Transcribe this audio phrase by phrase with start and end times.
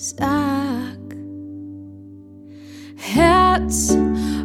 [0.00, 0.96] sag
[2.94, 3.98] Herz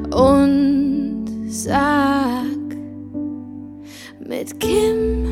[0.10, 2.58] und sag
[4.28, 5.23] mit Kim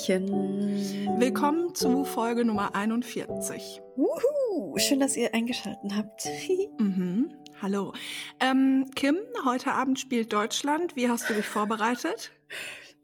[0.00, 1.20] Hallöchen.
[1.20, 3.82] Willkommen zu Folge Nummer 41.
[3.96, 4.78] Wuhu.
[4.78, 6.28] Schön, dass ihr eingeschaltet habt.
[6.78, 7.34] Mhm.
[7.60, 7.92] Hallo.
[8.40, 10.96] Ähm, Kim, heute Abend spielt Deutschland.
[10.96, 12.32] Wie hast du dich vorbereitet?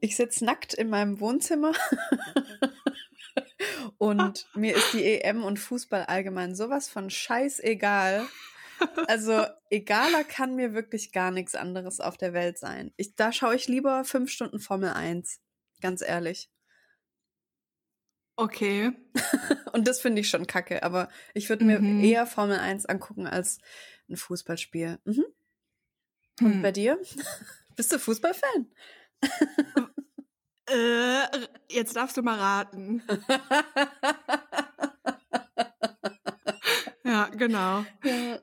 [0.01, 1.73] Ich sitze nackt in meinem Wohnzimmer.
[3.99, 8.27] und mir ist die EM und Fußball allgemein sowas von scheißegal.
[9.07, 12.95] Also egaler kann mir wirklich gar nichts anderes auf der Welt sein.
[12.97, 15.41] Ich, da schaue ich lieber fünf Stunden Formel 1.
[15.83, 16.49] Ganz ehrlich.
[18.37, 18.93] Okay.
[19.73, 22.05] Und das finde ich schon kacke, aber ich würde mir Mhm.
[22.05, 23.59] eher Formel 1 angucken als
[24.09, 24.99] ein Fußballspiel.
[25.05, 25.25] Mhm.
[26.43, 26.63] Und Hm.
[26.63, 27.01] bei dir?
[27.77, 28.71] Bist du Fußballfan?
[30.69, 31.23] Äh,
[31.71, 33.03] jetzt darfst du mal raten.
[37.05, 37.85] Ja, genau.
[38.03, 38.41] ja.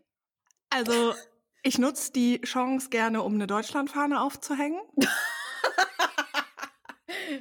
[0.70, 1.14] Also,
[1.64, 4.80] ich nutze die Chance gerne, um eine Deutschlandfahne aufzuhängen.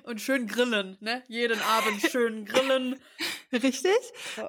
[0.04, 1.22] Und schön grillen, ne?
[1.28, 2.96] Jeden Abend schön grillen.
[3.52, 3.92] Richtig?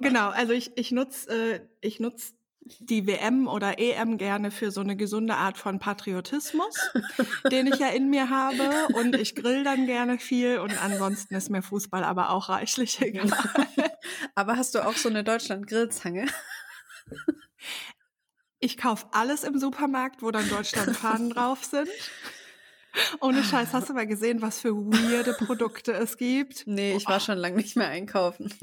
[0.02, 2.34] Genau, also ich, ich nutze äh, ich nutz
[2.80, 6.76] die WM oder EM gerne für so eine gesunde Art von Patriotismus,
[7.52, 8.88] den ich ja in mir habe.
[8.94, 13.30] Und ich grill dann gerne viel und ansonsten ist mir Fußball aber auch reichlich egal.
[14.36, 16.26] Aber hast du auch so eine Deutschland-Grillzange?
[18.60, 21.90] Ich kaufe alles im Supermarkt, wo dann Deutschlandfahnen drauf sind.
[23.22, 26.68] Ohne Scheiß, hast du mal gesehen, was für weirde Produkte es gibt?
[26.68, 28.54] Nee, ich war schon lange nicht mehr einkaufen.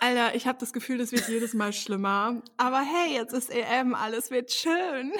[0.00, 2.42] Alter, ich habe das Gefühl, das wird jedes Mal schlimmer.
[2.58, 5.12] Aber hey, jetzt ist EM, alles wird schön.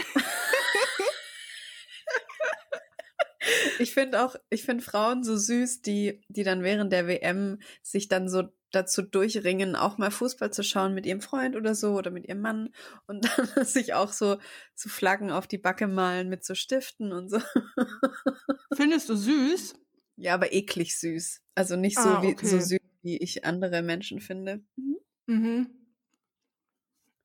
[3.78, 8.08] Ich finde auch, ich finde Frauen so süß, die, die dann während der WM sich
[8.08, 8.44] dann so
[8.76, 12.40] dazu durchringen, auch mal Fußball zu schauen mit ihrem Freund oder so oder mit ihrem
[12.42, 12.70] Mann
[13.06, 14.38] und dann sich auch so
[14.74, 17.38] zu Flaggen auf die Backe malen mit so Stiften und so.
[18.72, 19.74] Findest du süß?
[20.16, 21.42] Ja, aber eklig süß.
[21.54, 22.46] Also nicht so Ah, wie okay.
[22.46, 24.62] so süß, wie ich andere Menschen finde.
[24.76, 24.96] Mhm.
[25.28, 25.86] Mhm.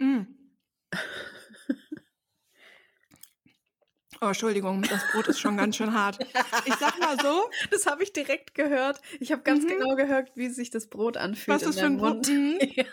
[0.01, 0.25] Mm.
[4.23, 6.19] Oh, Entschuldigung, das Brot ist schon ganz schön hart.
[6.65, 9.01] Ich sag mal so, Das habe ich direkt gehört.
[9.19, 9.69] Ich habe ganz Mhm.
[9.69, 12.27] genau gehört, wie sich das Brot anfühlt was ist für ein Brot?
[12.27, 12.59] Mhm.
[12.75, 12.85] Ja.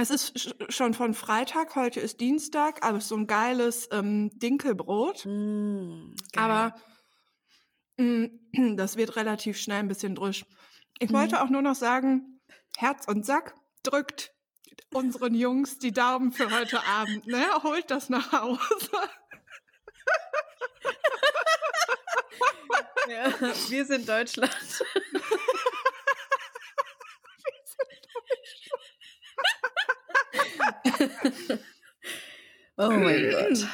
[0.00, 5.24] Es ist sch- schon von Freitag, heute ist Dienstag, aber so ein geiles ähm, Dinkelbrot.
[5.24, 6.14] Geil.
[6.36, 6.74] Aber
[7.96, 8.26] mm,
[8.76, 10.44] das wird relativ schnell ein bisschen drisch.
[11.00, 11.14] Ich Mhm.
[11.14, 12.40] wollte auch nur noch sagen,
[12.76, 14.30] Herz und Sack drückt
[14.94, 17.26] unseren Jungs die Daumen für heute Abend.
[17.26, 17.44] Ne?
[17.64, 18.60] Holt das nach Hause.
[23.10, 23.32] Ja,
[23.68, 24.52] wir sind Deutschland.
[32.76, 33.66] oh mein Gott.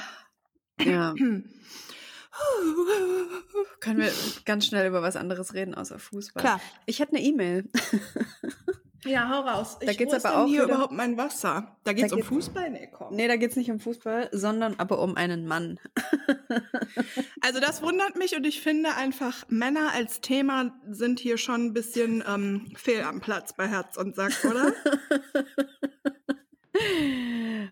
[0.84, 1.14] Ja,
[3.80, 4.12] können wir
[4.44, 6.42] ganz schnell über was anderes reden außer Fußball?
[6.42, 6.60] Klar.
[6.86, 7.68] Ich hätte eine E-Mail.
[9.06, 9.78] Ja, hau raus.
[9.80, 11.76] Da Ich- geht's wo ist aber auch hier wieder- überhaupt mein Wasser.
[11.84, 12.70] Da geht's um geht's- Fußball?
[12.70, 13.14] Nee, komm.
[13.14, 15.78] Nee, da geht es nicht um Fußball, sondern aber um einen Mann.
[17.42, 21.72] Also das wundert mich und ich finde einfach, Männer als Thema sind hier schon ein
[21.72, 24.72] bisschen ähm, fehl am Platz bei Herz und Sack, oder?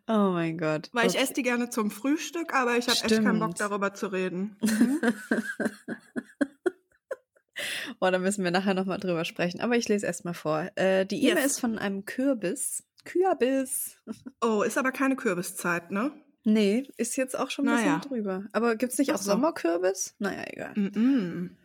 [0.08, 0.88] Oh mein Gott.
[0.92, 1.22] Weil ich Okay.
[1.24, 4.56] esse die gerne zum Frühstück, aber ich habe echt keinen Bock darüber zu reden.
[8.00, 9.60] Oh, da müssen wir nachher nochmal drüber sprechen.
[9.60, 10.70] Aber ich lese erst mal vor.
[10.76, 11.52] Äh, die E-Mail Yes.
[11.52, 12.82] ist von einem Kürbis.
[13.04, 13.98] Kürbis.
[14.40, 16.12] Oh, ist aber keine Kürbiszeit, ne?
[16.44, 18.00] Nee, ist jetzt auch schon ein bisschen Naja.
[18.06, 18.44] drüber.
[18.52, 19.30] Aber gibt's nicht Ach auch so.
[19.30, 20.14] Sommerkürbis?
[20.18, 20.74] Naja, egal.
[20.74, 21.56] Mm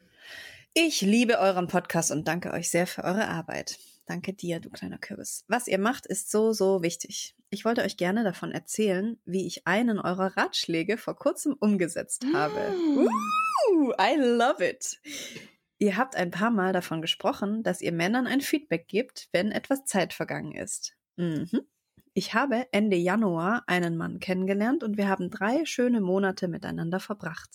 [0.74, 3.78] Ich liebe euren Podcast und danke euch sehr für eure Arbeit.
[4.06, 5.44] Danke dir, du kleiner Kürbis.
[5.48, 7.36] Was ihr macht, ist so, so wichtig.
[7.50, 12.72] Ich wollte euch gerne davon erzählen, wie ich einen eurer Ratschläge vor kurzem umgesetzt habe.
[12.72, 13.08] Mm.
[13.72, 15.00] Uh, I love it.
[15.80, 19.86] Ihr habt ein paar Mal davon gesprochen, dass ihr Männern ein Feedback gebt, wenn etwas
[19.86, 20.96] Zeit vergangen ist.
[21.16, 21.48] Mhm.
[22.14, 27.50] Ich habe Ende Januar einen Mann kennengelernt und wir haben drei schöne Monate miteinander verbracht.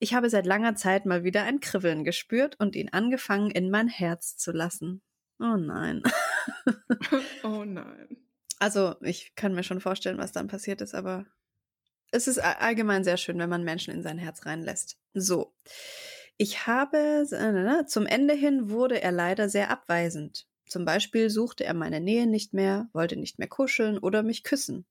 [0.00, 3.88] Ich habe seit langer Zeit mal wieder ein Kribbeln gespürt und ihn angefangen in mein
[3.88, 5.02] Herz zu lassen.
[5.38, 6.02] Oh nein.
[7.42, 8.16] Oh nein.
[8.58, 11.26] Also, ich kann mir schon vorstellen, was dann passiert ist, aber
[12.10, 14.98] es ist allgemein sehr schön, wenn man Menschen in sein Herz reinlässt.
[15.14, 15.52] So.
[16.38, 20.46] Ich habe, äh, zum Ende hin wurde er leider sehr abweisend.
[20.68, 24.86] Zum Beispiel suchte er meine Nähe nicht mehr, wollte nicht mehr kuscheln oder mich küssen.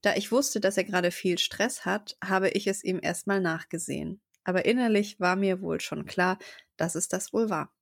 [0.00, 4.20] Da ich wusste, dass er gerade viel Stress hat, habe ich es ihm erstmal nachgesehen.
[4.44, 6.38] Aber innerlich war mir wohl schon klar,
[6.76, 7.74] dass es das wohl war.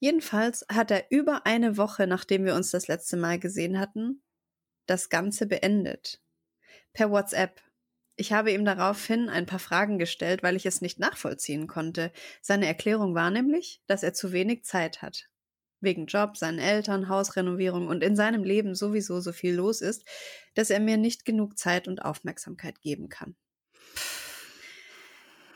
[0.00, 4.22] Jedenfalls hat er über eine Woche, nachdem wir uns das letzte Mal gesehen hatten,
[4.86, 6.20] das Ganze beendet.
[6.92, 7.62] Per WhatsApp.
[8.16, 12.12] Ich habe ihm daraufhin ein paar Fragen gestellt, weil ich es nicht nachvollziehen konnte.
[12.40, 15.28] Seine Erklärung war nämlich, dass er zu wenig Zeit hat.
[15.80, 20.04] Wegen Job, seinen Eltern, Hausrenovierung und in seinem Leben sowieso so viel los ist,
[20.54, 23.34] dass er mir nicht genug Zeit und Aufmerksamkeit geben kann.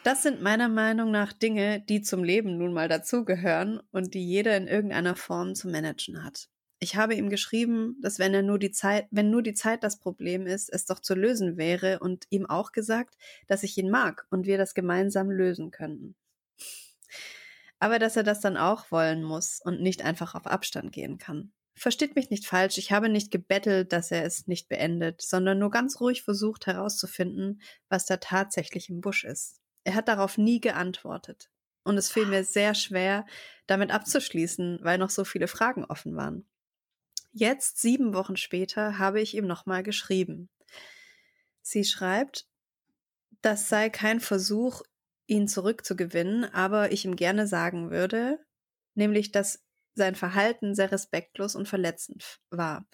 [0.02, 4.56] Das sind meiner Meinung nach Dinge, die zum Leben nun mal dazugehören und die jeder
[4.56, 6.48] in irgendeiner Form zu managen hat.
[6.80, 9.98] Ich habe ihm geschrieben, dass wenn er nur die Zeit, wenn nur die Zeit das
[9.98, 13.16] Problem ist, es doch zu lösen wäre und ihm auch gesagt,
[13.48, 16.14] dass ich ihn mag und wir das gemeinsam lösen könnten.
[17.80, 21.52] Aber dass er das dann auch wollen muss und nicht einfach auf Abstand gehen kann.
[21.74, 25.70] Versteht mich nicht falsch, ich habe nicht gebettelt, dass er es nicht beendet, sondern nur
[25.70, 29.60] ganz ruhig versucht herauszufinden, was da tatsächlich im Busch ist.
[29.84, 31.50] Er hat darauf nie geantwortet.
[31.84, 33.24] Und es fiel mir sehr schwer,
[33.66, 36.46] damit abzuschließen, weil noch so viele Fragen offen waren.
[37.32, 40.48] Jetzt, sieben Wochen später, habe ich ihm nochmal geschrieben.
[41.62, 42.46] Sie schreibt,
[43.42, 44.82] das sei kein Versuch,
[45.26, 48.38] ihn zurückzugewinnen, aber ich ihm gerne sagen würde,
[48.94, 49.62] nämlich, dass
[49.94, 52.86] sein Verhalten sehr respektlos und verletzend war.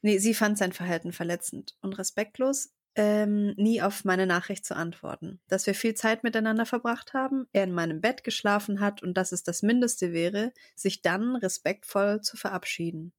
[0.00, 5.40] Nee, sie fand sein Verhalten verletzend und respektlos, ähm, nie auf meine Nachricht zu antworten.
[5.48, 9.32] Dass wir viel Zeit miteinander verbracht haben, er in meinem Bett geschlafen hat und dass
[9.32, 13.12] es das Mindeste wäre, sich dann respektvoll zu verabschieden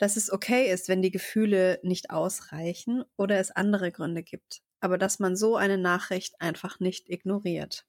[0.00, 4.96] dass es okay ist, wenn die Gefühle nicht ausreichen oder es andere Gründe gibt, aber
[4.96, 7.84] dass man so eine Nachricht einfach nicht ignoriert.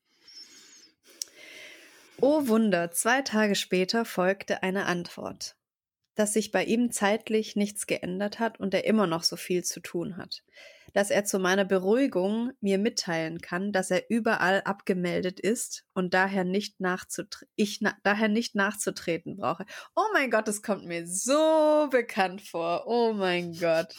[2.19, 5.55] Oh Wunder, zwei Tage später folgte eine Antwort,
[6.15, 9.79] dass sich bei ihm zeitlich nichts geändert hat und er immer noch so viel zu
[9.79, 10.43] tun hat
[10.93, 16.43] dass er zu meiner Beruhigung mir mitteilen kann, dass er überall abgemeldet ist und daher
[16.43, 19.65] nicht, nachzutre ich na daher nicht nachzutreten brauche.
[19.95, 22.83] Oh mein Gott, das kommt mir so bekannt vor.
[22.87, 23.95] Oh mein Gott.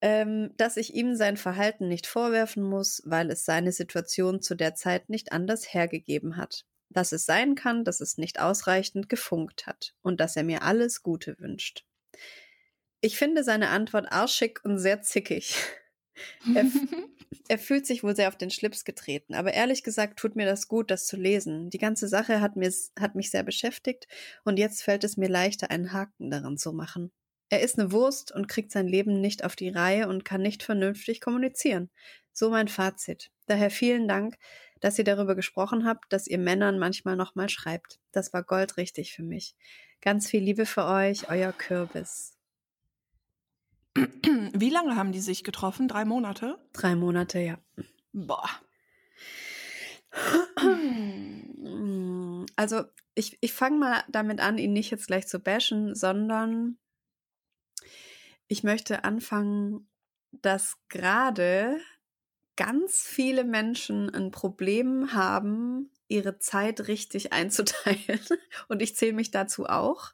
[0.00, 4.74] ähm, dass ich ihm sein Verhalten nicht vorwerfen muss, weil es seine Situation zu der
[4.74, 6.66] Zeit nicht anders hergegeben hat.
[6.90, 11.02] Dass es sein kann, dass es nicht ausreichend gefunkt hat und dass er mir alles
[11.02, 11.84] Gute wünscht.
[13.04, 15.54] Ich finde seine Antwort arschig und sehr zickig.
[16.54, 16.64] Er,
[17.48, 20.68] er, fühlt sich wohl sehr auf den Schlips getreten, aber ehrlich gesagt tut mir das
[20.68, 21.70] gut, das zu lesen.
[21.70, 24.06] Die ganze Sache hat, mir, hat mich sehr beschäftigt
[24.44, 27.10] und jetzt fällt es mir leichter, einen Haken daran zu machen.
[27.48, 30.62] Er ist eine Wurst und kriegt sein Leben nicht auf die Reihe und kann nicht
[30.62, 31.90] vernünftig kommunizieren.
[32.32, 33.32] So mein Fazit.
[33.46, 34.36] Daher vielen Dank,
[34.80, 37.98] dass ihr darüber gesprochen habt, dass ihr Männern manchmal nochmal schreibt.
[38.12, 39.56] Das war goldrichtig für mich.
[40.00, 42.33] Ganz viel Liebe für euch, euer Kürbis.
[43.94, 45.88] Wie lange haben die sich getroffen?
[45.88, 46.58] Drei Monate?
[46.72, 47.58] Drei Monate, ja.
[48.12, 48.48] Boah.
[52.56, 56.78] Also ich, ich fange mal damit an, ihn nicht jetzt gleich zu bashen, sondern
[58.46, 59.88] ich möchte anfangen,
[60.30, 61.80] dass gerade
[62.56, 68.20] ganz viele Menschen ein Problem haben, ihre Zeit richtig einzuteilen.
[68.68, 70.12] Und ich zähle mich dazu auch.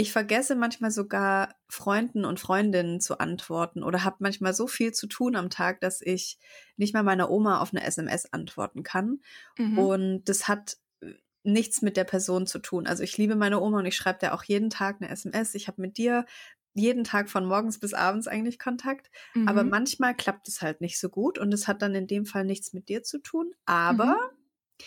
[0.00, 5.06] Ich vergesse manchmal sogar Freunden und Freundinnen zu antworten oder habe manchmal so viel zu
[5.06, 6.38] tun am Tag, dass ich
[6.78, 9.20] nicht mal meiner Oma auf eine SMS antworten kann.
[9.58, 9.78] Mhm.
[9.78, 12.86] Und das hat äh, nichts mit der Person zu tun.
[12.86, 15.54] Also ich liebe meine Oma und ich schreibe der auch jeden Tag eine SMS.
[15.54, 16.24] Ich habe mit dir
[16.72, 19.10] jeden Tag von morgens bis abends eigentlich Kontakt.
[19.34, 19.48] Mhm.
[19.48, 22.46] Aber manchmal klappt es halt nicht so gut und es hat dann in dem Fall
[22.46, 23.52] nichts mit dir zu tun.
[23.66, 24.86] Aber mhm.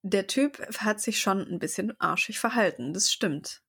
[0.00, 2.94] der Typ hat sich schon ein bisschen arschig verhalten.
[2.94, 3.61] Das stimmt.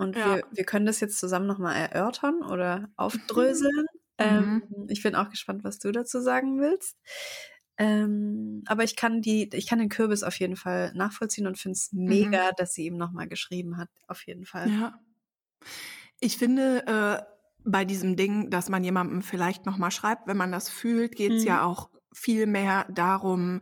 [0.00, 0.36] Und ja.
[0.36, 3.86] wir, wir können das jetzt zusammen nochmal erörtern oder aufdröseln.
[4.18, 4.62] Mhm.
[4.68, 6.96] Ähm, ich bin auch gespannt, was du dazu sagen willst.
[7.78, 11.76] Ähm, aber ich kann die, ich kann den Kürbis auf jeden Fall nachvollziehen und finde
[11.76, 12.54] es mega, mhm.
[12.58, 13.88] dass sie ihm nochmal geschrieben hat.
[14.06, 14.68] Auf jeden Fall.
[14.70, 15.00] Ja.
[16.20, 17.22] Ich finde, äh,
[17.64, 21.42] bei diesem Ding, dass man jemandem vielleicht nochmal schreibt, wenn man das fühlt, geht es
[21.42, 21.48] mhm.
[21.48, 23.60] ja auch viel mehr darum,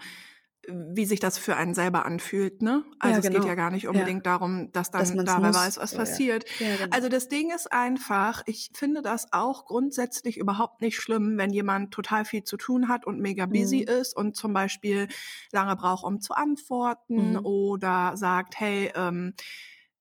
[0.71, 2.85] wie sich das für einen selber anfühlt, ne?
[2.99, 3.17] Also ja, genau.
[3.17, 3.47] es geht genau.
[3.47, 4.33] ja gar nicht unbedingt ja.
[4.33, 6.45] darum, dass dann dass dabei weiß, was so, passiert.
[6.59, 6.77] Ja.
[6.77, 6.95] Genau.
[6.95, 11.93] Also das Ding ist einfach, ich finde das auch grundsätzlich überhaupt nicht schlimm, wenn jemand
[11.93, 14.01] total viel zu tun hat und mega busy mhm.
[14.01, 15.09] ist und zum Beispiel
[15.53, 17.45] lange braucht, um zu antworten mhm.
[17.47, 19.35] oder sagt, hey, ähm,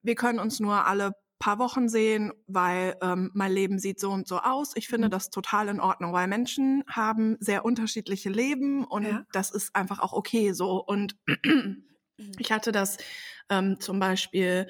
[0.01, 4.27] wir können uns nur alle paar Wochen sehen, weil ähm, mein Leben sieht so und
[4.27, 4.73] so aus.
[4.75, 5.11] Ich finde Mhm.
[5.11, 9.25] das total in Ordnung, weil Menschen haben sehr unterschiedliche Leben und Ja.
[9.31, 10.83] das ist einfach auch okay so.
[10.83, 11.15] Und
[12.39, 12.97] ich hatte das
[13.49, 14.67] ähm, zum Beispiel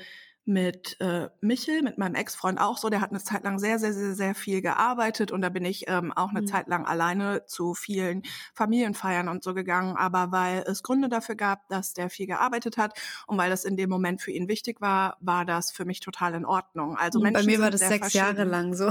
[0.47, 2.89] mit äh, Michel, mit meinem Ex-Freund auch so.
[2.89, 5.85] Der hat eine Zeit lang sehr, sehr, sehr, sehr viel gearbeitet und da bin ich
[5.87, 6.47] ähm, auch eine Mhm.
[6.47, 8.23] Zeit lang alleine zu vielen
[8.53, 9.97] Familienfeiern und so gegangen.
[9.97, 13.75] Aber weil es Gründe dafür gab, dass der viel gearbeitet hat und weil das in
[13.77, 16.95] dem Moment für ihn wichtig war, war das für mich total in Ordnung.
[16.97, 18.89] Also Menschen Bei mir war das sechs Jahre lang so.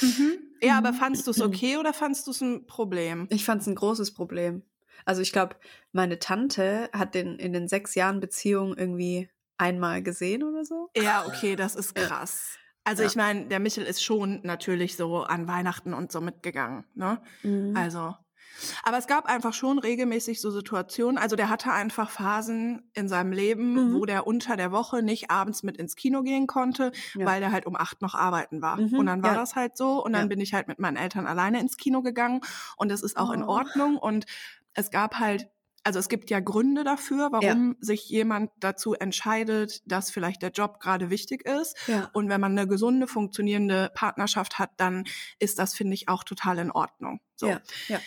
[0.00, 0.38] Mhm.
[0.62, 0.96] Ja, aber Mhm.
[0.96, 3.26] fandst du es okay oder fandst du es ein Problem?
[3.30, 4.62] Ich fand es ein großes Problem.
[5.04, 5.56] Also ich glaube,
[5.90, 9.28] meine Tante hat den in den sechs Jahren Beziehung irgendwie
[9.62, 10.90] einmal gesehen oder so.
[10.96, 12.56] Ja, okay, das ist krass.
[12.84, 13.08] Also Ja.
[13.08, 17.22] ich meine, der Michel ist schon natürlich so an Weihnachten und so mitgegangen, ne?
[17.44, 17.76] Mhm.
[17.76, 18.16] Also,
[18.82, 21.16] aber es gab einfach schon regelmäßig so Situationen.
[21.16, 23.94] Also der hatte einfach Phasen in seinem Leben, Mhm.
[23.94, 27.24] wo der unter der Woche nicht abends mit ins Kino gehen konnte, Ja.
[27.24, 28.76] weil der halt um acht noch arbeiten war.
[28.78, 29.38] Mhm, Und dann war ja.
[29.40, 30.04] das halt so.
[30.04, 32.40] Und dann bin ich halt mit meinen Eltern alleine ins Kino gegangen.
[32.76, 33.48] Und das ist auch in Oh.
[33.48, 33.96] Ordnung.
[33.96, 34.26] Und
[34.74, 35.48] es gab halt
[35.84, 40.80] also es gibt ja Gründe dafür, warum sich jemand dazu entscheidet, dass vielleicht der Job
[40.80, 41.76] gerade wichtig ist.
[41.86, 42.10] Ja.
[42.12, 45.04] Und wenn man eine gesunde, funktionierende Partnerschaft hat, dann
[45.38, 47.20] ist das, finde ich, auch total in Ordnung.
[47.36, 47.48] So.
[47.48, 47.60] Ja.
[47.88, 48.00] Ja.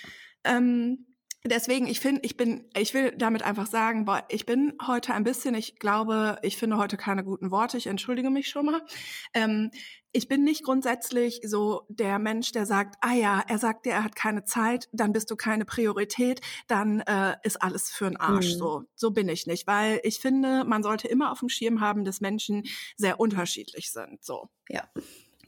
[0.44, 1.06] Ähm,
[1.46, 5.24] deswegen, ich finde, ich bin, ich will damit einfach sagen, boah, ich bin heute ein
[5.24, 8.82] bisschen, ich glaube, ich finde heute keine guten Worte, ich entschuldige mich schon mal.
[9.34, 9.72] Ähm,
[10.12, 14.04] ich bin nicht grundsätzlich so der Mensch, der sagt, ah ja, er sagt dir, er
[14.06, 18.54] hat keine Zeit, dann bist du keine Priorität, dann äh, ist alles für den Arsch.
[18.54, 18.58] Mhm.
[18.58, 22.06] So, so bin ich nicht, weil ich finde, man sollte immer auf dem Schirm haben,
[22.06, 22.64] dass Menschen
[22.96, 24.24] sehr unterschiedlich sind.
[24.24, 24.50] So.
[24.70, 24.88] Ja.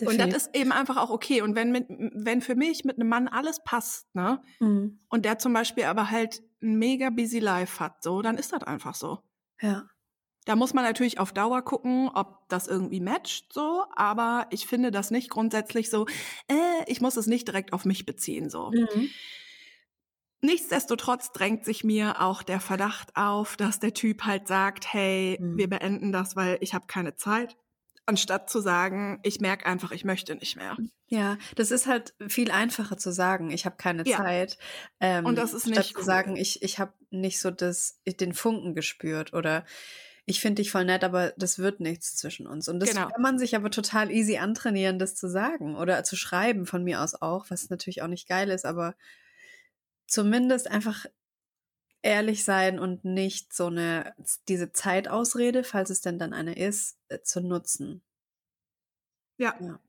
[0.02, 1.42] Und das ist eben einfach auch okay.
[1.42, 5.00] Und wenn mit, wenn für mich mit einem Mann alles passt, ne, Mhm.
[5.10, 8.64] und der zum Beispiel aber halt ein mega busy Life hat, so, dann ist das
[8.64, 9.20] einfach so.
[9.62, 9.88] Ja.
[10.46, 14.92] Da muss man natürlich auf Dauer gucken, ob das irgendwie matcht, so, aber ich finde
[14.92, 16.06] das nicht grundsätzlich so,
[16.48, 18.72] äh, ich muss es nicht direkt auf mich beziehen, so.
[18.72, 19.10] Mhm.
[20.42, 25.58] Nichtsdestotrotz drängt sich mir auch der Verdacht auf, dass der Typ halt sagt, hey, Mhm.
[25.58, 27.58] wir beenden das, weil ich habe keine Zeit,
[28.08, 30.78] anstatt zu sagen, ich merke einfach, ich möchte nicht mehr.
[31.08, 34.18] Ja, das ist halt viel einfacher zu sagen, ich habe keine Ja.
[34.18, 34.58] Zeit.
[35.00, 36.06] Ähm, Und das ist statt nicht zu cool.
[36.06, 39.66] sagen, ich, ich habe nicht so das, den Funken gespürt oder
[40.26, 42.68] ich finde dich voll nett, aber das wird nichts zwischen uns.
[42.68, 43.08] Und das Genau.
[43.08, 47.02] kann man sich aber total easy antrainieren, das zu sagen oder zu schreiben, von mir
[47.02, 48.96] aus auch, was natürlich auch nicht geil ist, aber
[50.08, 51.06] zumindest einfach
[52.08, 54.16] ehrlich sein und nicht so eine,
[54.48, 58.02] diese Zeitausrede, falls es denn dann eine ist, äh, zu nutzen.
[59.38, 59.56] Ja.
[59.60, 59.80] Ja.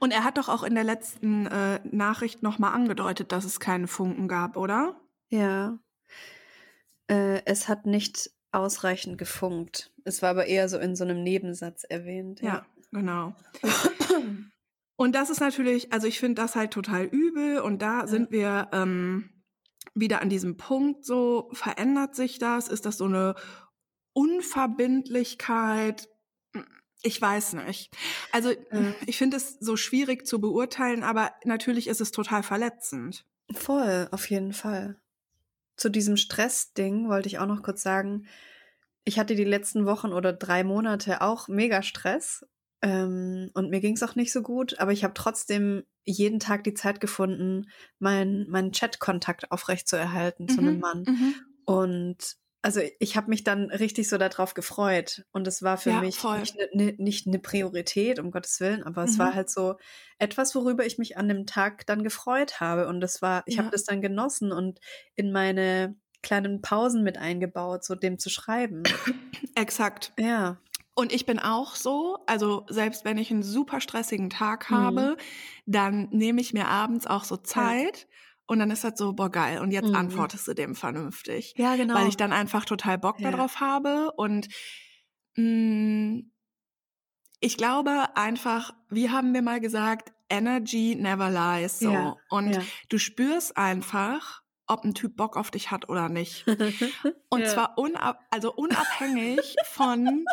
[0.00, 3.88] Und er hat doch auch in der letzten äh, Nachricht nochmal angedeutet, dass es keinen
[3.88, 4.98] Funken gab, oder?
[5.28, 5.78] Ja.
[7.08, 9.92] Äh, es hat nicht ausreichend gefunkt.
[10.04, 12.40] Es war aber eher so in so einem Nebensatz erwähnt.
[12.40, 13.34] Ja, genau.
[14.96, 18.68] Und das ist natürlich, also ich finde das halt total übel und da sind wir
[18.72, 19.30] ähm,
[20.00, 22.68] wieder an diesem Punkt so, verändert sich das?
[22.68, 23.34] Ist das so eine
[24.12, 26.08] Unverbindlichkeit?
[27.02, 27.94] Ich weiß nicht.
[28.32, 28.94] Also Ja.
[29.06, 33.24] ich finde es so schwierig zu beurteilen, aber natürlich ist es total verletzend.
[33.52, 35.00] Voll, auf jeden Fall.
[35.76, 38.26] Zu diesem Stressding wollte ich auch noch kurz sagen,
[39.04, 42.44] ich hatte die letzten Wochen oder drei Monate auch mega Stress
[42.82, 46.64] ähm, und mir ging es auch nicht so gut, aber ich habe trotzdem jeden Tag
[46.64, 51.08] die Zeit gefunden, meinen meinen Chat-Kontakt aufrechtzuerhalten zu einem Mhm, Mann.
[51.08, 51.34] mhm.
[51.64, 55.24] Und also ich habe mich dann richtig so darauf gefreut.
[55.32, 56.40] Und es war für Ja, mich voll.
[56.40, 59.20] nicht eine ne, ne Priorität, um Gottes Willen, aber es Mhm.
[59.20, 59.76] war halt so
[60.18, 62.88] etwas, worüber ich mich an dem Tag dann gefreut habe.
[62.88, 63.58] Und das war, ich Ja.
[63.58, 64.80] habe das dann genossen und
[65.14, 68.92] in meine kleinen Pausen mit eingebaut, so dem zu schreiben.
[69.54, 70.12] Exakt.
[70.18, 70.60] ja.
[70.98, 74.72] Und ich bin auch so, also selbst wenn ich einen super stressigen Tag Mhm.
[74.72, 75.16] habe,
[75.64, 78.08] dann nehme ich mir abends auch so Zeit
[78.46, 79.94] und dann ist das so, boah geil, und jetzt Mhm.
[79.94, 81.54] antwortest du dem vernünftig.
[81.56, 81.94] Ja, genau.
[81.94, 83.22] Weil ich dann einfach total Bock Ja.
[83.22, 84.48] darauf habe und
[85.36, 86.22] mh,
[87.40, 91.80] ich glaube einfach, wie haben wir mal gesagt, Energy never lies.
[91.80, 91.90] So.
[91.92, 92.70] Ja, Und ja.
[92.88, 96.46] du spürst einfach, ob ein Typ Bock auf dich hat oder nicht.
[97.30, 97.48] Und Ja.
[97.48, 100.28] zwar unab also unabhängig von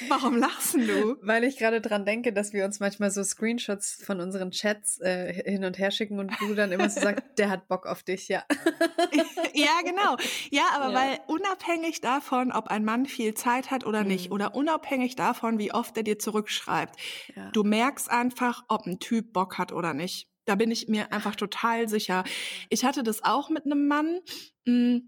[0.08, 1.16] Warum lachst du?
[1.22, 5.32] Weil ich gerade dran denke, dass wir uns manchmal so Screenshots von unseren Chats äh,
[5.50, 8.28] hin und her schicken und du dann immer so sagst, der hat Bock auf dich,
[8.28, 8.42] ja.
[9.54, 10.16] ja, genau.
[10.50, 10.98] Ja, aber Ja.
[10.98, 14.32] weil unabhängig davon, ob ein Mann viel Zeit hat oder nicht, Mhm.
[14.34, 16.96] oder unabhängig davon, wie oft er dir zurückschreibt,
[17.36, 17.50] Ja.
[17.50, 20.28] du merkst einfach, ob ein Typ Bock hat oder nicht.
[20.44, 22.24] Da bin ich mir einfach total sicher.
[22.68, 24.20] Ich hatte das auch mit einem Mann.
[24.64, 25.00] mh,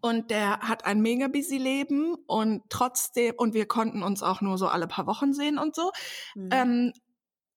[0.00, 4.58] Und der hat ein mega busy Leben und trotzdem, und wir konnten uns auch nur
[4.58, 5.92] so alle paar Wochen sehen und so.
[6.34, 6.48] Mhm.
[6.52, 6.92] Ähm,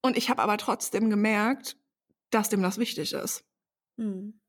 [0.01, 1.77] und ich habe aber trotzdem gemerkt,
[2.29, 3.43] dass dem das wichtig ist.
[3.97, 4.39] Mhm.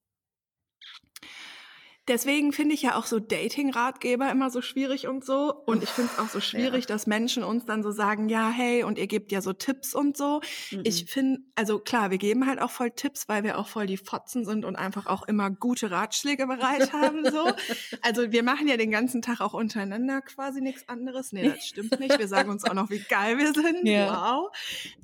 [2.09, 5.53] Deswegen finde ich ja auch so Dating-Ratgeber immer so schwierig und so.
[5.67, 6.88] Und ich finde es auch so schwierig, Ja.
[6.88, 10.17] dass Menschen uns dann so sagen, ja, hey, und ihr gebt ja so Tipps und
[10.17, 10.41] so.
[10.71, 10.81] Mhm.
[10.85, 13.99] Ich finde, also klar, wir geben halt auch voll Tipps, weil wir auch voll die
[13.99, 17.53] Fotzen sind und einfach auch immer gute Ratschläge bereit haben, so.
[18.03, 21.33] Also wir machen ja den ganzen Tag auch untereinander quasi nichts anderes.
[21.33, 22.19] Nee, das stimmt nicht.
[22.19, 23.87] Wir sagen uns auch noch, wie geil wir sind.
[23.87, 24.33] Ja.
[24.37, 24.50] Wow.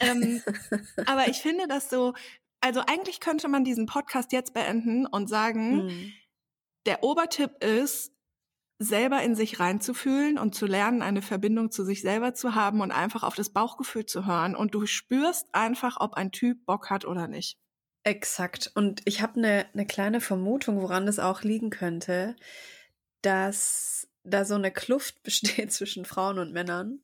[0.00, 0.42] Ähm,
[1.06, 2.14] aber ich finde das so,
[2.60, 6.12] also eigentlich könnte man diesen Podcast jetzt beenden und sagen, Mhm.
[6.86, 8.12] Der Obertipp ist,
[8.78, 12.90] selber in sich reinzufühlen und zu lernen, eine Verbindung zu sich selber zu haben und
[12.90, 14.56] einfach auf das Bauchgefühl zu hören.
[14.56, 17.58] Und du spürst einfach, ob ein Typ Bock hat oder nicht.
[18.02, 18.70] Exakt.
[18.74, 22.36] Und ich habe eine ne kleine Vermutung, woran das auch liegen könnte,
[23.22, 27.00] dass da so eine Kluft besteht zwischen Frauen und Männern.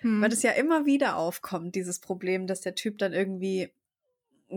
[0.00, 0.20] Hm.
[0.20, 3.72] Weil das ja immer wieder aufkommt, dieses Problem, dass der Typ dann irgendwie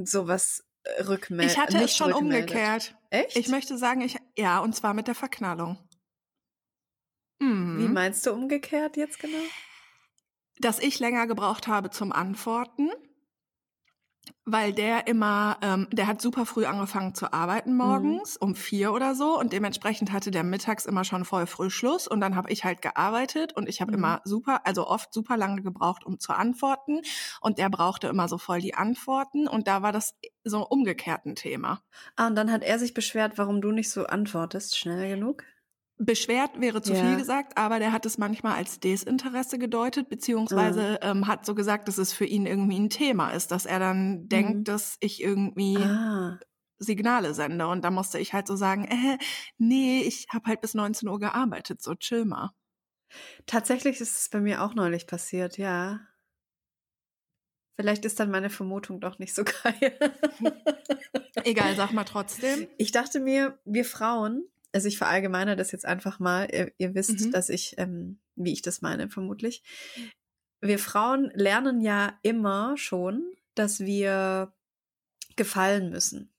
[0.04, 0.65] sowas
[1.08, 1.56] rückmeldet.
[1.56, 2.50] ich hatte es schon rückmeldet.
[2.52, 2.96] umgekehrt.
[3.10, 3.38] Echt?
[3.38, 5.78] Ich möchte sagen, ich, ja, und zwar mit der Verknallung.
[7.40, 7.80] Mhm.
[7.80, 9.44] Wie meinst du umgekehrt jetzt genau?
[10.60, 12.90] dass ich länger gebraucht habe zum Antworten,
[14.46, 19.16] weil der immer, ähm, der hat super früh angefangen zu arbeiten morgens um vier oder
[19.16, 22.64] so und dementsprechend hatte der mittags immer schon voll früh Schluss und dann habe ich
[22.64, 23.96] halt gearbeitet und ich habe Mhm.
[23.96, 27.02] immer super, also oft super lange gebraucht, um zu antworten
[27.42, 31.36] und der brauchte immer so voll die Antworten und da war das so umgekehrt ein
[31.36, 31.82] Thema.
[32.18, 35.46] Ah, und dann hat er sich beschwert, warum du nicht so antwortest, schnell genug.
[35.98, 37.00] Beschwert wäre zu Ja.
[37.08, 41.12] viel gesagt, aber der hat es manchmal als Desinteresse gedeutet, beziehungsweise Ah.
[41.12, 44.28] ähm, hat so gesagt, dass es für ihn irgendwie ein Thema ist, dass er dann
[44.28, 44.64] denkt, Mhm.
[44.66, 46.38] dass ich irgendwie Ah,
[46.80, 47.68] Signale sende.
[47.68, 49.18] Und da musste ich halt so sagen, äh,
[49.58, 52.52] nee, ich habe halt bis 19 Uhr gearbeitet, so chill mal.
[53.46, 56.02] tatsächlich ist es bei mir auch neulich passiert, ja.
[57.78, 59.98] Vielleicht ist dann meine Vermutung doch nicht so geil.
[61.44, 62.68] Egal, sag mal trotzdem.
[62.78, 64.44] Ich dachte mir, wir Frauen,
[64.76, 67.32] also ich verallgemeine das jetzt einfach mal, ihr, ihr wisst, Mhm.
[67.32, 69.64] dass ich, ähm, wie ich das meine, vermutlich.
[70.62, 73.24] Wir Frauen lernen ja immer schon,
[73.56, 74.54] dass wir
[75.38, 76.30] gefallen müssen.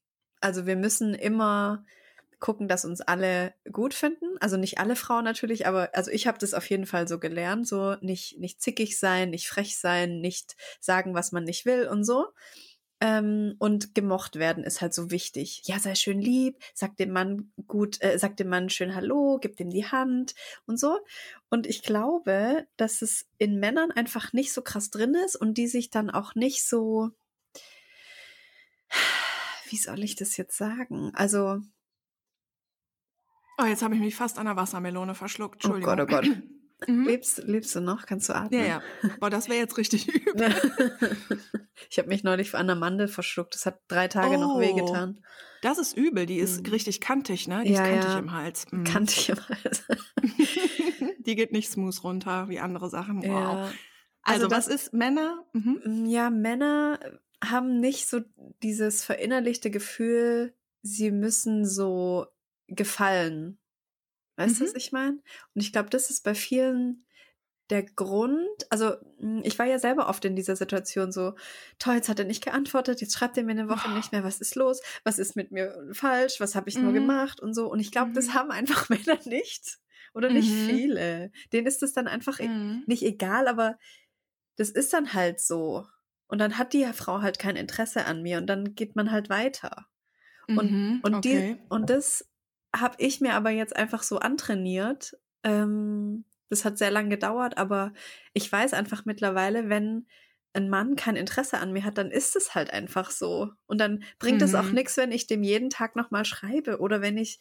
[0.40, 1.85] Also wir müssen immer
[2.38, 4.37] gucken, dass uns alle gut finden.
[4.40, 7.66] Also nicht alle Frauen natürlich, aber also ich habe das auf jeden Fall so gelernt,
[7.66, 12.05] so nicht nicht zickig sein, nicht frech sein, nicht sagen, was man nicht will und
[12.05, 12.27] so.
[12.99, 15.61] Ähm, und gemocht werden ist halt so wichtig.
[15.65, 19.57] Ja, sei schön lieb, sag dem Mann gut, äh, sag dem Mann schön Hallo, gib
[19.59, 20.35] dem die Hand
[20.67, 20.99] und so.
[21.51, 25.67] Und ich glaube, dass es in Männern einfach nicht so krass drin ist und die
[25.69, 27.11] sich dann auch nicht so,
[29.69, 31.13] wie soll ich das jetzt sagen?
[31.15, 31.61] Also,
[33.59, 35.65] Oh, jetzt habe ich mich fast an der Wassermelone verschluckt.
[35.65, 35.97] oh Entschuldigung.
[35.97, 36.43] Gott, oh Gott.
[36.87, 37.07] Mhm.
[37.07, 38.05] Lebst, lebst du noch?
[38.07, 38.61] Kannst du atmen?
[38.61, 38.83] Ja, ja.
[39.21, 40.55] Boah, das wäre jetzt richtig übel.
[41.91, 43.55] ich habe mich neulich an der Mandel verschluckt.
[43.55, 44.61] Das hat drei Tage noch Oh.
[44.61, 45.25] wehgetan.
[45.62, 46.27] Das ist übel.
[46.27, 46.71] Die ist Mhm.
[46.73, 47.62] richtig kantig, ne?
[47.65, 48.19] Die Ja, ist kantig ja.
[48.19, 48.67] im Hals.
[48.71, 48.85] Mhm.
[48.85, 49.85] Kannte ich im Hals.
[51.27, 53.19] Die geht nicht smooth runter wie andere Sachen.
[53.23, 53.25] Wow.
[53.27, 53.71] Ja.
[54.23, 55.45] Also, Also was ist Männer?
[55.55, 55.81] Mhm.
[55.85, 57.01] Mm, Ja, Männer
[57.43, 58.21] haben nicht so
[58.62, 62.27] dieses verinnerlichte Gefühl, sie müssen so
[62.69, 63.59] gefallen.
[64.37, 64.68] Weißt du, Mhm.
[64.68, 65.12] was ich meine?
[65.55, 67.05] Und ich glaube, das ist bei vielen
[67.70, 68.46] der Grund.
[68.70, 71.35] Also, mm, ich war ja selber oft in dieser Situation so,
[71.81, 73.94] toll, jetzt hat er nicht geantwortet, jetzt schreibt er mir eine Woche Oh.
[73.96, 74.81] nicht mehr, was ist los?
[75.03, 76.38] Was ist mit mir falsch?
[76.38, 76.94] Was habe ich nur Mhm.
[76.94, 77.40] gemacht?
[77.40, 77.68] Und so.
[77.68, 78.35] Und ich glaube, das Mhm.
[78.35, 79.79] haben einfach Männer nicht.
[80.14, 80.66] Oder nicht Mhm.
[80.68, 81.33] viele.
[81.53, 82.85] Denen ist es dann einfach e- Mhm.
[82.87, 83.77] nicht egal, aber
[84.57, 85.87] das ist dann halt so.
[86.29, 89.29] Und dann hat die Frau halt kein Interesse an mir und dann geht man halt
[89.29, 89.87] weiter.
[90.49, 91.01] Und, Mhm.
[91.03, 91.59] und, okay.
[91.59, 92.25] die, und das
[92.81, 95.17] habe ich mir aber jetzt einfach so antrainiert.
[95.43, 97.93] Ähm, das hat sehr lange gedauert, aber
[98.33, 100.07] ich weiß einfach mittlerweile, wenn
[100.53, 103.51] ein Mann kein Interesse an mir hat, dann ist es halt einfach so.
[103.67, 104.73] Und dann bringt es auch Mhm.
[104.73, 107.39] nichts, wenn ich dem jeden Tag nochmal schreibe oder wenn ich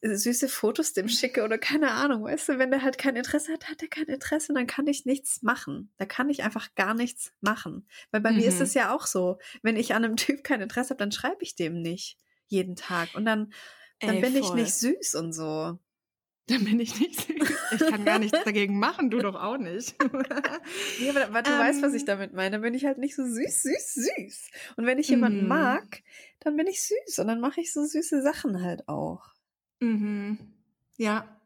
[0.00, 3.68] süße Fotos dem schicke oder keine Ahnung, weißt du, wenn der halt kein Interesse hat,
[3.68, 5.92] hat er kein Interesse und dann kann ich nichts machen.
[5.96, 7.88] Da kann ich einfach gar nichts machen.
[8.12, 8.60] Weil bei mir ist Mhm.
[8.60, 11.56] es ja auch so, wenn ich an einem Typ kein Interesse habe, dann schreibe ich
[11.56, 13.52] dem nicht jeden Tag und dann,
[14.00, 14.56] dann Ey, bin ich voll.
[14.60, 15.78] nicht süß und so.
[16.46, 17.36] Dann bin ich nicht süß.
[17.72, 19.94] Ich kann gar nichts dagegen machen, du doch auch nicht.
[21.00, 22.06] Nee, aber, aber du weißt, was ich Ähm.
[22.06, 22.52] damit meine.
[22.52, 24.50] Dann bin ich halt nicht so süß, süß, süß.
[24.76, 25.48] Und wenn ich jemanden Mhm.
[25.48, 26.02] mag,
[26.40, 29.26] dann bin ich süß und dann mache ich so süße Sachen halt auch.
[29.80, 30.38] Mhm.
[30.96, 31.38] Ja.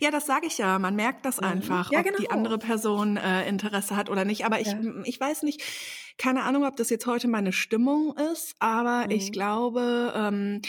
[0.00, 0.78] Ja, das sage ich ja.
[0.78, 1.46] Man merkt das Mhm.
[1.46, 2.30] einfach, Ja, ob die genau.
[2.30, 4.44] andere Person äh, Interesse hat oder nicht.
[4.44, 4.80] Aber ich, Ja.
[5.04, 5.62] ich weiß nicht,
[6.18, 9.10] keine Ahnung, ob das jetzt heute meine Stimmung ist, aber Mhm.
[9.10, 10.62] ich glaube, ähm,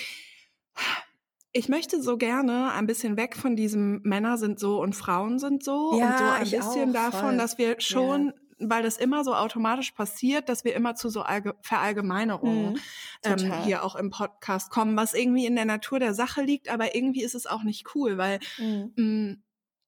[1.58, 5.64] ich möchte so gerne ein bisschen weg von diesem Männer sind so und Frauen sind
[5.64, 7.38] so Ja, und so ein bisschen auch, davon, voll.
[7.38, 11.56] dass wir schon, weil das immer so automatisch passiert, dass wir immer zu so Allge
[11.62, 12.80] Verallgemeinerungen Mhm,
[13.24, 16.94] ähm, hier auch im Podcast kommen, was irgendwie in der Natur der Sache liegt, aber
[16.94, 18.94] irgendwie ist es auch nicht cool, weil Mhm.
[18.98, 19.42] Mm.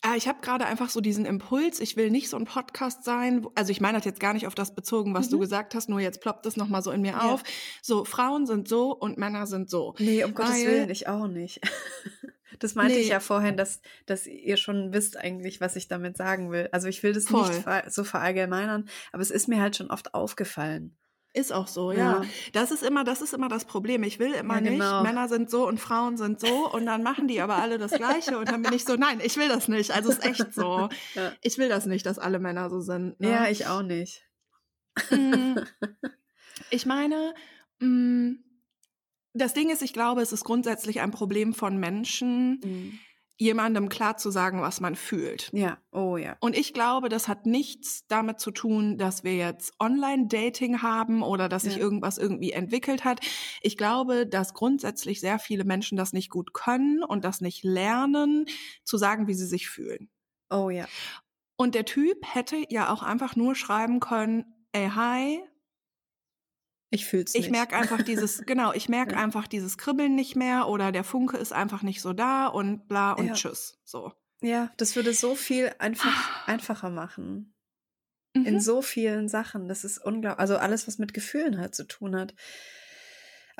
[0.10, 3.46] Ah, ich habe gerade einfach so diesen Impuls, ich will nicht so ein Podcast sein,
[3.56, 5.42] also ich meine das jetzt gar nicht auf das bezogen, was du Mhm.
[5.42, 7.20] gesagt hast, nur jetzt ploppt es nochmal so in mir Ja.
[7.34, 7.44] auf.
[7.82, 9.96] So, Frauen sind so und Männer sind so.
[10.00, 11.60] Nee, um Gottes Weil- Willen, ich auch nicht.
[12.60, 13.12] Das meinte ich Nee.
[13.12, 16.68] ja vorhin, dass, dass ihr schon wisst eigentlich, was ich damit sagen will.
[16.72, 17.48] Also ich will das Voll.
[17.50, 20.96] nicht so verallgemeinern, aber es ist mir halt schon oft aufgefallen.
[21.34, 21.98] Ist auch so, Ja.
[21.98, 22.22] ja.
[22.54, 24.04] Das ist immer, das ist immer das Problem.
[24.04, 25.02] Ich will immer Ja, genau.
[25.02, 27.92] nicht, Männer sind so und Frauen sind so und dann machen die aber alle das
[27.92, 29.92] Gleiche und dann bin ich so, nein, ich will das nicht.
[29.92, 30.90] Also es ist echt so.
[31.16, 31.34] Ja.
[31.42, 33.20] Ich will das nicht, dass alle Männer so sind.
[33.20, 33.30] Ne?
[33.30, 34.24] Ja, ich auch nicht.
[35.12, 35.58] Mm,
[36.72, 37.34] Ich meine,
[37.80, 38.34] mm,
[39.34, 43.00] das Ding ist, ich glaube, es ist grundsätzlich ein Problem von Menschen, Mhm.
[43.38, 45.50] Jemandem klar zu sagen, was man fühlt.
[45.54, 46.38] Ja, oh ja.
[46.40, 51.48] Und ich glaube, das hat nichts damit zu tun, dass wir jetzt Online-Dating haben oder
[51.48, 51.82] dass sich Ja.
[51.82, 53.20] irgendwas irgendwie entwickelt hat.
[53.62, 58.46] Ich glaube, dass grundsätzlich sehr viele Menschen das nicht gut können und das nicht lernen,
[58.84, 60.10] zu sagen, wie sie sich fühlen.
[60.50, 60.88] Oh ja.
[61.58, 65.40] Und der Typ hätte ja auch einfach nur schreiben können, ey, hi,
[66.90, 67.52] Ich fühl's ich nicht.
[67.52, 69.18] merke einfach dieses, genau, ich merke Ja.
[69.24, 73.14] einfach dieses Kribbeln nicht mehr oder der Funke ist einfach nicht so da und bla
[73.14, 73.34] und Ja.
[73.34, 73.80] tschüss.
[73.84, 74.14] So.
[74.42, 77.54] Ja, das würde so viel einfach einfacher machen.
[78.34, 78.60] In Mhm.
[78.60, 79.68] so vielen Sachen.
[79.68, 80.40] Das ist unglaublich.
[80.40, 82.36] Also alles, was mit Gefühlen halt zu tun hat.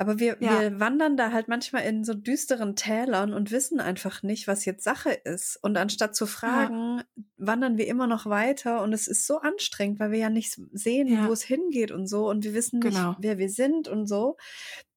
[0.00, 0.60] Aber wir, Ja.
[0.60, 4.84] wir wandern da halt manchmal in so düsteren Tälern und wissen einfach nicht, was jetzt
[4.84, 5.58] Sache ist.
[5.60, 7.02] Und anstatt zu fragen,
[7.36, 11.08] wandern wir immer noch weiter und es ist so anstrengend, weil wir ja nicht sehen,
[11.08, 11.26] Ja.
[11.28, 13.08] wo es hingeht und so und wir wissen Genau.
[13.10, 14.36] nicht, wer wir sind und so.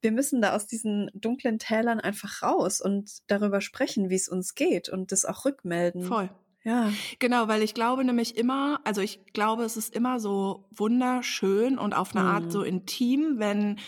[0.01, 4.53] Wir müssen da aus diesen dunklen Tälern einfach raus und darüber sprechen, wie es uns
[4.53, 6.03] geht und das auch rückmelden.
[6.03, 6.29] Voll.
[6.63, 6.91] Ja.
[7.17, 11.93] Genau, weil ich glaube nämlich immer, also ich glaube, es ist immer so wunderschön und
[11.95, 12.29] auf eine Mhm.
[12.31, 13.79] Art so intim, wenn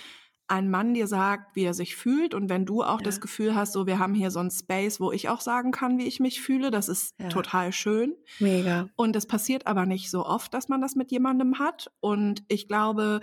[0.47, 3.03] ein Mann dir sagt, wie er sich fühlt und wenn du auch Ja.
[3.03, 5.97] das Gefühl hast, so wir haben hier so einen Space, wo ich auch sagen kann,
[5.97, 7.29] wie ich mich fühle, das ist Ja.
[7.29, 8.15] total schön.
[8.39, 8.89] Mega.
[8.95, 11.91] Und es passiert aber nicht so oft, dass man das mit jemandem hat.
[12.01, 13.21] Und ich glaube,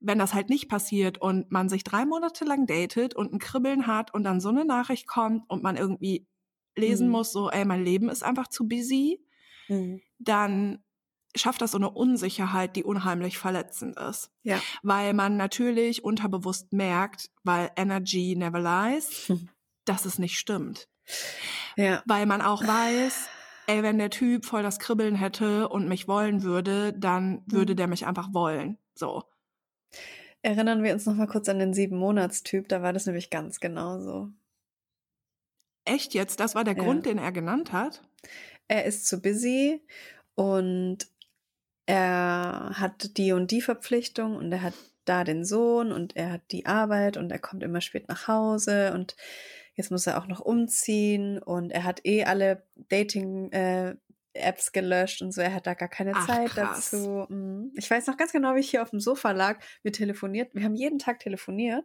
[0.00, 3.86] wenn das halt nicht passiert und man sich drei Monate lang datet und ein Kribbeln
[3.86, 6.26] hat und dann so eine Nachricht kommt und man irgendwie
[6.76, 7.12] lesen Mhm.
[7.12, 9.20] muss, so, ey, mein Leben ist einfach zu busy,
[9.68, 10.02] Mhm.
[10.18, 10.82] dann
[11.36, 14.30] schafft das so eine Unsicherheit, die unheimlich verletzend ist.
[14.42, 14.60] Ja.
[14.82, 19.48] Weil man natürlich unterbewusst merkt, weil Energy never lies, Hm.
[19.84, 20.88] dass es nicht stimmt.
[21.76, 22.02] Ja.
[22.06, 23.28] Weil man auch weiß,
[23.66, 27.76] ey, wenn der Typ voll das Kribbeln hätte und mich wollen würde, dann würde Mhm.
[27.76, 28.78] der mich einfach wollen.
[28.94, 29.24] So.
[30.42, 34.28] Erinnern wir uns noch mal kurz an den sieben-Monats-Typ, da war das nämlich ganz genauso.
[35.84, 36.40] Echt jetzt?
[36.40, 36.82] Das war der Ja.
[36.82, 38.02] Grund, den er genannt hat?
[38.68, 39.80] Er ist zu busy
[40.34, 40.98] und
[41.86, 46.42] er hat die und die Verpflichtung und er hat da den Sohn und er hat
[46.52, 49.16] die Arbeit und er kommt immer spät nach Hause und
[49.74, 53.96] jetzt muss er auch noch umziehen und er hat eh alle Dating äh,
[54.34, 56.90] Apps gelöscht und so, er hat da gar keine Ach, Zeit krass.
[56.90, 57.26] dazu.
[57.28, 57.72] Mhm.
[57.76, 59.60] Ich weiß noch ganz genau, wie ich hier auf dem Sofa lag.
[59.82, 61.84] Wir telefoniert, wir haben jeden Tag telefoniert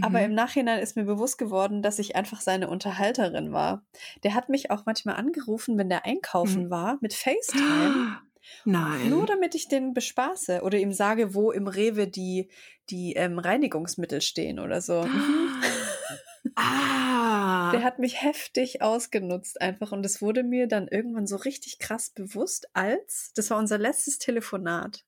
[0.00, 0.24] aber Mhm.
[0.26, 3.84] im Nachhinein ist mir bewusst geworden, dass ich einfach seine Unterhalterin war.
[4.22, 6.70] Der hat mich auch manchmal angerufen, wenn der einkaufen Mhm.
[6.70, 8.06] war, mit FaceTime.
[8.64, 9.10] Nein.
[9.10, 12.50] Nur damit ich den bespaße oder ihm sage, wo im Rewe die,
[12.90, 15.02] die ähm, Reinigungsmittel stehen oder so.
[15.02, 15.62] Mhm.
[16.56, 17.70] ah.
[17.72, 22.10] Der hat mich heftig ausgenutzt einfach und es wurde mir dann irgendwann so richtig krass
[22.10, 25.04] bewusst, als, das war unser letztes Telefonat,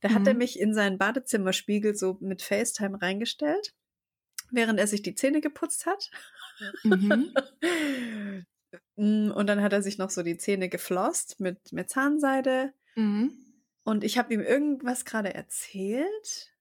[0.00, 0.38] da hat er Mhm.
[0.38, 3.74] mich in seinen Badezimmerspiegel so mit FaceTime reingestellt,
[4.50, 6.10] während er sich die Zähne geputzt hat.
[6.84, 7.34] mhm.
[8.96, 12.72] Mm, Und dann hat er sich noch so die Zähne geflosst mit, mit Zahnseide.
[12.96, 13.32] Mhm.
[13.84, 16.54] Und ich habe ihm irgendwas gerade erzählt.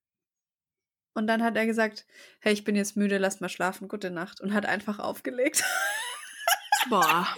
[1.14, 2.06] Und dann hat er gesagt,
[2.40, 4.40] hey, ich bin jetzt müde, lass mal schlafen, gute Nacht.
[4.40, 5.64] Und hat einfach aufgelegt.
[6.90, 7.28] Boah.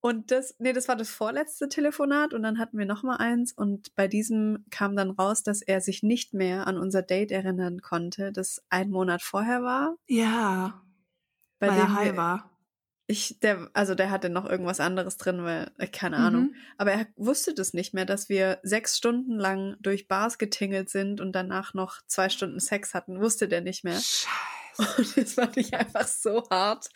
[0.00, 3.52] Und das, nee, das war das vorletzte Telefonat und dann hatten wir noch mal eins
[3.52, 7.82] und bei diesem kam dann raus, dass er sich nicht mehr an unser Date erinnern
[7.82, 9.96] konnte, das ein Monat vorher war.
[10.06, 10.80] Ja.
[11.58, 12.55] Bei weil dem er high wir- war.
[13.08, 16.24] Ich, der, also der hatte noch irgendwas anderes drin, weil, äh, keine Mhm.
[16.24, 16.54] Ahnung.
[16.76, 21.20] Aber er wusste das nicht mehr, dass wir sechs Stunden lang durch Bars getingelt sind
[21.20, 23.20] und danach noch zwei Stunden Sex hatten.
[23.20, 23.98] Wusste der nicht mehr.
[24.00, 24.26] Scheiße.
[24.98, 26.88] Und das fand ich einfach so hart.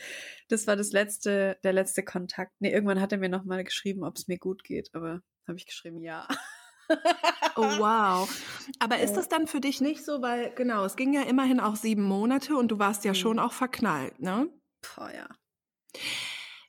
[0.48, 2.52] Das war das letzte, der letzte Kontakt.
[2.58, 5.56] Nee, irgendwann hat er mir noch mal geschrieben, ob es mir gut geht, aber habe
[5.56, 6.28] ich geschrieben, ja.
[7.56, 8.28] Oh wow.
[8.80, 11.76] Aber ist das dann für dich nicht so, weil genau, es ging ja immerhin auch
[11.76, 13.16] sieben Monate und du warst ja Mhm.
[13.16, 14.48] schon auch verknallt, ne?
[14.82, 15.26] Boah, ja.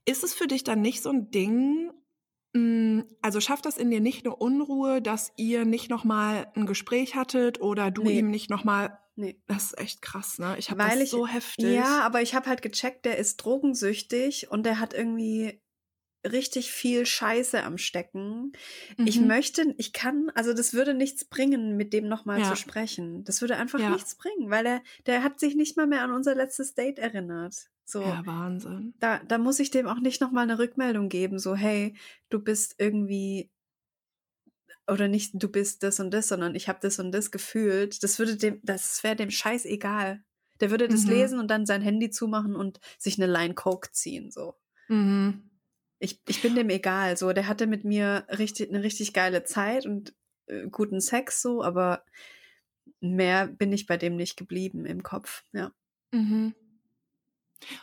[0.06, 1.92] Ist es für dich dann nicht so ein Ding?
[2.54, 6.66] mh, Also schafft das in dir nicht eine Unruhe, dass ihr nicht noch mal ein
[6.66, 8.20] Gespräch hattet oder du Nee.
[8.20, 8.98] ihm nicht noch mal?
[9.16, 9.42] Nee.
[9.48, 10.56] Das ist echt krass, ne?
[10.58, 11.76] Ich habe das ich- so heftig.
[11.76, 15.62] Ja, aber ich habe halt gecheckt, der ist drogensüchtig und der hat irgendwie
[16.26, 18.52] richtig viel Scheiße am Stecken.
[19.06, 19.28] Ich Mhm.
[19.28, 22.50] möchte, ich kann, also das würde nichts bringen, mit dem nochmal Ja.
[22.50, 23.24] zu sprechen.
[23.24, 23.90] Das würde einfach Ja.
[23.92, 27.70] nichts bringen, weil er, der hat sich nicht mal mehr an unser letztes Date erinnert.
[27.86, 28.04] So.
[28.06, 28.94] Ja, Wahnsinn.
[29.00, 31.96] Da, da muss ich dem auch nicht nochmal eine Rückmeldung geben, so, hey,
[32.30, 33.50] du bist irgendwie
[34.88, 38.04] oder nicht, du bist das und das, sondern ich habe das und das gefühlt.
[38.04, 40.24] Das würde dem, das wäre dem Scheiß egal.
[40.60, 41.10] Der würde das Mhm.
[41.10, 44.56] lesen und dann sein Handy zumachen und sich eine Line Coke ziehen, so.
[44.90, 45.51] Mhm.
[46.04, 47.32] Ich, ich bin dem egal, so.
[47.32, 50.16] Der hatte mit mir richtig, eine richtig geile Zeit und
[50.48, 52.04] äh, guten Sex, so, aber
[53.00, 55.72] mehr bin ich bei dem nicht geblieben im Kopf, ja.
[56.12, 56.56] Mhm.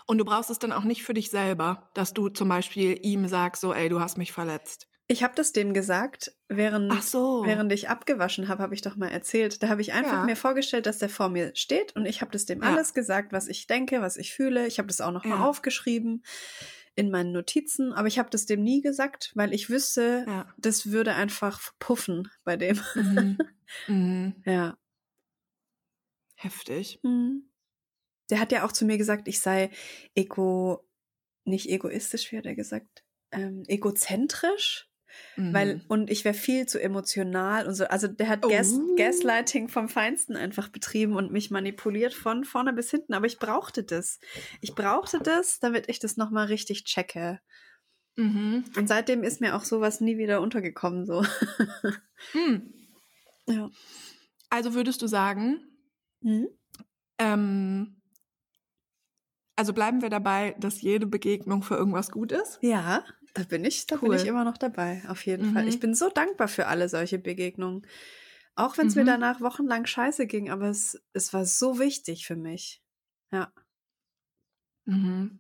[0.07, 3.29] Und du brauchst es dann auch nicht für dich selber, dass du zum Beispiel ihm
[3.29, 4.89] sagst, so, ey, du hast mich verletzt.
[5.07, 7.45] Ich habe das dem gesagt, während so.
[7.47, 9.63] Während ich abgewaschen habe, habe ich doch mal erzählt.
[9.63, 10.25] Da habe ich einfach Ja.
[10.25, 12.75] mir vorgestellt, dass der vor mir steht und ich habe das dem Ja.
[12.75, 14.67] alles gesagt, was ich denke, was ich fühle.
[14.67, 15.45] Ich habe das auch noch mal Ja.
[15.47, 16.25] aufgeschrieben
[16.99, 20.53] in meinen Notizen, aber ich habe das dem nie gesagt, weil ich wüsste, ja.
[20.59, 22.81] das würde einfach puffen bei dem.
[22.97, 23.39] Mhm.
[23.87, 24.35] mhm.
[24.45, 24.77] Ja.
[26.35, 26.99] Heftig.
[27.05, 27.49] Mhm.
[28.31, 29.71] Der hat ja auch zu mir gesagt, ich sei
[30.17, 30.85] ego,
[31.45, 34.91] nicht egoistisch, wie hat er gesagt, ähm, egozentrisch.
[35.37, 35.55] Mhm.
[35.55, 37.85] Weil, und ich wäre viel zu emotional und so.
[37.85, 38.49] Also der hat Oh.
[38.49, 43.15] Gas, Gaslighting vom Feinsten einfach betrieben und mich manipuliert von vorne bis hinten.
[43.15, 44.21] Aber ich brauchte das.
[44.61, 47.41] Ich brauchte das, damit ich das nochmal richtig checke.
[48.17, 48.65] Mhm.
[48.77, 51.07] Und seitdem ist mir auch sowas nie wieder untergekommen.
[51.07, 51.25] So.
[52.35, 52.75] Mhm.
[53.51, 53.71] Ja.
[54.51, 55.65] Also würdest du sagen,
[57.19, 57.97] ähm,
[59.57, 62.59] also bleiben wir dabei, dass jede Begegnung für irgendwas gut ist?
[62.61, 64.11] Ja, da bin ich, da Cool.
[64.11, 65.55] bin ich immer noch dabei, auf jeden Mhm.
[65.55, 65.69] Fall.
[65.69, 67.87] Ich bin so dankbar für alle solche Begegnungen.
[68.57, 69.07] Auch wenn es mir Mhm.
[69.09, 72.83] danach wochenlang scheiße ging, aber es, es war so wichtig für mich.
[73.31, 73.53] Ja.
[74.87, 75.39] Mhm.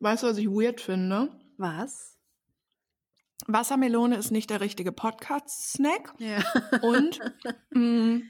[0.00, 1.30] Weißt du, was ich weird finde?
[1.56, 2.18] Was?
[3.46, 6.14] Wassermelone ist nicht der richtige Podcast-Snack.
[6.18, 6.42] Ja.
[6.82, 7.20] Und
[7.70, 8.22] mh,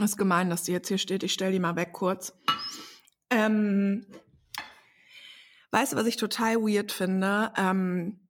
[0.00, 1.22] ist gemein, dass die jetzt hier steht.
[1.22, 2.32] Ich stelle die mal weg kurz.
[3.30, 4.06] Ähm,
[5.72, 7.52] weißt du, was ich total weird finde?
[7.56, 8.20] Ähm,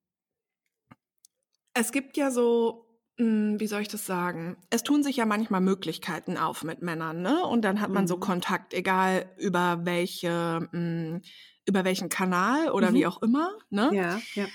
[1.75, 2.87] es gibt ja so,
[3.19, 4.57] mh, wie soll ich das sagen?
[4.71, 7.45] Es tun sich ja manchmal Möglichkeiten auf mit Männern, ne?
[7.47, 8.21] Und dann hat man so Mhm.
[8.21, 11.21] Kontakt, egal über welche, mh,
[11.67, 12.95] über welchen Kanal oder Mhm.
[12.95, 13.91] wie auch immer, ne?
[13.95, 14.47] Ja, ja.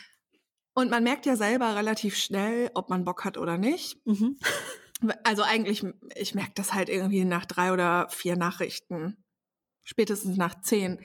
[0.73, 3.97] Und man merkt ja selber relativ schnell, ob man Bock hat oder nicht.
[4.05, 4.37] Mhm.
[5.23, 5.83] Also eigentlich,
[6.15, 9.23] ich merke das halt irgendwie nach drei oder vier Nachrichten.
[9.83, 10.99] Spätestens nach zehn.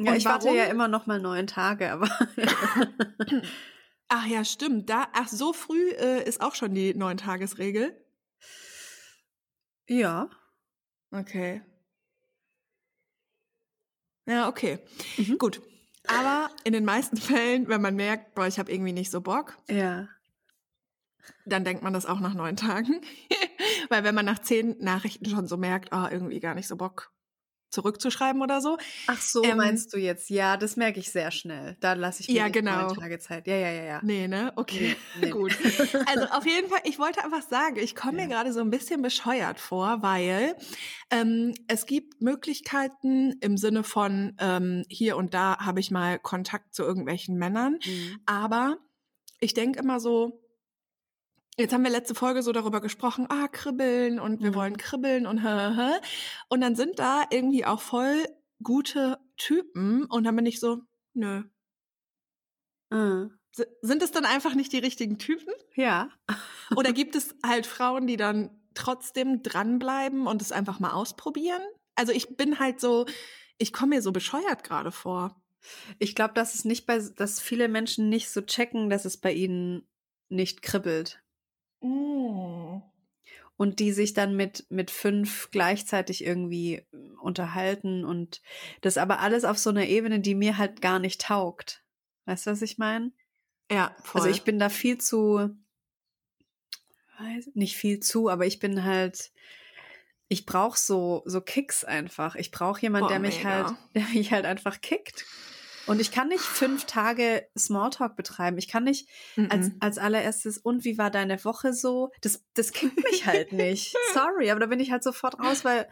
[0.00, 0.56] Ja, Und ich warte warum?
[0.58, 2.08] ja immer noch mal neun Tage, aber
[4.08, 4.88] Ach ja, stimmt.
[4.88, 7.94] Da, ach, so früh äh, ist auch schon die Neun-Tages-Regel.
[9.88, 10.30] ja.
[11.10, 11.62] Okay.
[14.26, 14.78] Ja, okay.
[15.16, 15.38] Mhm.
[15.38, 15.62] Gut.
[16.06, 19.56] Aber in den meisten Fällen, wenn man merkt, boah, ich habe irgendwie nicht so Bock,
[19.68, 20.08] Ja.
[21.46, 23.00] dann denkt man das auch nach neun Tagen.
[23.88, 27.10] Weil wenn man nach zehn Nachrichten schon so merkt, ah, irgendwie gar nicht so Bock
[27.70, 28.78] zurückzuschreiben oder so.
[29.06, 30.30] Ach so, Ähm, meinst du jetzt?
[30.30, 31.76] Ja, das merke ich sehr schnell.
[31.80, 32.94] Da lasse ich mir Ja, genau.
[32.94, 33.46] Tage Zeit.
[33.46, 34.00] Ja, ja, ja, ja.
[34.02, 34.52] Nee, ne?
[34.56, 35.30] Okay, Nee, nee.
[35.30, 35.52] gut.
[36.06, 38.28] Also auf jeden Fall, ich wollte einfach sagen, ich komme mir Ja.
[38.28, 40.56] gerade so ein bisschen bescheuert vor, weil
[41.10, 46.74] ähm, es gibt Möglichkeiten im Sinne von ähm, hier und da habe ich mal Kontakt
[46.74, 48.20] zu irgendwelchen Männern, Mhm.
[48.26, 48.78] aber
[49.40, 50.40] ich denke immer so,
[51.58, 54.54] Jetzt haben wir letzte Folge so darüber gesprochen, ah, kribbeln und wir Mhm.
[54.54, 56.00] wollen kribbeln und hä, hä.
[56.48, 58.26] Und dann sind da irgendwie auch voll
[58.62, 60.82] gute Typen und dann bin ich so,
[61.14, 61.42] nö.
[62.90, 63.34] Mhm.
[63.82, 65.52] Sind es dann einfach nicht die richtigen Typen?
[65.74, 66.10] Ja.
[66.76, 71.62] Oder gibt es halt Frauen, die dann trotzdem dranbleiben und es einfach mal ausprobieren?
[71.96, 73.06] Also ich bin halt so,
[73.58, 75.42] ich komme mir so bescheuert gerade vor.
[75.98, 79.32] Ich glaube, dass es nicht bei, dass viele Menschen nicht so checken, dass es bei
[79.32, 79.88] ihnen
[80.28, 81.20] nicht kribbelt.
[83.56, 86.86] Und die sich dann mit, mit fünf gleichzeitig irgendwie äh,
[87.20, 88.40] unterhalten und
[88.82, 91.82] das aber alles auf so einer Ebene, die mir halt gar nicht taugt.
[92.26, 93.12] Weißt du, was ich meine?
[93.70, 94.20] Ja, voll.
[94.20, 95.50] Also ich bin da viel zu,
[97.18, 99.32] weiß, nicht viel zu, aber ich bin halt,
[100.28, 102.34] ich brauche so, so Kicks einfach.
[102.36, 103.50] Ich brauche jemanden, Boah, der mich mega.
[103.50, 105.26] halt, der mich halt einfach kickt.
[105.88, 108.58] Und ich kann nicht fünf Tage Smalltalk betreiben.
[108.58, 109.08] Ich kann nicht
[109.48, 109.76] als, Mhm.
[109.80, 112.10] als allererstes, und wie war deine Woche so?
[112.20, 113.94] Das, das kickt mich halt nicht.
[114.14, 115.88] Sorry, aber da bin ich halt sofort raus, weil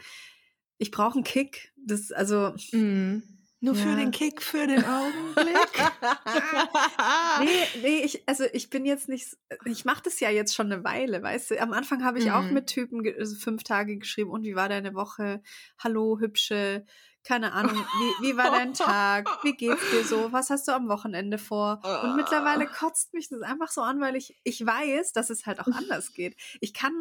[0.79, 1.73] ich brauche einen Kick.
[1.77, 3.23] Das, also, Mhm.
[3.61, 3.97] Nur für Ja.
[3.97, 5.57] den Kick, für den Augenblick.
[7.41, 10.85] nee, nee, ich, also ich bin jetzt nicht, ich mache das ja jetzt schon eine
[10.85, 11.61] Weile, weißt du.
[11.61, 12.53] Am Anfang habe ich auch Mhm.
[12.53, 15.43] mit Typen also fünf Tage geschrieben, und wie war deine Woche?
[15.79, 16.85] Hallo, hübsche,
[17.27, 19.29] keine Ahnung, wie, wie war dein Tag?
[19.43, 20.33] Wie geht's dir so?
[20.33, 21.81] Was hast du am Wochenende vor?
[22.05, 25.61] Und mittlerweile kotzt mich das einfach so an, weil ich, ich weiß, dass es halt
[25.61, 26.37] auch anders geht.
[26.61, 26.93] Ich kann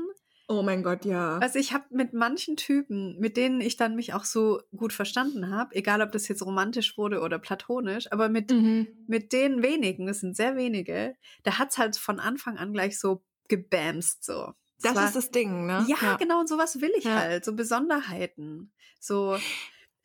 [0.48, 1.40] Oh mein Gott, ja.
[1.40, 5.50] Also ich habe mit manchen Typen, mit denen ich dann mich auch so gut verstanden
[5.50, 8.88] habe, egal ob das jetzt romantisch wurde oder platonisch, aber mit, Mhm.
[9.08, 13.24] mit den wenigen, das sind sehr wenige, da hat's halt von Anfang an gleich so
[13.48, 14.54] gebamst so.
[14.84, 15.84] Das war- ist das Ding, ne?
[15.88, 17.16] ja, genau, und sowas will ich Ja.
[17.16, 18.72] halt, so Besonderheiten.
[19.00, 19.38] So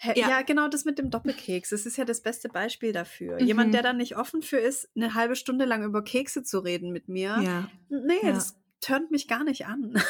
[0.02, 0.14] Ja.
[0.14, 0.42] ja.
[0.42, 1.70] genau das mit dem Doppelkeks.
[1.70, 3.40] Das ist ja das beste Beispiel dafür.
[3.40, 3.46] Mhm.
[3.46, 6.90] Jemand, der da nicht offen für ist, eine halbe Stunde lang über Kekse zu reden
[6.92, 7.38] mit mir.
[7.42, 7.70] Ja.
[7.88, 8.32] Nee, Ja.
[8.32, 9.94] das turnt mich gar nicht an.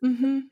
[0.00, 0.50] Mhm.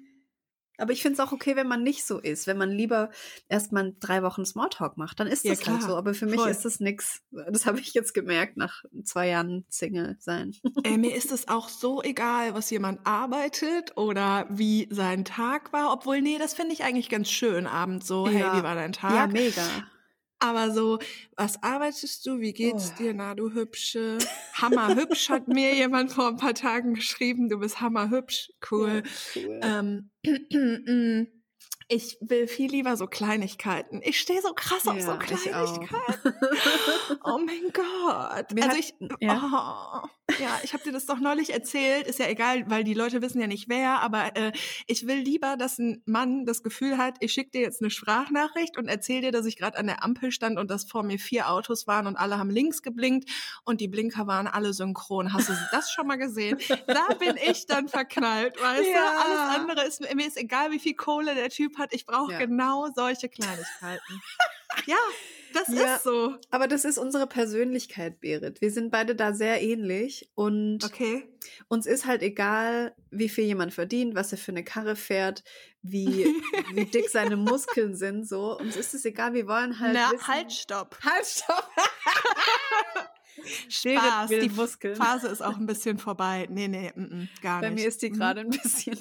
[0.82, 3.10] Aber ich finde es auch okay, wenn man nicht so ist, wenn man lieber
[3.48, 5.90] erstmal drei Wochen Smalltalk macht, dann ist Ja, das halt klar.
[5.90, 5.96] so.
[5.96, 6.50] Aber für mich Voll.
[6.50, 7.22] ist das nix.
[7.30, 10.54] Das habe ich jetzt gemerkt nach zwei Jahren Single sein.
[10.82, 15.92] Ey, mir ist es auch so egal, was jemand arbeitet oder wie sein Tag war.
[15.92, 18.26] Obwohl, nee, das finde ich eigentlich ganz schön abends so.
[18.26, 18.58] Hey, Ja.
[18.58, 19.14] wie war dein Tag?
[19.14, 19.62] Ja, mega.
[20.42, 20.98] Aber so,
[21.36, 22.40] was arbeitest du?
[22.40, 22.98] Wie geht's Oh.
[22.98, 23.14] dir?
[23.14, 24.18] Na, du hübsche.
[24.54, 27.48] Hammerhübsch hat mir jemand vor ein paar Tagen geschrieben.
[27.48, 28.50] Du bist hammerhübsch.
[28.68, 29.04] Cool.
[29.36, 29.60] cool.
[29.62, 30.10] Ähm,
[31.94, 34.00] ich will viel lieber so Kleinigkeiten.
[34.02, 35.80] Ich stehe so krass auf so Ja, ich auch.
[35.86, 36.34] Kleinigkeiten.
[37.24, 38.52] Oh mein Gott.
[38.52, 40.02] Mir also hat- ich, ja.
[40.04, 42.06] oh, ja, ich habe dir das doch neulich erzählt.
[42.06, 44.00] Ist ja egal, weil die Leute wissen ja nicht wer.
[44.00, 44.52] Aber äh,
[44.86, 48.76] ich will lieber, dass ein Mann das Gefühl hat, ich schicke dir jetzt eine Sprachnachricht
[48.78, 51.50] und erzähl dir, dass ich gerade an der Ampel stand und dass vor mir vier
[51.50, 53.28] Autos waren und alle haben links geblinkt
[53.64, 55.32] und die Blinker waren alle synchron.
[55.32, 56.58] Hast du das schon mal gesehen?
[56.86, 59.12] Da bin ich dann verknallt, weißt Ja.
[59.12, 59.20] du?
[59.30, 61.81] Alles andere ist mir ist egal, wie viel Kohle der Typ hat.
[61.90, 62.38] Ich brauche Ja.
[62.38, 64.22] genau solche Kleinigkeiten.
[64.86, 64.96] ja,
[65.52, 65.96] das Ja.
[65.96, 66.36] ist so.
[66.50, 68.60] Aber das ist unsere Persönlichkeit, Berit.
[68.60, 71.28] Wir sind beide da sehr ähnlich und Okay.
[71.68, 75.42] uns ist halt egal, wie viel jemand verdient, was er für eine Karre fährt,
[75.82, 76.24] wie,
[76.74, 78.56] wie dick seine Muskeln sind, so.
[78.58, 80.96] Uns ist es egal, wir wollen halt Na, wissen, halt, stopp.
[81.04, 81.68] Halt, stopp!
[83.68, 84.30] Spaß.
[84.30, 84.94] Die Muskeln.
[84.94, 86.46] Phase ist auch ein bisschen vorbei.
[86.50, 87.82] Nee, nee, mm, mm, gar Bei nicht.
[87.82, 88.14] mir ist die Mhm.
[88.14, 88.96] gerade ein bisschen.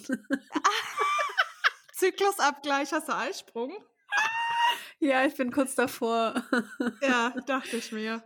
[2.02, 3.72] Zyklusabgleich, hast du Eisprung?
[5.00, 6.34] ja, ich bin kurz davor.
[7.02, 8.24] Ja, dachte ich mir.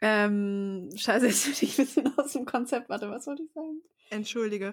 [0.00, 2.88] ähm, scheiße, jetzt bin ich ein bisschen aus dem Konzept.
[2.88, 3.82] Warte, was wollte ich sagen?
[4.10, 4.72] Entschuldige.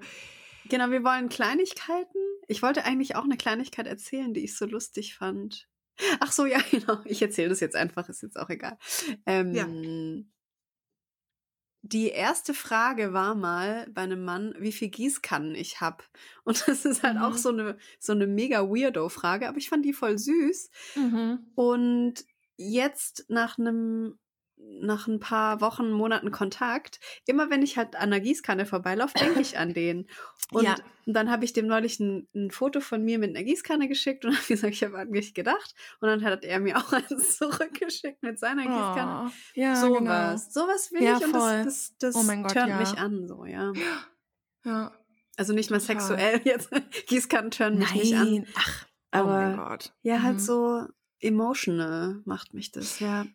[0.66, 2.18] Genau, wir wollen Kleinigkeiten.
[2.48, 5.68] Ich wollte eigentlich auch eine Kleinigkeit erzählen, die ich so lustig fand.
[6.20, 7.00] Ach so, ja, genau.
[7.06, 8.78] Ich erzähle das jetzt einfach, ist jetzt auch egal.
[9.28, 9.68] Ähm, Ja.
[11.84, 16.04] Die erste Frage war mal bei einem Mann, wie viel Gießkannen ich hab.
[16.44, 17.22] Und das ist halt Mhm.
[17.22, 20.70] auch so eine, so eine mega Weirdo-Frage, aber ich fand die voll süß.
[20.96, 21.52] Mhm.
[21.56, 22.26] Und
[22.58, 24.20] jetzt nach einem
[24.84, 29.40] nach ein paar Wochen, Monaten Kontakt, immer wenn ich halt an der Gießkanne vorbeilaufe, denke
[29.42, 30.08] ich an den.
[30.52, 30.76] Und Ja.
[31.06, 34.32] dann habe ich dem neulich ein, ein Foto von mir mit einer Gießkanne geschickt und
[34.36, 35.76] habe gesagt, ich habe an dich gedacht.
[36.00, 39.28] Und dann hat er mir auch eins zurückgeschickt mit seiner Gießkanne.
[39.28, 40.00] Oh, ja, Sowas.
[40.00, 40.38] genau.
[40.66, 41.64] Sowas will Ja, ich und voll.
[41.64, 42.78] das, das, das Oh Gott, turnt ja.
[42.78, 43.72] mich an, so, ja.
[44.64, 44.92] Ja.
[45.38, 45.96] Also nicht mal Total.
[46.00, 46.70] sexuell jetzt.
[47.08, 48.46] Gießkannen turnen mich nicht an.
[48.56, 49.94] Ach, Aber oh mein Gott.
[50.02, 50.40] ja, halt Mhm.
[50.40, 50.86] so
[51.20, 53.26] emotional macht mich das, ja.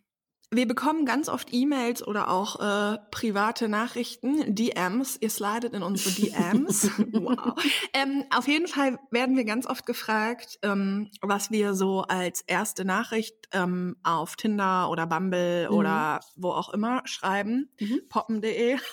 [0.52, 5.18] Wir bekommen ganz oft E-Mails oder auch äh, private Nachrichten, DMs.
[5.20, 6.88] Ihr slidet in unsere DMs.
[7.12, 7.54] wow.
[7.92, 12.84] Ähm, auf jeden Fall werden wir ganz oft gefragt, ähm, was wir so als erste
[12.84, 15.76] Nachricht ähm, auf Tinder oder Bumble Mhm.
[15.76, 17.70] oder wo auch immer schreiben.
[17.80, 18.02] Mhm.
[18.08, 18.76] Poppen.de.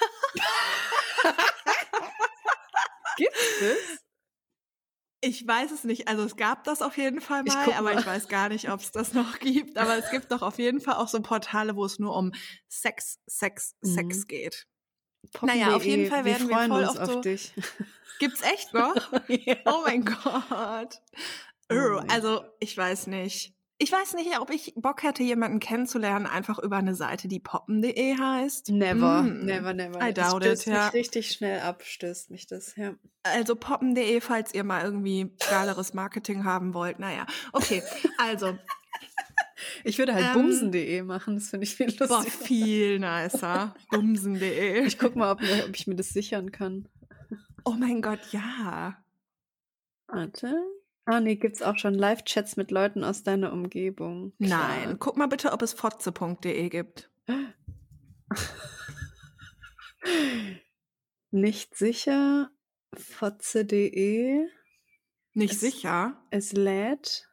[3.17, 4.02] Gibt's das?
[5.25, 6.09] Ich weiß es nicht.
[6.09, 7.99] Also es gab das auf jeden Fall Ich mal, guck aber mal.
[8.01, 9.77] ich weiß gar nicht, ob es das noch gibt.
[9.77, 12.33] Aber es gibt doch auf jeden Fall auch so Portale, wo es nur um
[12.67, 13.93] Sex, Sex, Mhm.
[13.93, 14.67] Sex geht.
[15.41, 17.53] Naja, auf jeden Fall werden wir freuen voll uns auf so- dich.
[18.19, 18.95] Gibt's echt noch?
[19.65, 20.99] Oh mein Gott.
[21.71, 23.52] Oh also ich weiß nicht.
[23.79, 28.17] Ich weiß nicht, ob ich Bock hätte, jemanden kennenzulernen, einfach über eine Seite, die poppen.de
[28.17, 28.69] heißt.
[28.69, 29.45] Never, Mm.
[29.45, 29.99] never, never.
[30.07, 30.85] I Das doubt stößt it, ja.
[30.85, 32.93] mich richtig schnell ab, stößt mich das, ja.
[33.23, 36.99] Also poppen.de, falls ihr mal irgendwie geileres Marketing haben wollt.
[36.99, 37.83] Naja, okay.
[38.17, 38.57] Also,
[39.85, 42.45] Ich würde halt Ähm, bumsen.de machen, das finde ich viel boah, lustiger.
[42.45, 43.73] viel nicer.
[43.89, 44.83] Bumsen.de.
[44.85, 46.87] Ich guck mal, ob, ob ich mir das sichern kann.
[47.65, 48.97] Oh mein Gott, ja.
[50.07, 50.53] Warte.
[51.05, 54.33] Ah, nee, gibt's auch schon Live-Chats mit Leuten aus deiner Umgebung.
[54.41, 54.67] Klar.
[54.85, 57.09] Nein, guck mal bitte, ob es fotze.de gibt.
[61.31, 62.51] Nicht sicher.
[62.95, 64.45] Fotze.de.
[65.33, 66.21] Nicht Es- sicher?
[66.29, 67.27] Es lädt.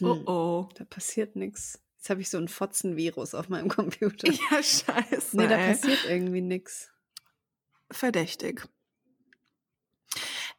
[0.00, 0.68] Oh Hm, oh.
[0.74, 1.82] Da passiert nichts.
[1.96, 4.28] Jetzt habe ich so ein Fotzen-Virus auf meinem Computer.
[4.50, 5.36] Ja, scheiße.
[5.36, 5.72] Nee, da ey.
[5.74, 6.90] passiert irgendwie nichts.
[7.90, 8.66] Verdächtig.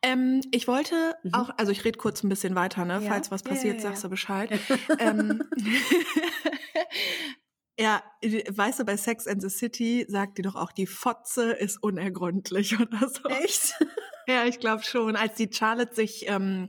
[0.01, 1.33] Ähm, ich wollte Mhm.
[1.33, 3.01] auch, also ich rede kurz ein bisschen weiter, ne?
[3.03, 3.11] Ja.
[3.11, 4.07] Falls was passiert, ja, sagst ja.
[4.07, 4.51] du Bescheid.
[4.99, 5.43] ähm,
[7.77, 11.81] ja, weißt du, bei Sex and the City sagt die doch auch, die Fotze ist
[11.81, 13.27] unergründlich oder so.
[13.29, 13.73] Echt?
[14.27, 15.15] Ja, ich glaube schon.
[15.15, 16.67] Als die Charlotte sich ähm,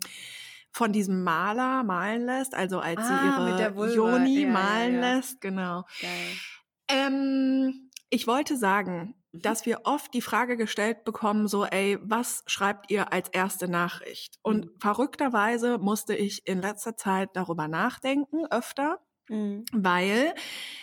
[0.73, 3.95] von diesem Maler malen lässt, also als Ah, sie ihre mit der Vulva.
[3.95, 5.85] Joni malen lässt, genau.
[6.01, 6.11] Geil.
[6.89, 9.15] Ähm, ich wollte sagen.
[9.33, 14.39] Dass wir oft die Frage gestellt bekommen, so, ey, was schreibt ihr als erste Nachricht?
[14.43, 14.71] Und Mhm.
[14.81, 18.99] verrückterweise musste ich in letzter Zeit darüber nachdenken, öfter,
[19.31, 19.65] Mhm.
[19.73, 20.35] weil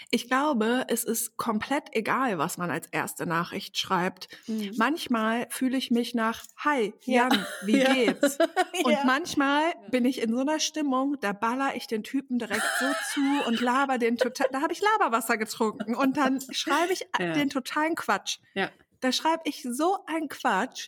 [0.09, 4.29] ich glaube, es ist komplett egal, was man als erste Nachricht schreibt.
[4.47, 4.71] Mhm.
[4.77, 7.27] Manchmal fühle ich mich nach, hi, Ja.
[7.29, 7.93] Jan, wie Ja.
[7.93, 8.37] geht's?
[8.85, 9.01] Und Ja.
[9.05, 13.47] manchmal bin ich in so einer Stimmung, da baller ich den Typen direkt so zu
[13.47, 17.33] und laber den total, da habe ich Laberwasser getrunken und dann schreibe ich Ja.
[17.33, 18.37] den totalen Quatsch.
[18.53, 18.69] Ja.
[19.01, 20.87] Da schreibe ich so einen Quatsch.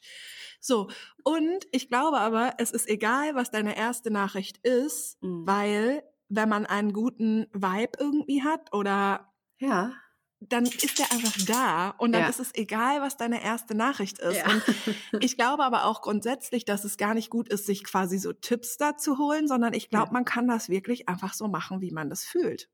[0.61, 0.89] So,
[1.23, 5.45] und ich glaube aber, es ist egal, was deine erste Nachricht ist, Mhm.
[5.45, 9.91] weil wenn man einen guten Vibe irgendwie hat oder Ja.
[10.39, 12.29] dann ist der einfach da und dann Ja.
[12.29, 14.37] ist es egal, was deine erste Nachricht ist.
[14.37, 14.45] Ja.
[14.45, 14.63] Und
[15.23, 18.77] ich glaube aber auch grundsätzlich, dass es gar nicht gut ist, sich quasi so Tipps
[18.77, 20.13] da zu holen, sondern ich glaube, Ja.
[20.13, 22.69] man kann das wirklich einfach so machen, wie man das fühlt.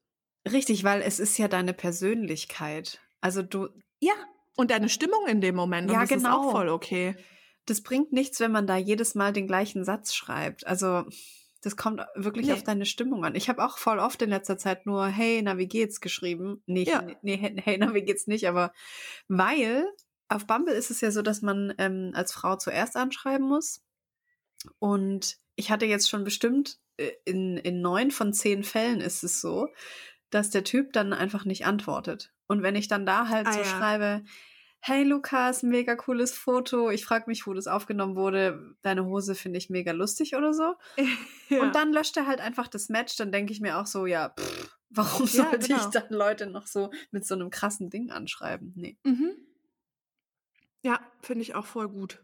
[0.52, 3.00] Richtig, weil es ist ja deine Persönlichkeit.
[3.22, 4.14] Also du, Ja.
[4.58, 5.90] Und deine Stimmung in dem Moment.
[5.92, 6.48] Ja, und das ist genau.
[6.48, 7.16] auch voll okay.
[7.66, 10.68] das bringt nichts, wenn man da jedes Mal den gleichen Satz schreibt.
[10.68, 11.04] Also
[11.66, 12.54] das kommt wirklich Nee.
[12.54, 13.36] auf deine Stimmung an.
[13.36, 16.62] Ich habe auch voll oft in letzter Zeit nur Hey, na, wie geht's geschrieben.
[16.66, 17.06] Nicht, Ja.
[17.22, 18.72] nee, hey, na, wie geht's nicht, aber
[19.28, 19.86] weil
[20.28, 23.84] auf Bumble ist es ja so, dass man ähm, als Frau zuerst anschreiben muss.
[24.80, 29.42] Und ich hatte jetzt schon bestimmt, äh, in, in neun von zehn Fällen ist es
[29.42, 29.68] so,
[30.30, 32.34] dass der Typ dann einfach nicht antwortet.
[32.48, 33.66] Und wenn ich dann da halt Ah, so ja.
[33.66, 34.24] schreibe,
[34.88, 39.58] hey Lukas, mega cooles Foto, ich frage mich, wo das aufgenommen wurde, deine Hose finde
[39.58, 40.76] ich mega lustig oder so.
[41.48, 41.62] Ja.
[41.62, 44.30] Und dann löscht er halt einfach das Match, dann denke ich mir auch so, ja,
[44.30, 45.80] pff, warum Ja, sollte genau.
[45.80, 48.74] ich dann Leute noch so mit so einem krassen Ding anschreiben?
[48.76, 48.98] Nee.
[49.04, 49.36] Mhm.
[50.82, 52.24] Ja, finde ich auch voll gut.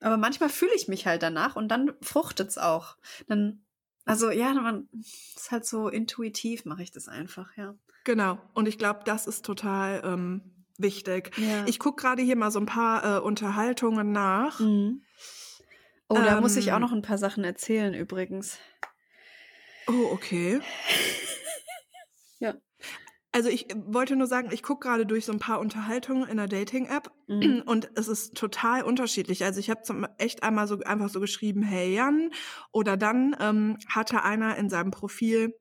[0.00, 2.96] Aber manchmal fühle ich mich halt danach und dann fruchtet's auch.
[3.26, 3.66] Dann,
[4.06, 4.88] also ja, man
[5.36, 7.74] ist halt so intuitiv, mache ich das einfach, ja.
[8.04, 8.38] Genau.
[8.54, 11.30] Und ich glaube, das ist total ähm, wichtig.
[11.36, 11.64] ja.
[11.66, 14.60] Ich gucke gerade hier mal so ein paar äh, Unterhaltungen nach.
[14.60, 15.02] Mhm.
[16.08, 16.82] Oh, da muss ich auch Ähm.
[16.82, 18.58] noch ein paar Sachen erzählen übrigens.
[19.88, 20.60] Oh, okay.
[22.38, 22.54] Ja.
[23.30, 26.48] Also ich wollte nur sagen, ich gucke gerade durch so ein paar Unterhaltungen in der
[26.48, 27.62] Dating-App Mhm.
[27.66, 29.44] und es ist total unterschiedlich.
[29.44, 32.30] Also ich habe zum echt einmal so einfach so geschrieben, hey Jan,
[32.72, 35.54] oder dann ähm, hatte einer in seinem Profil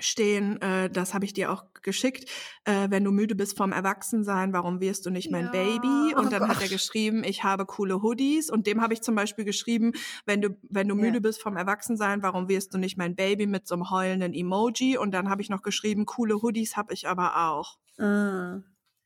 [0.00, 2.30] stehen, äh, das habe ich dir auch geschickt,
[2.64, 6.14] äh, wenn du müde bist vom Erwachsensein, warum wirst du nicht mein Ja, Baby?
[6.14, 6.70] Und oh dann hat er Gott.
[6.70, 9.92] geschrieben, ich habe coole Hoodies und dem habe ich zum Beispiel geschrieben,
[10.26, 11.00] wenn du, wenn du Ja.
[11.02, 14.96] müde bist vom Erwachsensein, warum wirst du nicht mein Baby mit so einem heulenden Emoji?
[14.98, 17.78] Und dann habe ich noch geschrieben, coole Hoodies habe ich aber auch.
[17.98, 18.60] Ah,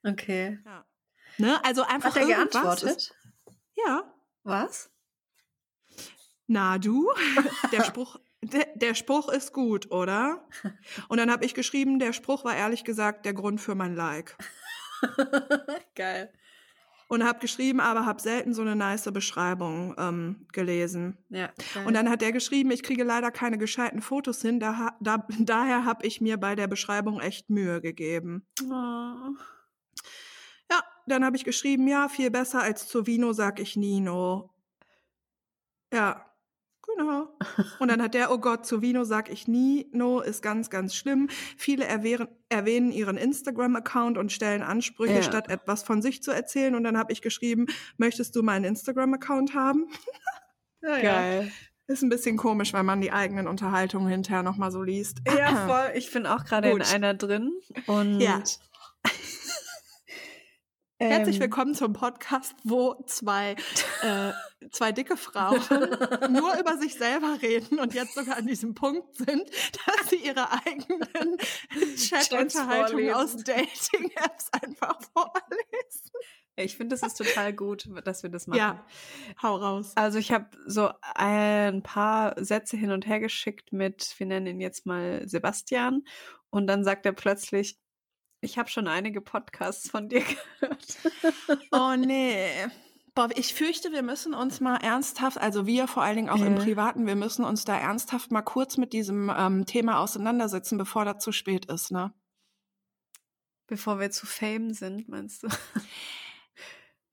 [0.05, 0.59] okay.
[0.65, 0.85] Ja.
[1.39, 1.65] Ne?
[1.65, 2.97] Also einfach Hat er geantwortet?
[2.97, 3.15] Ist,
[3.75, 4.03] ja.
[4.45, 4.91] Was?
[6.47, 7.09] Na du,
[7.73, 10.45] der Spruch, der, der Spruch ist gut, oder?
[11.09, 14.37] Und dann habe ich geschrieben, der Spruch war ehrlich gesagt der Grund für mein Like.
[15.95, 16.33] Geil.
[17.09, 21.19] Und habe geschrieben, aber habe selten so eine nice Beschreibung ähm, gelesen.
[21.29, 21.51] Ja.
[21.75, 21.87] Geil.
[21.87, 25.85] Und dann hat er geschrieben, ich kriege leider keine gescheiten Fotos hin, da, da, daher
[25.85, 28.47] habe ich mir bei der Beschreibung echt Mühe gegeben.
[28.63, 29.37] Oh.
[30.71, 34.51] Ja, dann habe ich geschrieben, ja, viel besser als zu Vino, sag ich Nino.
[35.93, 36.32] Ja,
[36.97, 37.29] genau.
[37.79, 41.29] Und dann hat der, oh Gott, zu Vino sag ich Nino, ist ganz, ganz schlimm.
[41.57, 45.23] Viele erwähnen, erwähnen ihren Instagram-Account und stellen Ansprüche, Ja.
[45.23, 46.75] statt etwas von sich zu erzählen.
[46.75, 47.67] Und dann habe ich geschrieben,
[47.97, 49.87] möchtest du meinen Instagram-Account haben?
[50.83, 51.03] ja, ja.
[51.03, 51.53] Geil.
[51.89, 55.19] Ist ein bisschen komisch, wenn man die eigenen Unterhaltungen hinterher nochmal so liest.
[55.27, 55.97] Ja, voll.
[55.97, 57.53] Ich bin auch gerade in einer drin.
[57.87, 58.43] Und Ja.
[61.09, 63.57] Herzlich ähm, willkommen zum Podcast, wo zwei,
[64.03, 64.33] äh,
[64.71, 65.59] zwei dicke Frauen
[66.31, 69.43] nur über sich selber reden und jetzt sogar an diesem Punkt sind,
[69.85, 71.39] dass sie ihre eigenen
[71.97, 76.11] Chat-Unterhaltungen aus Dating-Apps einfach vorlesen.
[76.55, 78.59] Ich finde, das ist total gut, dass wir das machen.
[78.59, 78.87] Ja,
[79.43, 79.93] hau raus.
[79.97, 84.61] Also ich habe so ein paar Sätze hin und her geschickt mit, wir nennen ihn
[84.61, 86.05] jetzt mal Sebastian.
[86.51, 87.79] Und dann sagt er plötzlich,
[88.43, 90.21] ich habe schon einige Podcasts von dir
[90.61, 90.99] gehört.
[91.71, 92.37] Oh nee.
[93.15, 96.57] Boah, ich fürchte, wir müssen uns mal ernsthaft, also wir vor allen Dingen auch im
[96.57, 96.63] Ja.
[96.63, 101.23] Privaten, wir müssen uns da ernsthaft mal kurz mit diesem ähm, Thema auseinandersetzen, bevor das
[101.23, 102.13] zu spät ist, ne?
[103.67, 105.49] Bevor wir zu Fame sind, meinst du?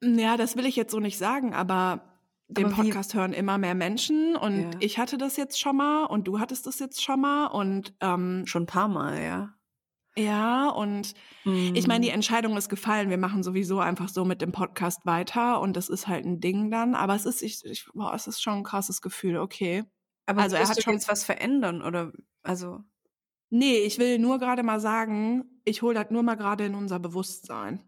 [0.02, 2.02] Ja, das will ich jetzt so nicht sagen, aber
[2.48, 4.70] den Podcast hören immer mehr Menschen und Ja.
[4.80, 8.44] ich hatte das jetzt schon mal und du hattest das jetzt schon mal und ähm,
[8.48, 9.54] Schon ein paar Mal, ja.
[10.20, 11.14] Ja und
[11.46, 12.04] ich meine, Mhm.
[12.04, 13.10] die Entscheidung ist gefallen.
[13.10, 16.70] Wir machen sowieso einfach so mit dem Podcast weiter und das ist halt ein Ding
[16.70, 16.94] dann.
[16.96, 19.84] Aber es ist, ich, ich, boah, es ist schon ein krasses Gefühl, okay.
[20.28, 22.12] Aber also er hat schon- jetzt was verändern oder
[22.44, 22.84] also
[23.52, 27.00] Nee, ich will nur gerade mal sagen, ich hole das nur mal gerade in unser
[27.00, 27.82] Bewusstsein.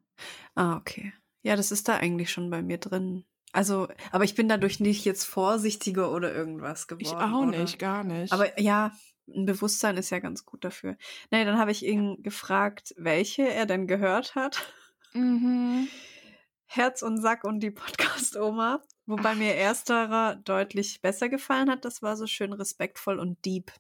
[0.56, 1.14] Ah, okay.
[1.44, 3.26] Ja, das ist da eigentlich schon bei mir drin.
[3.52, 7.06] Also, aber ich bin dadurch nicht jetzt vorsichtiger oder irgendwas geworden.
[7.06, 7.60] Ich auch oder?
[7.60, 8.34] nicht, gar nicht.
[8.34, 8.92] Aber ja,
[9.36, 10.98] ein Bewusstsein ist ja ganz gut dafür.
[11.32, 14.74] Nee, dann habe ich ihn gefragt, welche er denn gehört hat.
[15.14, 15.88] mhm.
[16.66, 18.82] Herz und Sack und die Podcast-Oma.
[19.06, 21.84] Wobei mir ersterer deutlich besser gefallen hat.
[21.84, 23.74] Das war so schön respektvoll und deep.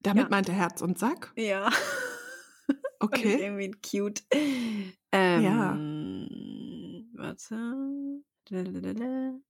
[0.00, 0.28] damit ja.
[0.30, 1.32] meinte Herz und Sack.
[1.36, 1.70] Ja.
[3.02, 3.42] Okay.
[3.42, 4.22] irgendwie cute.
[5.10, 6.28] Ähm,
[7.14, 7.56] Warte.
[8.50, 9.40] Lalalala.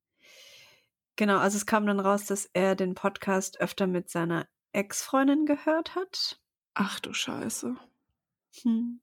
[1.16, 5.94] Genau, also es kam dann raus, dass er den Podcast öfter mit seiner Ex-Freundin gehört
[5.96, 6.40] hat.
[6.74, 7.74] Ach du Scheiße.
[8.62, 9.00] Hm.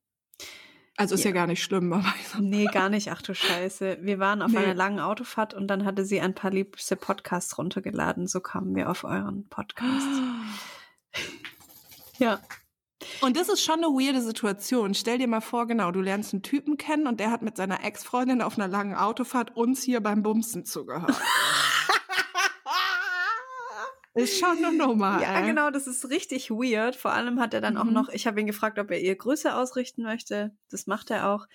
[0.95, 1.35] Also ist ja, Ja.
[1.35, 3.11] gar nicht schlimm, aber Nee, gar nicht.
[3.11, 3.99] Ach du Scheiße.
[4.01, 4.57] Wir waren auf Nee.
[4.57, 8.25] einer langen Autofahrt und dann hatte sie ein paar liebste Podcasts runtergeladen.
[8.27, 10.07] So kamen wir auf euren Podcast.
[12.19, 12.39] Ja.
[13.21, 14.95] Und das ist schon eine weirde Situation.
[14.95, 17.83] Stell dir mal vor, genau, du lernst einen Typen kennen und der hat mit seiner
[17.83, 21.15] Ex-Freundin auf einer langen Autofahrt uns hier beim Bumsen zugehört.
[24.17, 25.21] ist schon Nummer.
[25.21, 25.47] Ja, ey.
[25.47, 26.95] genau, das ist richtig weird.
[26.95, 27.93] Vor allem hat er dann auch Mhm.
[27.93, 30.55] noch, ich habe ihn gefragt, ob er ihr Grüße ausrichten möchte.
[30.69, 31.47] Das macht er auch.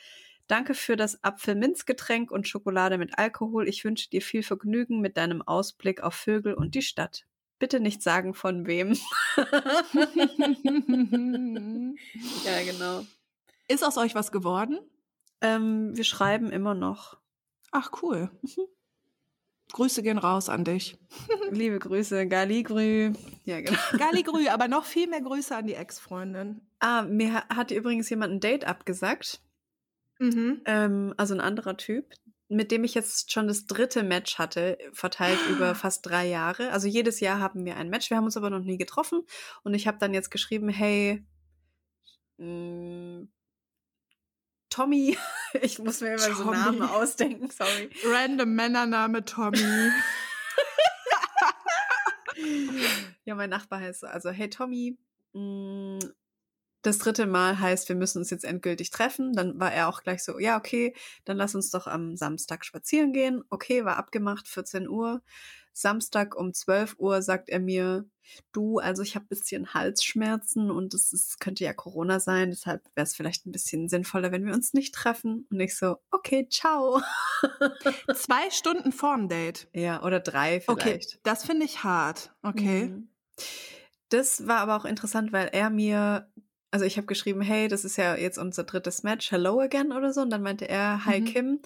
[0.48, 3.68] Danke für das Apfelminzgetränk und Schokolade mit Alkohol.
[3.68, 7.24] Ich wünsche dir viel Vergnügen mit deinem Ausblick auf Vögel und die Stadt.
[7.58, 8.96] Bitte nicht sagen, von wem.
[12.44, 13.04] ja, genau.
[13.68, 14.78] ist aus euch was geworden?
[15.40, 17.16] Ähm, wir schreiben immer noch.
[17.70, 18.30] Ach, cool.
[19.72, 20.98] Grüße gehen raus an dich.
[21.50, 23.12] Liebe Grüße, Galigrü.
[23.44, 23.78] Ja, genau.
[23.98, 26.60] Galigrü, aber noch viel mehr Grüße an die Ex-Freundin.
[26.80, 29.40] Ah, mir ha- hatte übrigens jemand ein Date abgesagt.
[30.18, 30.60] Mhm.
[30.66, 32.12] Ähm, also ein anderer Typ,
[32.48, 36.70] mit dem ich jetzt schon das dritte Match hatte, verteilt über fast drei Jahre.
[36.70, 38.10] Also jedes Jahr haben wir ein Match.
[38.10, 39.22] Wir haben uns aber noch nie getroffen.
[39.64, 41.24] Und ich habe dann jetzt geschrieben, hey,
[42.38, 43.26] mh,
[44.72, 45.18] Tommy,
[45.60, 46.56] ich muss mir immer so Tommy.
[46.56, 47.90] Namen ausdenken, sorry.
[48.04, 49.90] Random Männername Tommy.
[53.24, 54.96] Ja, mein Nachbar heißt so, also hey Tommy,
[55.34, 55.98] mh,
[56.82, 59.32] das dritte Mal heißt, wir müssen uns jetzt endgültig treffen.
[59.32, 63.12] Dann war er auch gleich so, ja, okay, dann lass uns doch am Samstag spazieren
[63.12, 63.42] gehen.
[63.50, 65.22] Okay, war abgemacht, 14 Uhr.
[65.72, 68.04] Samstag um 12 Uhr sagt er mir,
[68.52, 73.04] du, also ich habe bisschen Halsschmerzen und es ist, könnte ja Corona sein, deshalb wäre
[73.04, 75.46] es vielleicht ein bisschen sinnvoller, wenn wir uns nicht treffen.
[75.50, 77.00] Und ich so, okay, ciao.
[78.14, 79.68] Zwei Stunden vorm Date.
[79.72, 81.20] Ja, oder drei Okay, vielleicht.
[81.22, 82.34] das finde ich hart.
[82.42, 82.86] Okay.
[82.86, 83.08] Mhm.
[84.08, 86.30] Das war aber auch interessant, weil er mir,
[86.72, 90.12] also ich habe geschrieben, hey, das ist ja jetzt unser drittes Match, hello again oder
[90.12, 90.22] so.
[90.22, 91.24] Und dann meinte er, hi Mhm.
[91.26, 91.60] Kim,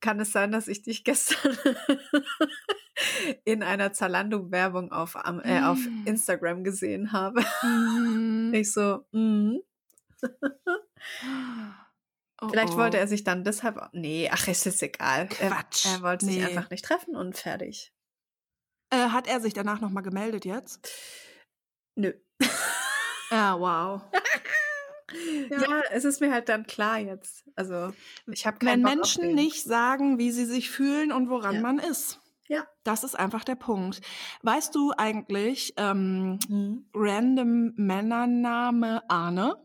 [0.00, 1.56] kann es sein, dass ich dich gestern
[3.44, 6.06] in einer Zalando-Werbung auf, äh, auf Mm.
[6.06, 7.44] Instagram gesehen habe?
[7.62, 8.52] Mhm.
[8.54, 9.60] Ich so, mhm.
[12.40, 12.76] Oh, Vielleicht oh.
[12.76, 15.26] wollte er sich dann deshalb, nee, ach, es ist egal.
[15.28, 15.86] Quatsch.
[15.86, 16.44] Er, er wollte sich Nee.
[16.44, 17.92] einfach nicht treffen und fertig.
[18.90, 20.88] Äh, hat er sich danach nochmal gemeldet jetzt?
[21.96, 22.12] Nö.
[23.32, 24.02] Ja, wow.
[25.50, 25.80] Ja.
[25.90, 27.44] es ist mir halt dann klar jetzt.
[27.56, 27.92] Also,
[28.26, 31.56] ich habe Wenn keinen Bock auf Menschen nicht sagen, wie sie sich fühlen und woran
[31.56, 31.60] Ja.
[31.62, 32.20] man ist.
[32.46, 32.66] Ja.
[32.84, 34.00] Das ist einfach der Punkt.
[34.42, 36.86] Weißt du eigentlich, ähm, Mhm.
[36.94, 39.56] random Männername Arne?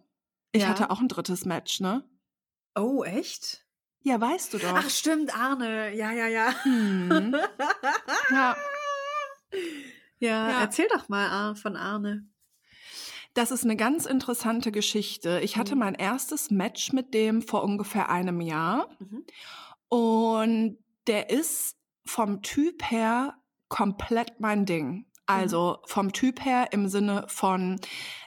[0.52, 0.70] Ich Ja.
[0.70, 2.04] hatte auch ein drittes Match, ne?
[2.76, 3.66] Oh, echt?
[4.02, 4.74] Ja, weißt du doch.
[4.76, 5.94] Ach, stimmt, Arne.
[5.96, 6.54] Ja, ja, ja.
[6.64, 7.36] Hm.
[8.32, 8.56] Ja,
[10.20, 10.62] Ja, Ja.
[10.62, 12.26] erzähl doch mal von Arne.
[13.34, 15.40] Das ist eine ganz interessante Geschichte.
[15.44, 15.80] Ich hatte Mhm.
[15.80, 18.90] mein erstes Match mit dem vor ungefähr einem Jahr.
[19.00, 19.26] Mhm.
[19.90, 20.78] Und
[21.08, 23.36] der ist vom Typ her
[23.70, 25.06] komplett mein Ding.
[25.26, 27.80] Also vom Typ her im Sinne von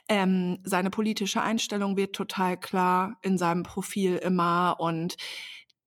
[0.09, 5.15] ähm, seine politische Einstellung wird total klar in seinem Profil immer und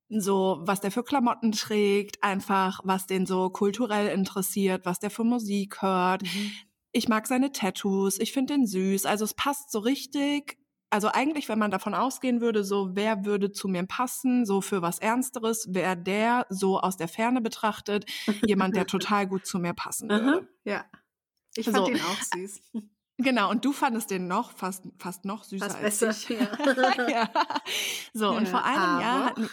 [0.08, 5.24] so, was der für Klamotten trägt, einfach, was den so kulturell interessiert, was der für
[5.24, 6.22] Musik hört.
[6.22, 6.52] Mhm.
[6.93, 9.07] Ich mag seine Tattoos, ich finde den süß.
[9.07, 10.59] Also es passt so richtig.
[10.93, 14.82] Also eigentlich, wenn man davon ausgehen würde, so wer würde zu mir passen, so für
[14.82, 18.07] was Ernsteres, wäre der so aus der Ferne betrachtet
[18.45, 20.49] jemand, der total gut zu mir passen würde.
[20.64, 20.84] Ja.
[21.55, 21.88] Ich fand So.
[21.91, 22.61] ihn auch süß.
[23.22, 26.11] Genau, und du fandest den noch fast fast noch süßer Was als besser.
[26.11, 26.28] ich.
[26.30, 27.07] Ja.
[27.11, 27.30] ja.
[28.14, 29.51] So, und Ja, vor einem Jahr aber- hatten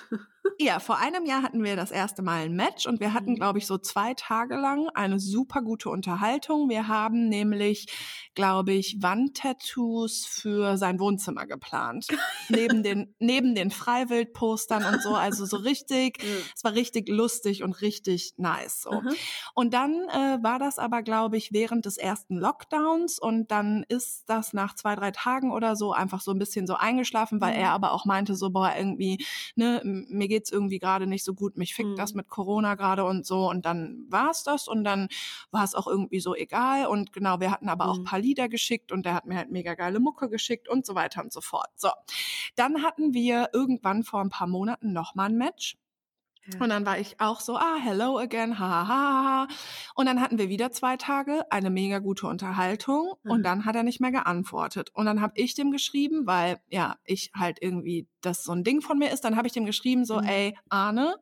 [0.59, 3.35] ja, vor einem Jahr hatten wir das erste Mal ein Match und wir hatten, Mhm.
[3.35, 6.69] glaube ich, so zwei Tage lang eine super gute Unterhaltung.
[6.69, 7.87] Wir haben nämlich,
[8.35, 12.07] glaube ich, Wandtattoos für sein Wohnzimmer geplant.
[12.49, 15.15] neben den, neben den Freiwildpostern und so.
[15.15, 16.19] Also so richtig,
[16.55, 18.81] es war richtig lustig und richtig nice.
[18.83, 18.91] So.
[18.91, 19.09] Aha.
[19.53, 24.23] Und dann äh, war das aber, glaube ich, während des ersten Lockdowns und dann ist
[24.29, 27.59] das nach zwei, drei Tagen oder so einfach so ein bisschen so eingeschlafen, weil Mhm.
[27.61, 29.23] er aber auch meinte, so, boah, irgendwie,
[29.55, 31.95] ne, mir geht's irgendwie gerade nicht so gut, mich fickt Mhm.
[31.95, 33.49] das mit Corona gerade und so.
[33.49, 35.07] Und dann war's das und dann
[35.49, 36.85] war es auch irgendwie so egal.
[36.85, 38.01] Und genau, wir hatten aber auch Mhm.
[38.01, 40.93] ein paar Lieder geschickt und der hat mir halt mega geile Mucke geschickt und so
[40.93, 41.69] weiter und so fort.
[41.75, 41.89] So.
[42.55, 45.75] Dann hatten wir irgendwann vor ein paar Monaten nochmal ein Match.
[46.53, 46.59] Ja.
[46.61, 49.47] Und dann war ich auch so, ah, hello again, ha, ha, ha, ha.
[49.95, 53.43] Und dann hatten wir wieder zwei Tage eine mega gute Unterhaltung und Mhm.
[53.43, 54.89] dann hat er nicht mehr geantwortet.
[54.93, 58.81] Und dann habe ich dem geschrieben, weil ja, ich halt irgendwie das so ein Ding
[58.81, 60.27] von mir ist, dann habe ich dem geschrieben so, Mhm.
[60.27, 61.15] ey, Arne,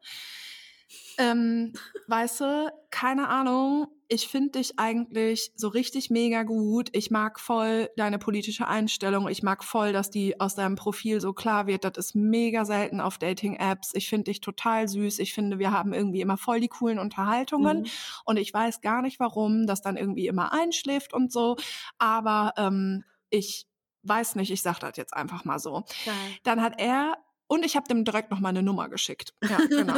[1.18, 1.74] ähm,
[2.08, 6.90] weißt du, keine Ahnung, ich finde dich eigentlich so richtig mega gut.
[6.94, 9.28] Ich mag voll deine politische Einstellung.
[9.28, 11.84] Ich mag voll, dass die aus deinem Profil so klar wird.
[11.86, 13.92] Das ist mega selten auf Dating-Apps.
[13.94, 15.20] Ich finde dich total süß.
[15.20, 17.80] Ich finde, wir haben irgendwie immer voll die coolen Unterhaltungen.
[17.80, 17.88] Mhm.
[18.26, 21.56] Und ich weiß gar nicht, warum das dann irgendwie immer einschläft und so.
[21.98, 23.66] Aber ähm, ich
[24.04, 25.84] weiß nicht, ich sag das jetzt einfach mal so.
[26.06, 26.16] Geil.
[26.44, 27.18] Dann hat er
[27.48, 29.34] und ich habe dem direkt noch mal eine Nummer geschickt.
[29.48, 29.94] Ja, genau.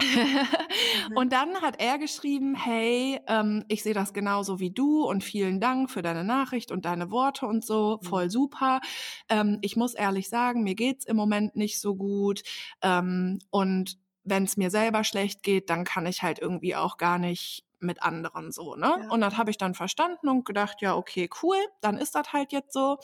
[1.14, 5.60] und dann hat er geschrieben, hey, ähm, ich sehe das genauso wie du und vielen
[5.60, 8.80] Dank für deine Nachricht und deine Worte und so, voll super.
[9.28, 12.42] Ähm, ich muss ehrlich sagen, mir geht's im Moment nicht so gut
[12.82, 17.18] ähm, und wenn es mir selber schlecht geht, dann kann ich halt irgendwie auch gar
[17.18, 18.94] nicht mit anderen so, ne?
[18.98, 19.10] Ja.
[19.10, 22.52] Und das habe ich dann verstanden und gedacht, ja, okay, cool, dann ist das halt
[22.52, 22.98] jetzt so.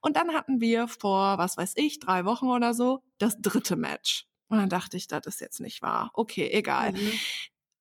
[0.00, 4.26] Und dann hatten wir vor, was weiß ich, drei Wochen oder so, das dritte Match.
[4.48, 6.10] Und dann dachte ich, das ist jetzt nicht wahr.
[6.14, 6.92] Okay, egal.
[6.92, 7.12] Mhm.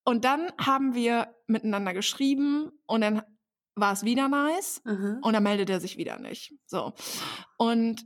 [0.04, 3.22] Und dann haben wir miteinander geschrieben und dann
[3.76, 5.20] war es wieder nice Aha.
[5.22, 6.54] und dann meldet er sich wieder nicht.
[6.66, 6.93] So.
[7.58, 8.06] Und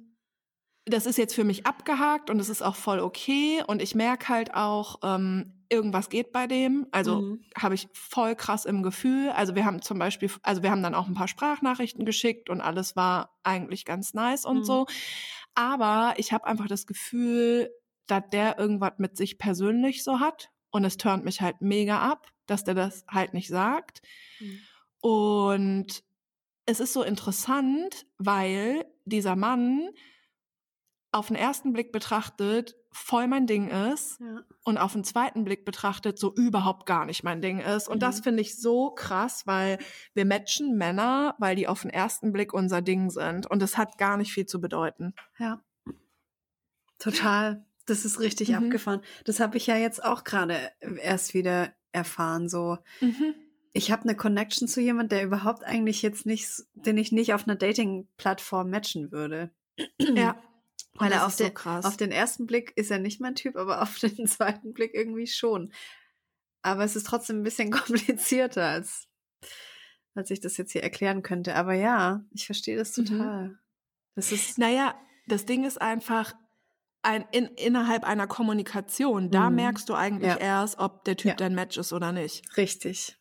[0.86, 3.64] das ist jetzt für mich abgehakt und es ist auch voll okay.
[3.66, 6.88] Und ich merke halt auch, ähm, irgendwas geht bei dem.
[6.92, 7.44] Also Mhm.
[7.58, 9.30] habe ich voll krass im Gefühl.
[9.32, 12.62] Also wir haben zum Beispiel, also wir haben dann auch ein paar Sprachnachrichten geschickt und
[12.62, 14.64] alles war eigentlich ganz nice und Mhm.
[14.64, 14.86] so.
[15.56, 17.70] Aber ich habe einfach das Gefühl,
[18.08, 20.50] dass der irgendwas mit sich persönlich so hat.
[20.72, 24.02] Und es turnt mich halt mega ab, dass der das halt nicht sagt.
[24.40, 24.60] Mhm.
[25.02, 26.04] Und
[26.66, 29.90] es ist so interessant, weil dieser Mann
[31.12, 34.42] auf den ersten Blick betrachtet voll mein Ding ist Ja.
[34.64, 37.88] und auf den zweiten Blick betrachtet so überhaupt gar nicht mein Ding ist.
[37.90, 38.24] Und das Mhm.
[38.24, 39.80] finde ich so krass, weil
[40.14, 43.50] wir matchen Männer, weil die auf den ersten Blick unser Ding sind.
[43.50, 45.14] Und es hat gar nicht viel zu bedeuten.
[45.40, 45.62] Ja.
[47.00, 47.66] Total.
[47.86, 48.56] Das ist richtig Mhm.
[48.56, 49.02] abgefahren.
[49.26, 50.58] Das habe ich ja jetzt auch gerade
[51.02, 52.48] erst wieder erfahren.
[52.48, 52.78] So,
[53.74, 57.46] ich habe eine Connection zu jemand, der überhaupt eigentlich jetzt nicht, den ich nicht auf
[57.46, 59.52] einer Dating-Plattform matchen würde.
[60.00, 60.36] Ja.
[60.96, 61.86] Weil er auf, so den, krass.
[61.86, 65.28] auf den ersten Blick ist er nicht mein Typ, aber auf den zweiten Blick irgendwie
[65.28, 65.74] schon.
[66.62, 69.08] Aber es ist trotzdem ein bisschen komplizierter, als,
[70.16, 71.56] als ich das jetzt hier erklären könnte.
[71.56, 73.06] Aber ja, ich verstehe das Mhm.
[73.06, 73.60] total.
[74.16, 74.94] Das ist, Naja,
[75.28, 76.34] das Ding ist einfach,
[77.02, 79.56] ein, in, innerhalb einer Kommunikation, da Mhm.
[79.58, 80.38] merkst du eigentlich Ja.
[80.38, 81.36] erst, ob der Typ Ja.
[81.36, 82.56] dein Match ist oder nicht.
[82.56, 83.18] richtig.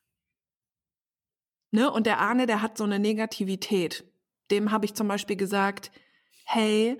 [1.70, 1.90] Ne?
[1.90, 4.04] Und der Arne, der hat so eine Negativität.
[4.50, 5.90] Dem habe ich zum Beispiel gesagt,
[6.44, 6.98] hey,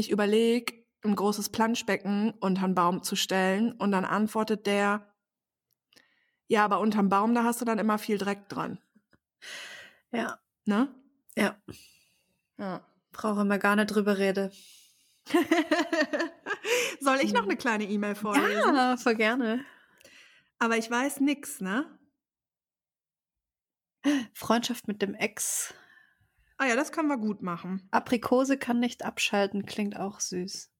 [0.00, 0.74] ich überlege,
[1.04, 3.72] ein großes Planschbecken unter einen Baum zu stellen.
[3.72, 5.14] Und dann antwortet der,
[6.48, 8.78] ja, aber unterm Baum, da hast du dann immer viel Dreck dran.
[10.12, 10.94] Ja, Ne?
[11.36, 11.56] ja.
[12.58, 12.86] Ja.
[13.12, 14.52] Brauche immer gar nicht drüber reden.
[17.00, 18.74] Soll ich noch eine kleine E-Mail vorlesen?
[18.74, 19.64] Ja, voll gerne.
[20.58, 21.86] Aber ich weiß nix, ne?
[24.34, 25.74] Freundschaft mit dem Ex.
[26.62, 27.88] Ah ja, das können wir gut machen.
[27.90, 30.70] Aprikose kann nicht abschalten, klingt auch süß.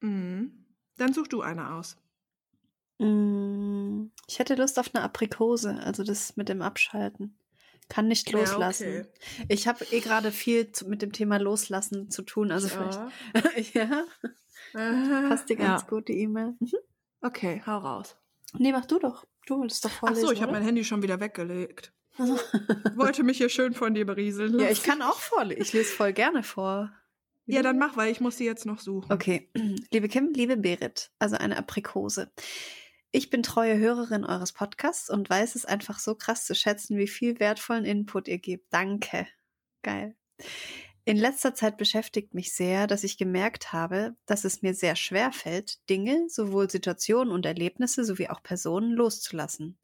[0.00, 0.66] Mhm.
[0.98, 1.96] Dann such du eine aus.
[2.98, 7.38] Mm, Ich hätte Lust auf eine Aprikose, also das mit dem Abschalten.
[7.88, 8.88] Kann nicht Ja, loslassen.
[8.88, 9.06] okay.
[9.48, 12.50] Ich habe eh gerade viel zu, mit dem Thema Loslassen zu tun.
[12.50, 13.10] Also Ja.
[13.32, 13.74] vielleicht.
[13.74, 14.04] ja,
[15.28, 15.88] passt dir ganz ja.
[15.88, 16.56] gut die E-Mail.
[16.58, 16.72] Mhm.
[17.22, 18.16] Okay, hau raus.
[18.58, 19.24] Nee, mach du doch.
[19.46, 20.26] Du wolltest doch Ach vorlesen.
[20.26, 21.92] so, ich habe mein Handy schon wieder weggelegt.
[22.18, 24.64] Wollte mich hier schön von dir berieseln lassen.
[24.64, 25.62] Ja, ich kann auch vorlesen.
[25.62, 26.92] Ich lese voll gerne vor.
[27.46, 29.12] Ja, dann mach, weil ich muss die jetzt noch suchen.
[29.12, 29.48] Okay,
[29.92, 32.30] liebe Kim, liebe Berit, also eine Aprikose.
[33.12, 37.06] Ich bin treue Hörerin eures Podcasts und weiß es einfach so krass zu schätzen, wie
[37.06, 38.72] viel wertvollen Input ihr gebt.
[38.72, 39.26] Danke.
[39.82, 40.16] Geil.
[41.04, 45.30] In letzter Zeit beschäftigt mich sehr, dass ich gemerkt habe, dass es mir sehr schwer
[45.30, 49.78] fällt, Dinge, sowohl Situationen und Erlebnisse sowie auch Personen loszulassen.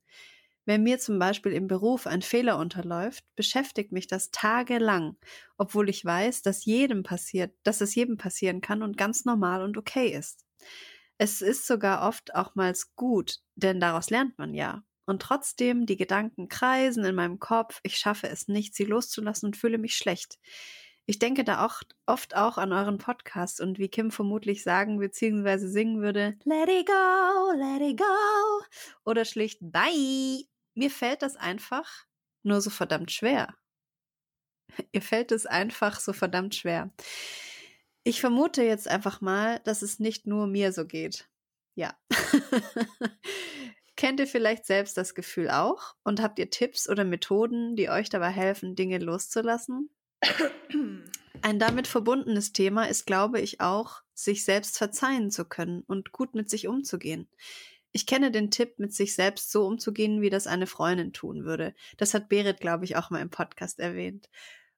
[0.65, 5.17] Wenn mir zum Beispiel im Beruf ein Fehler unterläuft, beschäftigt mich das tagelang,
[5.57, 9.77] obwohl ich weiß, dass jedem passiert, dass es jedem passieren kann und ganz normal und
[9.77, 10.45] okay ist.
[11.19, 14.83] Es ist sogar oft auch mal gut, denn daraus lernt man ja.
[15.05, 19.57] Und trotzdem, die Gedanken kreisen in meinem Kopf, ich schaffe es nicht, sie loszulassen und
[19.57, 20.39] fühle mich schlecht.
[21.07, 25.67] Ich denke da auch oft auch an euren Podcast und wie Kim vermutlich sagen bzw.
[25.67, 28.65] singen würde, Let it go, let it go
[29.05, 30.52] oder schlicht Bye.
[30.75, 32.07] Mir fällt das einfach
[32.43, 33.55] nur so verdammt schwer.
[34.93, 36.91] Ihr fällt es einfach so verdammt schwer.
[38.05, 41.29] Ich vermute jetzt einfach mal, dass es nicht nur mir so geht.
[41.75, 41.97] Ja.
[43.97, 45.95] Kennt ihr vielleicht selbst das Gefühl auch?
[46.03, 49.91] Und habt ihr Tipps oder Methoden, die euch dabei helfen, Dinge loszulassen?
[51.43, 56.35] Ein damit verbundenes Thema ist, glaube ich, auch, sich selbst verzeihen zu können und gut
[56.35, 57.29] mit sich umzugehen.
[57.93, 61.75] Ich kenne den Tipp, mit sich selbst so umzugehen, wie das eine Freundin tun würde.
[61.99, 64.29] Das hat Berit, glaube ich, auch mal im Podcast erwähnt.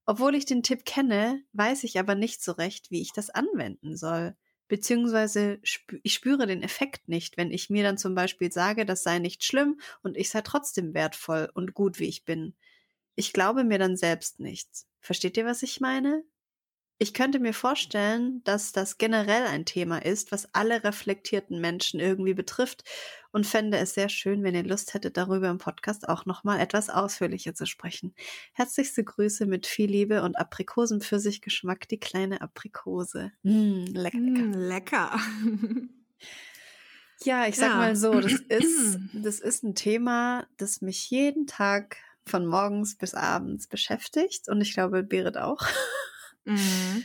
[0.05, 3.97] Obwohl ich den Tipp kenne, weiß ich aber nicht so recht, wie ich das anwenden
[3.97, 4.37] soll.
[4.69, 9.03] Beziehungsweise spü ich spüre den Effekt nicht, wenn ich mir dann zum Beispiel sage, das
[9.03, 12.55] sei nicht schlimm und ich sei trotzdem wertvoll und gut, wie ich bin.
[13.15, 14.89] Ich glaube mir dann selbst nichts.
[15.01, 16.25] Versteht ihr, was ich meine?
[16.99, 22.35] Ich könnte mir vorstellen, dass das generell ein Thema ist, was alle reflektierten Menschen irgendwie
[22.35, 22.85] betrifft
[23.33, 26.91] und fände es sehr schön, wenn ihr Lust hättet, darüber im Podcast auch nochmal etwas
[26.91, 28.15] ausführlicher zu sprechen.
[28.53, 33.33] Herzlichste Grüße mit viel Liebe und Aprikosen-Pfirsich-Geschmack, die kleine Aprikose.
[33.43, 34.51] Mm, lecker, lecker.
[34.51, 35.19] Mm, lecker.
[37.23, 37.79] Ja, ich sag Ja.
[37.79, 43.15] mal so, das ist, das ist ein Thema, das mich jeden Tag von morgens bis
[43.15, 45.61] abends beschäftigt und ich glaube, Berit auch.
[46.47, 47.05] Mhm.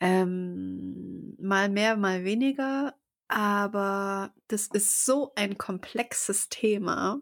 [0.00, 2.94] Ähm, mal mehr, mal weniger,
[3.28, 7.20] aber das ist so ein komplexes Thema,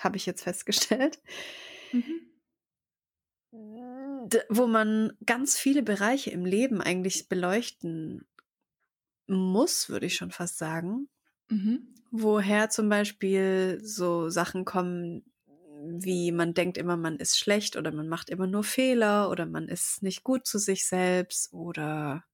[0.00, 1.20] habe ich jetzt festgestellt,
[3.52, 8.26] d- wo man ganz viele Bereiche im Leben eigentlich beleuchten
[9.26, 11.08] muss, würde ich schon fast sagen.
[11.50, 11.94] Mhm.
[12.10, 15.31] Woher zum Beispiel so Sachen kommen,
[15.84, 19.68] wie man denkt immer, man ist schlecht oder man macht immer nur Fehler oder man
[19.68, 22.24] ist nicht gut zu sich selbst oder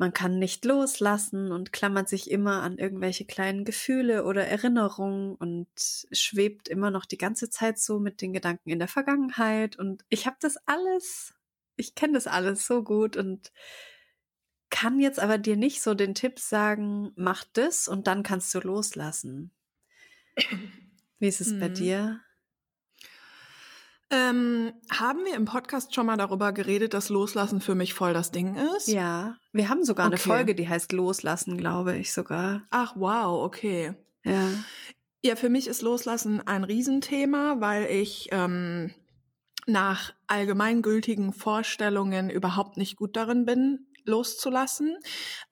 [0.00, 5.68] man kann nicht loslassen und klammert sich immer an irgendwelche kleinen Gefühle oder Erinnerungen und
[6.10, 9.78] schwebt immer noch die ganze Zeit so mit den Gedanken in der Vergangenheit.
[9.78, 11.34] Und ich habe das alles,
[11.76, 13.52] ich kenne das alles so gut und
[14.70, 18.60] kann jetzt aber dir nicht so den Tipp sagen, mach das und dann kannst du
[18.60, 19.50] loslassen.
[21.20, 21.74] Wie ist es bei Mhm.
[21.74, 22.20] dir?
[24.12, 28.32] Ähm, haben wir im Podcast schon mal darüber geredet, dass Loslassen für mich voll das
[28.32, 28.88] Ding ist?
[28.88, 30.28] Ja, wir haben sogar eine Okay.
[30.28, 32.62] Folge, die heißt Loslassen, glaube ich sogar.
[32.70, 33.94] Ach, wow, okay.
[34.24, 34.48] Ja.
[35.22, 38.92] Ja, für mich ist Loslassen ein Riesenthema, weil ich ähm,
[39.66, 44.96] nach allgemeingültigen Vorstellungen überhaupt nicht gut darin bin, loszulassen.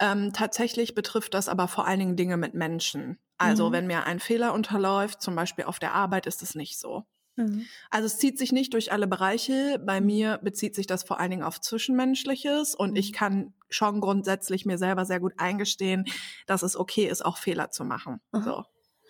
[0.01, 3.19] Ähm, tatsächlich betrifft das aber vor allen Dingen Dinge mit Menschen.
[3.39, 3.73] Also Mhm.
[3.73, 7.05] wenn mir ein Fehler unterläuft, zum Beispiel auf der Arbeit, ist es nicht so.
[7.37, 7.65] Mhm.
[7.91, 9.81] Also es zieht sich nicht durch alle Bereiche.
[9.85, 14.67] Bei mir bezieht sich das vor allen Dingen auf Zwischenmenschliches und ich kann schon grundsätzlich
[14.67, 16.05] mir selber sehr gut eingestehen,
[16.47, 18.21] dass es okay ist, auch Fehler zu machen.
[18.33, 18.43] Aha.
[18.43, 18.65] So,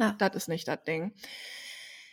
[0.04, 0.14] Ja.
[0.18, 1.14] das ist nicht das Ding.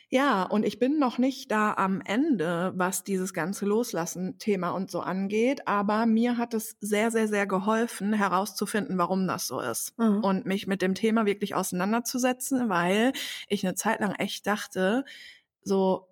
[0.10, 5.00] Ja, und ich bin noch nicht da am Ende, was dieses ganze Loslassen-Thema und so
[5.02, 10.22] angeht, aber mir hat es sehr, sehr, sehr geholfen, herauszufinden, warum das so ist Mhm.
[10.22, 13.14] und mich mit dem Thema wirklich auseinanderzusetzen, weil
[13.48, 15.06] ich eine Zeit lang echt dachte,
[15.62, 16.08] so,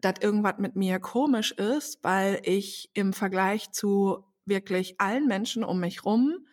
[0.00, 5.80] dass irgendwas mit mir komisch ist, weil ich im Vergleich zu wirklich allen Menschen um
[5.80, 6.46] mich rum,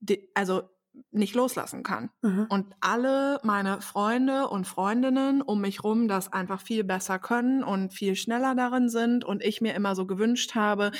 [0.00, 0.64] die, also
[1.10, 2.10] nicht loslassen kann.
[2.22, 2.46] Mhm.
[2.48, 7.92] Und alle meine Freunde und Freundinnen um mich rum das einfach viel besser können und
[7.92, 10.90] viel schneller darin sind und ich mir immer so gewünscht habe,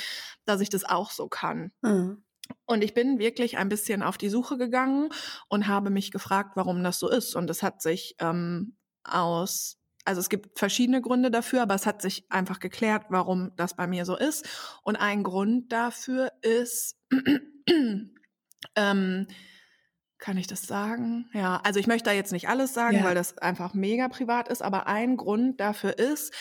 [0.45, 1.71] dass ich das auch so kann.
[1.81, 2.23] Mhm.
[2.65, 5.09] Und ich bin wirklich ein bisschen auf die Suche gegangen
[5.49, 7.35] und habe mich gefragt, warum das so ist.
[7.35, 9.77] Und es hat sich ähm, aus
[10.07, 13.87] also es gibt verschiedene Gründe dafür, aber es hat sich einfach geklärt, warum das bei
[13.87, 14.47] mir so ist.
[14.83, 16.97] Und ein Grund dafür ist,
[18.75, 19.27] ähm,
[20.19, 21.29] kann ich das sagen?
[21.33, 23.03] Ja, also ich möchte da jetzt nicht alles sagen, Ja.
[23.03, 26.33] weil das einfach mega privat ist, aber ein Grund dafür ist,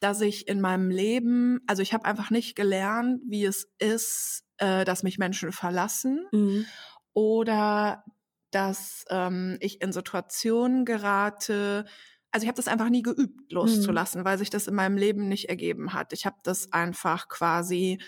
[0.00, 4.84] dass ich in meinem Leben, also ich habe einfach nicht gelernt, wie es ist, äh,
[4.84, 6.64] dass mich Menschen verlassen Mhm.
[7.12, 8.04] oder
[8.50, 11.84] dass ähm, ich in Situationen gerate.
[12.32, 15.48] Also ich habe das einfach nie geübt, loszulassen, weil sich das in meinem Leben nicht
[15.48, 16.12] ergeben hat.
[16.12, 18.00] Ich habe das einfach quasi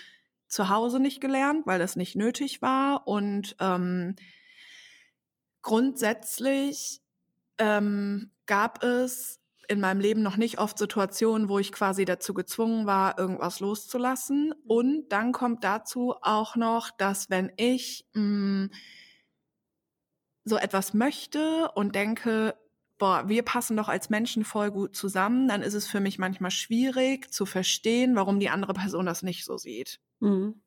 [0.47, 3.07] zu Hause nicht gelernt, weil das nicht nötig war.
[3.07, 4.15] Und ähm,
[5.63, 7.01] grundsätzlich
[7.57, 12.85] ähm, gab es in meinem Leben noch nicht oft Situationen, wo ich quasi dazu gezwungen
[12.85, 14.53] war, irgendwas loszulassen.
[14.67, 18.69] Und dann kommt dazu auch noch, dass wenn ich mh,
[20.43, 22.55] so etwas möchte und denke,
[22.97, 26.51] boah, wir passen doch als Menschen voll gut zusammen, dann ist es für mich manchmal
[26.51, 29.99] schwierig zu verstehen, warum die andere Person das nicht so sieht.
[30.19, 30.61] Mhm.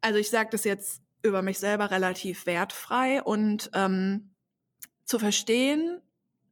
[0.00, 4.30] Also ich sage das jetzt über mich selber relativ wertfrei und ähm,
[5.04, 6.00] zu verstehen,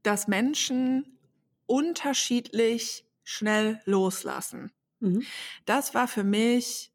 [0.02, 1.18] dass Menschen
[1.66, 4.72] unterschiedlich schnell loslassen.
[5.00, 5.26] Mhm.
[5.66, 6.92] Das war für mich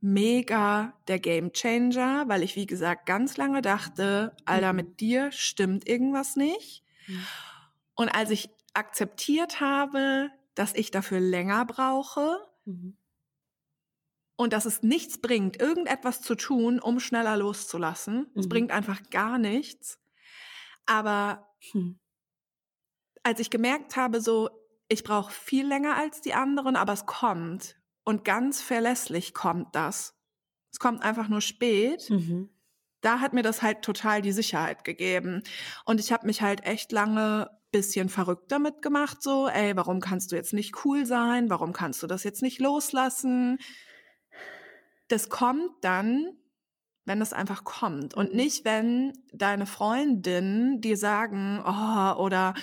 [0.00, 4.76] mega der Game Changer, weil ich, wie gesagt, ganz lange dachte, Alter, Mhm.
[4.76, 6.84] mit dir stimmt irgendwas nicht.
[7.06, 7.26] Mhm.
[7.94, 12.96] Und als ich akzeptiert habe, dass ich dafür länger brauche Mhm.
[14.36, 18.48] Und dass es nichts bringt, irgendetwas zu tun, um schneller loszulassen, es Mhm.
[18.48, 19.98] bringt einfach gar nichts.
[20.86, 21.98] Aber Hm.
[23.22, 24.50] als ich gemerkt habe, so,
[24.88, 27.76] ich brauche viel länger als die anderen, aber es kommt.
[28.04, 30.14] Und ganz verlässlich kommt das.
[30.72, 32.08] Es kommt einfach nur spät.
[32.08, 32.50] Mhm.
[33.00, 35.42] Da hat mir das halt total die Sicherheit gegeben.
[35.84, 40.30] Und ich habe mich halt echt lange bisschen verrückt damit gemacht, so, ey, warum kannst
[40.32, 41.50] du jetzt nicht cool sein?
[41.50, 43.58] Warum kannst du das jetzt nicht loslassen?
[45.08, 46.32] Das kommt dann,
[47.04, 48.14] wenn es einfach kommt.
[48.14, 48.36] Und Mhm.
[48.36, 52.54] nicht, wenn deine Freundinnen dir sagen, oh, oder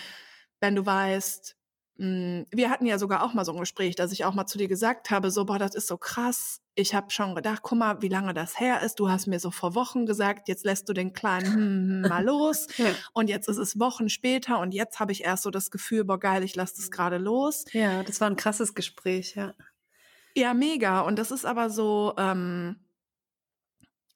[0.59, 1.55] wenn du weißt,
[1.97, 4.57] mh, wir hatten ja sogar auch mal so ein Gespräch, dass ich auch mal zu
[4.57, 6.59] dir gesagt habe, so, boah, das ist so krass.
[6.75, 8.95] Ich habe schon gedacht, guck mal, wie lange das her ist.
[8.99, 12.23] Du hast mir so vor Wochen gesagt, jetzt lässt du den kleinen hm, hm, mal
[12.25, 12.67] los.
[12.77, 12.87] Ja.
[13.13, 16.19] Und jetzt ist es Wochen später und jetzt habe ich erst so das Gefühl, boah,
[16.19, 17.63] geil, ich lasse das gerade los.
[17.71, 19.53] ja, das war ein krasses Gespräch, ja.
[20.35, 21.01] Ja, mega.
[21.01, 22.77] Und das ist aber so ähm,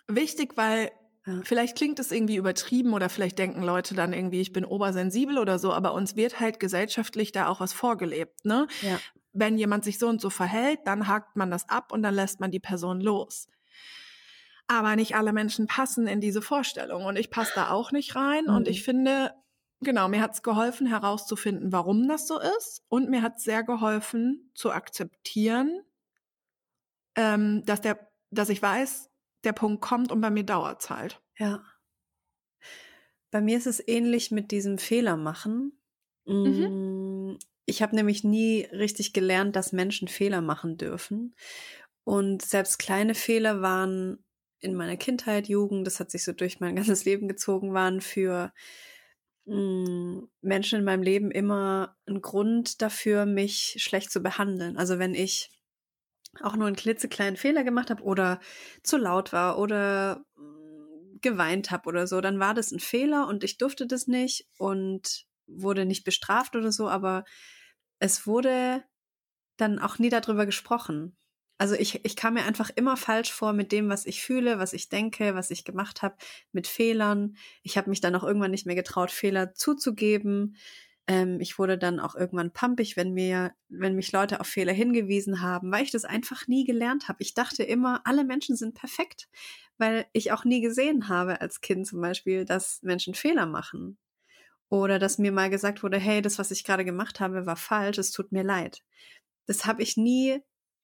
[0.07, 0.91] wichtig, weil
[1.26, 1.43] Ja.
[1.43, 5.59] vielleicht klingt es irgendwie übertrieben oder vielleicht denken Leute dann irgendwie, ich bin obersensibel oder
[5.59, 8.68] so, aber uns wird halt gesellschaftlich da auch was vorgelebt, ne?
[8.82, 9.03] Ja.
[9.34, 12.39] Wenn jemand sich so und so verhält, dann hakt man das ab und dann lässt
[12.39, 13.47] man die Person los.
[14.68, 18.49] Aber nicht alle Menschen passen in diese Vorstellung und ich passe da auch nicht rein
[18.49, 18.68] und Mhm.
[18.68, 19.34] ich finde,
[19.82, 23.63] genau, mir hat es geholfen herauszufinden, warum das so ist und mir hat es sehr
[23.63, 25.82] geholfen zu akzeptieren,
[27.18, 29.09] ähm, dass der, dass ich weiß,
[29.43, 31.22] der Punkt kommt und bei mir dauert's halt.
[31.38, 31.63] Ja.
[33.32, 35.80] Bei mir ist es ähnlich mit diesem Fehler machen.
[36.26, 37.34] Mhm.
[37.34, 41.36] Mm, Ich habe nämlich nie richtig gelernt, dass Menschen Fehler machen dürfen.
[42.05, 44.24] Und selbst kleine Fehler waren
[44.59, 48.53] in meiner Kindheit, Jugend, das hat sich so durch mein ganzes Leben gezogen, waren für
[49.45, 54.78] mm, Menschen in meinem Leben immer ein Grund dafür, mich schlecht zu behandeln.
[54.78, 55.51] Also wenn ich
[56.41, 58.39] auch nur einen klitzekleinen Fehler gemacht habe oder
[58.83, 63.43] zu laut war oder mm, geweint habe oder so, dann war das ein Fehler und
[63.43, 67.25] ich durfte das nicht und wurde nicht bestraft oder so, aber
[67.99, 68.83] es wurde
[69.57, 71.17] dann auch nie darüber gesprochen.
[71.59, 74.73] Also ich, ich kam mir einfach immer falsch vor mit dem, was ich fühle, was
[74.73, 76.15] ich denke, was ich gemacht habe,
[76.51, 77.35] mit Fehlern.
[77.63, 80.55] Ich habe mich dann auch irgendwann nicht mehr getraut, Fehler zuzugeben.
[81.08, 85.41] Ähm, ich wurde dann auch irgendwann pumpig, wenn mir, wenn mich Leute auf Fehler hingewiesen
[85.41, 87.22] haben, weil ich das einfach nie gelernt habe.
[87.22, 89.30] Ich dachte immer, alle Menschen sind perfekt,
[89.78, 93.97] weil ich auch nie gesehen habe als Kind zum Beispiel, dass Menschen Fehler machen.
[94.70, 97.97] Oder dass mir mal gesagt wurde, hey, das, was ich gerade gemacht habe, war falsch,
[97.97, 98.84] es tut mir leid.
[99.45, 100.41] Das habe ich nie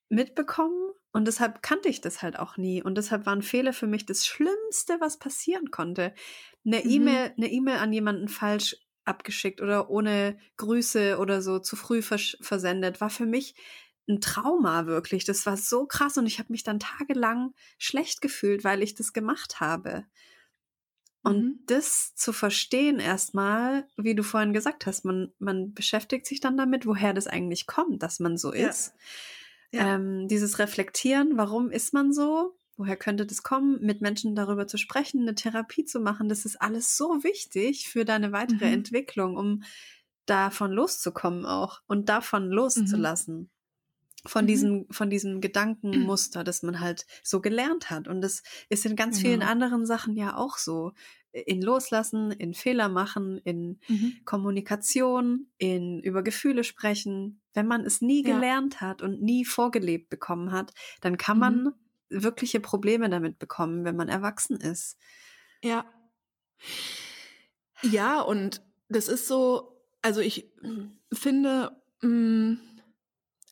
[0.10, 2.82] mitbekommen und deshalb kannte ich das halt auch nie.
[2.84, 6.14] Und deshalb waren Fehler für mich das Schlimmste, was passieren konnte.
[6.66, 6.90] Eine Mhm.
[6.90, 12.38] E-Mail, eine E-Mail an jemanden falsch abgeschickt oder ohne Grüße oder so zu früh vers
[12.42, 13.56] versendet, war für mich
[14.10, 15.26] ein Trauma wirklich.
[15.26, 19.14] Das war so krass und ich habe mich dann tagelang schlecht gefühlt, weil ich das
[19.14, 20.06] gemacht habe.
[21.24, 21.64] Und Mhm.
[21.68, 26.86] das zu verstehen erstmal, wie du vorhin gesagt hast, man, man beschäftigt sich dann damit,
[26.86, 28.76] woher das eigentlich kommt, dass man so Ja.
[28.76, 28.94] ist.
[29.72, 29.94] Ja.
[29.96, 32.58] Ähm, dieses Reflektieren, warum ist man so?
[32.78, 33.80] Woher könnte das kommen?
[33.82, 38.04] Mit Menschen darüber zu sprechen, eine Therapie zu machen, das ist alles so wichtig für
[38.04, 38.72] deine weitere Mhm.
[38.72, 39.64] Entwicklung, um
[40.26, 43.14] davon loszukommen auch und davon Mhm.
[43.16, 43.52] loszulassen.
[44.26, 44.48] Von Mhm.
[44.48, 48.08] diesem, von diesem Gedankenmuster, das man halt so gelernt hat.
[48.08, 49.44] Und das ist in ganz vielen Genau.
[49.44, 50.94] anderen Sachen ja auch so.
[51.34, 54.24] In Loslassen, in Fehler machen, in Mhm.
[54.26, 57.42] Kommunikation, in über Gefühle sprechen.
[57.54, 58.44] Wenn man es nie Ja.
[58.44, 61.40] gelernt hat und nie vorgelebt bekommen hat, dann kann Mhm.
[61.40, 61.74] man
[62.14, 64.98] wirkliche Probleme damit bekommen, wenn man erwachsen ist.
[65.64, 65.86] Ja.
[67.82, 70.50] Ja, und das ist so, also ich
[71.14, 72.58] finde, mh,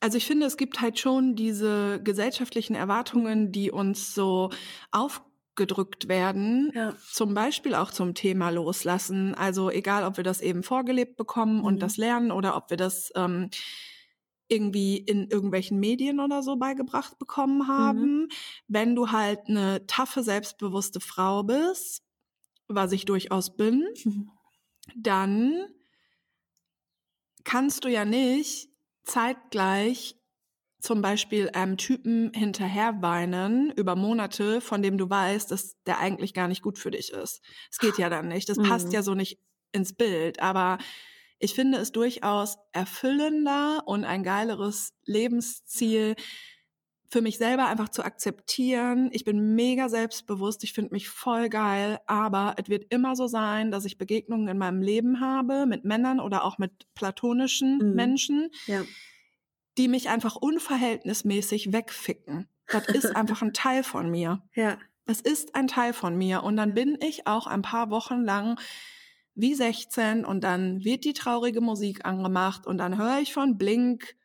[0.00, 4.50] also ich finde, es gibt halt schon diese gesellschaftlichen Erwartungen, die uns so
[4.90, 6.94] aufgedrückt werden, Ja.
[7.12, 9.34] zum Beispiel auch zum Thema Loslassen.
[9.34, 11.64] Also egal, ob wir das eben vorgelebt bekommen Mhm.
[11.64, 13.50] und das lernen oder ob wir das ähm,
[14.52, 18.28] irgendwie in irgendwelchen Medien oder so beigebracht bekommen haben.
[18.68, 22.02] Wenn du halt eine taffe, selbstbewusste Frau bist,
[22.68, 23.84] was ich durchaus bin,
[24.96, 25.66] dann
[27.44, 28.68] kannst du ja nicht
[29.04, 30.16] zeitgleich
[30.80, 36.48] zum Beispiel einem Typen hinterherweinen über Monate, von dem du weißt, dass der eigentlich gar
[36.48, 37.40] nicht gut für dich ist.
[37.70, 38.48] Es geht ja dann nicht.
[38.48, 38.92] Das passt Mhm.
[38.92, 39.38] ja so nicht
[39.72, 40.40] ins Bild.
[40.40, 40.78] Aber
[41.42, 46.14] ich finde es durchaus erfüllender und ein geileres Lebensziel,
[47.10, 49.10] für mich selber einfach zu akzeptieren.
[49.12, 53.70] Ich bin mega selbstbewusst, ich finde mich voll geil, aber es wird immer so sein,
[53.70, 57.94] dass ich Begegnungen in meinem Leben habe mit Männern oder auch mit platonischen Mhm.
[57.94, 58.82] Menschen, Ja.
[59.76, 62.48] die mich einfach unverhältnismäßig wegficken.
[62.68, 64.42] Das ist einfach ein Teil von mir.
[64.54, 64.78] Ja.
[65.04, 66.44] Das ist ein Teil von mir.
[66.44, 68.58] Und dann bin ich auch ein paar Wochen lang
[69.34, 74.16] wie 16 und dann wird die traurige Musik angemacht und dann höre ich von Blink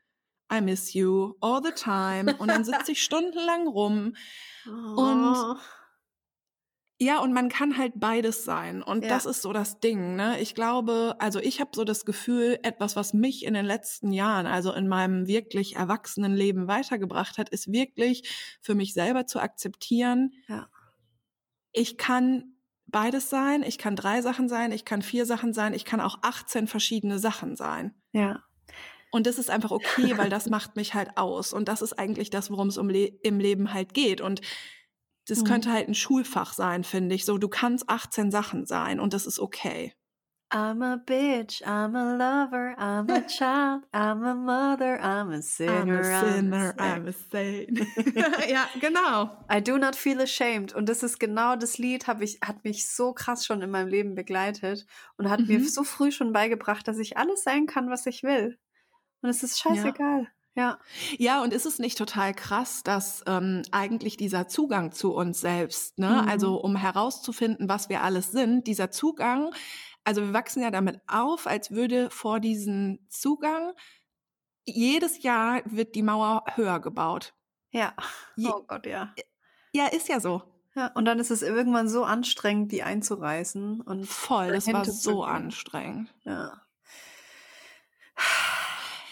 [0.53, 4.15] I miss you all the time und dann sitze ich stundenlang rum.
[4.95, 5.37] Und
[6.99, 8.81] Ja, und man kann halt beides sein.
[8.81, 9.09] Und Ja.
[9.09, 10.39] das ist so das Ding, ne?
[10.41, 14.47] Ich glaube, also ich habe so das Gefühl, etwas, was mich in den letzten Jahren,
[14.47, 20.33] also in meinem wirklich erwachsenen Leben weitergebracht hat, ist wirklich für mich selber zu akzeptieren,
[20.47, 20.69] Ja.
[21.71, 22.56] ich kann
[22.87, 26.19] beides sein, ich kann drei Sachen sein, ich kann vier Sachen sein, ich kann auch
[26.21, 27.93] 18 verschiedene Sachen sein.
[28.13, 28.43] ja.
[29.09, 31.53] Und das ist einfach okay, weil das macht mich halt aus.
[31.53, 34.19] Und das ist eigentlich das, worum es um Le im Leben halt geht.
[34.19, 34.41] Und
[35.27, 35.45] das Mhm.
[35.45, 37.23] könnte halt ein Schulfach sein, finde ich.
[37.25, 39.93] So, du kannst 18 Sachen sein und das ist okay.
[40.49, 46.13] I'm a bitch, I'm a lover, I'm a child, I'm a mother, I'm a sinner,
[46.13, 47.79] I'm a sinner, I'm I'm a saint.
[48.49, 49.45] ja, genau.
[49.49, 50.73] I do not feel ashamed.
[50.73, 53.89] Und das ist genau das Lied, hab ich, hat mich so krass schon in meinem
[53.89, 54.85] Leben begleitet
[55.17, 55.67] und hat mir Mhm.
[55.67, 58.57] so früh schon beigebracht, dass ich alles sein kann, was ich will.
[59.21, 60.27] Und es ist scheißegal.
[60.55, 60.79] Ja.
[61.19, 65.99] Ja, und ist es nicht total krass, dass ähm, eigentlich dieser Zugang zu uns selbst,
[65.99, 66.29] ne, Mhm.
[66.29, 69.51] also um herauszufinden, was wir alles sind, dieser Zugang,
[70.07, 73.73] also wir wachsen ja damit auf, als würde vor diesem Zugang
[74.65, 77.33] jedes Jahr wird die Mauer höher gebaut.
[77.71, 77.93] Ja.
[78.35, 79.13] Je- Oh Gott, ja.
[79.73, 80.41] Ja, ist ja so.
[80.75, 85.23] Ja, und dann ist es irgendwann so anstrengend, die einzureißen und Voll, das war so
[85.23, 86.13] anstrengend.
[86.23, 86.61] Ja.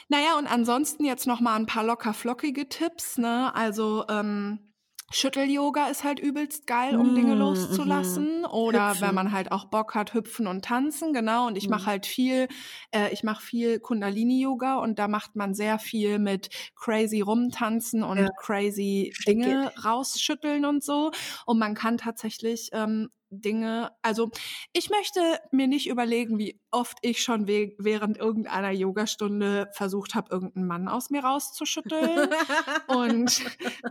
[0.08, 3.54] Naja, und ansonsten jetzt noch mal ein paar locker flockige Tipps, ne?
[3.56, 4.74] Also ähm,
[5.12, 8.44] Schüttel-Yoga ist halt übelst geil, um Dinge Mm, loszulassen.
[8.46, 9.02] Oder Hüpfen.
[9.02, 11.46] wenn man halt auch Bock hat, hüpfen und tanzen, genau.
[11.48, 11.70] Und ich Mhm.
[11.70, 12.48] mache halt viel,
[12.92, 18.36] äh, ich mache viel Kundalini-Yoga und da macht man sehr viel mit crazy rumtanzen und
[18.36, 18.36] Ja.
[18.36, 21.12] crazy Dinge rausschütteln und so.
[21.46, 23.10] Und man kann tatsächlich ähm,
[23.42, 24.30] Dinge, also
[24.74, 25.20] ich möchte
[25.52, 31.10] mir nicht überlegen, wie oft ich schon während irgendeiner Yogastunde versucht habe, irgendeinen Mann aus
[31.10, 32.30] mir rauszuschütteln.
[32.88, 33.26] Und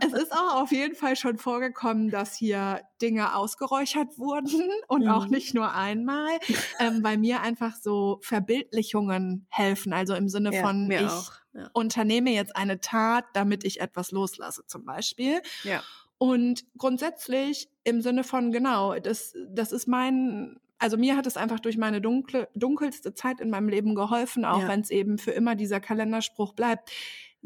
[0.01, 5.25] es ist auch auf jeden Fall schon vorgekommen, dass hier Dinge ausgeräuchert wurden und auch
[5.25, 5.31] Mhm.
[5.31, 6.39] nicht nur einmal,
[6.79, 9.91] ähm, weil mir einfach so Verbildlichungen helfen.
[9.93, 11.31] Also im Sinne ja, von, ich auch.
[11.53, 11.69] Ja.
[11.73, 15.41] unternehme jetzt eine Tat, damit ich etwas loslasse zum Beispiel.
[15.63, 15.81] ja.
[16.17, 21.59] Und grundsätzlich im Sinne von, genau, das, das ist mein, also mir hat es einfach
[21.59, 24.67] durch meine dunkle, dunkelste Zeit in meinem Leben geholfen, auch Ja.
[24.67, 26.91] wenn es eben für immer dieser Kalenderspruch bleibt.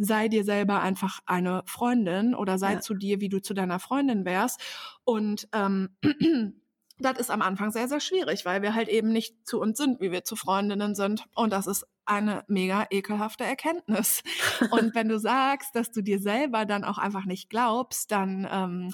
[0.02, 2.80] Sei dir selber einfach eine Freundin oder sei Ja.
[2.80, 4.62] zu dir, wie du zu deiner Freundin wärst.
[5.04, 5.90] Und ähm,
[7.00, 10.00] das ist am Anfang sehr, sehr schwierig, weil wir halt eben nicht zu uns sind,
[10.00, 11.26] wie wir zu Freundinnen sind.
[11.36, 14.24] Und das ist eine mega ekelhafte Erkenntnis.
[14.72, 18.94] Und wenn du sagst, dass du dir selber dann auch einfach nicht glaubst, dann, ähm,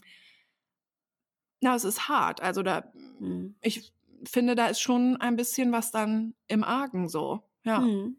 [1.62, 2.42] na, es ist hart.
[2.42, 3.56] Also da, Mhm.
[3.62, 3.92] ich
[4.26, 7.44] finde, da ist schon ein bisschen was dann im Argen so.
[7.64, 7.80] Ja.
[7.82, 8.18] Mhm.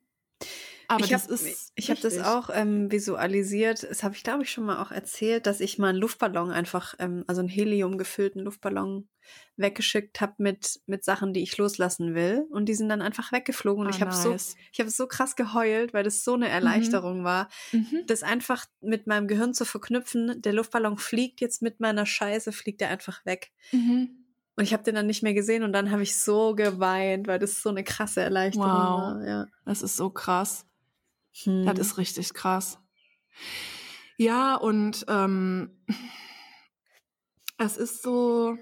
[0.88, 1.72] Aber ich das hab, ist.
[1.74, 3.82] ich habe das auch ähm, visualisiert.
[3.82, 6.94] Das habe ich, glaube ich, schon mal auch erzählt, dass ich mal einen Luftballon einfach,
[7.00, 9.08] ähm, also einen Helium gefüllten Luftballon
[9.56, 12.46] weggeschickt habe mit, mit Sachen, die ich loslassen will.
[12.50, 13.84] Und die sind dann einfach weggeflogen.
[13.84, 14.54] Und Ah, ich habe so, nice.
[14.72, 18.04] ich habe so krass geheult, weil das so eine Erleichterung war, Mhm.
[18.06, 20.40] das einfach mit meinem Gehirn zu verknüpfen.
[20.40, 23.50] Der Luftballon fliegt jetzt mit meiner Scheiße, fliegt er einfach weg.
[23.72, 24.25] Mhm.
[24.56, 27.38] Und ich habe den dann nicht mehr gesehen und dann habe ich so geweint, weil
[27.38, 28.72] das so eine krasse Erleichterung Wow.
[29.16, 29.26] war.
[29.26, 29.46] Ja.
[29.66, 30.66] Das ist so krass.
[31.44, 31.66] Hm.
[31.66, 32.78] Das ist richtig krass.
[34.16, 35.84] Ja, und ähm,
[37.58, 38.56] es ist so,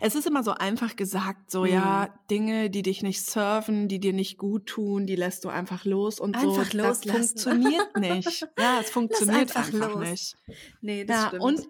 [0.00, 1.66] es ist immer so einfach gesagt, so Mhm.
[1.72, 5.84] ja, Dinge, die dich nicht surfen, die dir nicht gut tun, die lässt du einfach
[5.84, 6.78] los und Einfach so.
[6.78, 7.10] Das loslassen.
[7.10, 8.46] funktioniert nicht.
[8.58, 10.08] Ja, es funktioniert einfach einfach, los.
[10.08, 10.36] nicht.
[10.82, 11.42] nee, das Ja, stimmt.
[11.42, 11.68] und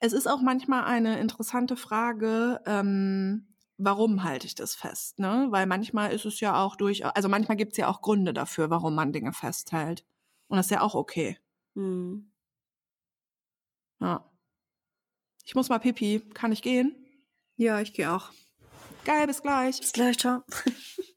[0.00, 5.18] es ist auch manchmal eine interessante Frage, ähm, warum halte ich das fest?
[5.18, 5.48] Ne?
[5.50, 8.70] Weil manchmal ist es ja auch durch, also manchmal gibt es ja auch Gründe dafür,
[8.70, 10.04] warum man Dinge festhält.
[10.48, 11.38] Und das ist ja auch okay.
[11.74, 12.30] Hm.
[14.00, 14.30] Ja.
[15.44, 16.22] Ich muss mal pipi.
[16.34, 16.94] Kann ich gehen?
[17.56, 18.30] Ja, ich gehe auch.
[19.04, 19.80] Geil, bis gleich.
[19.80, 20.42] Bis gleich, ciao.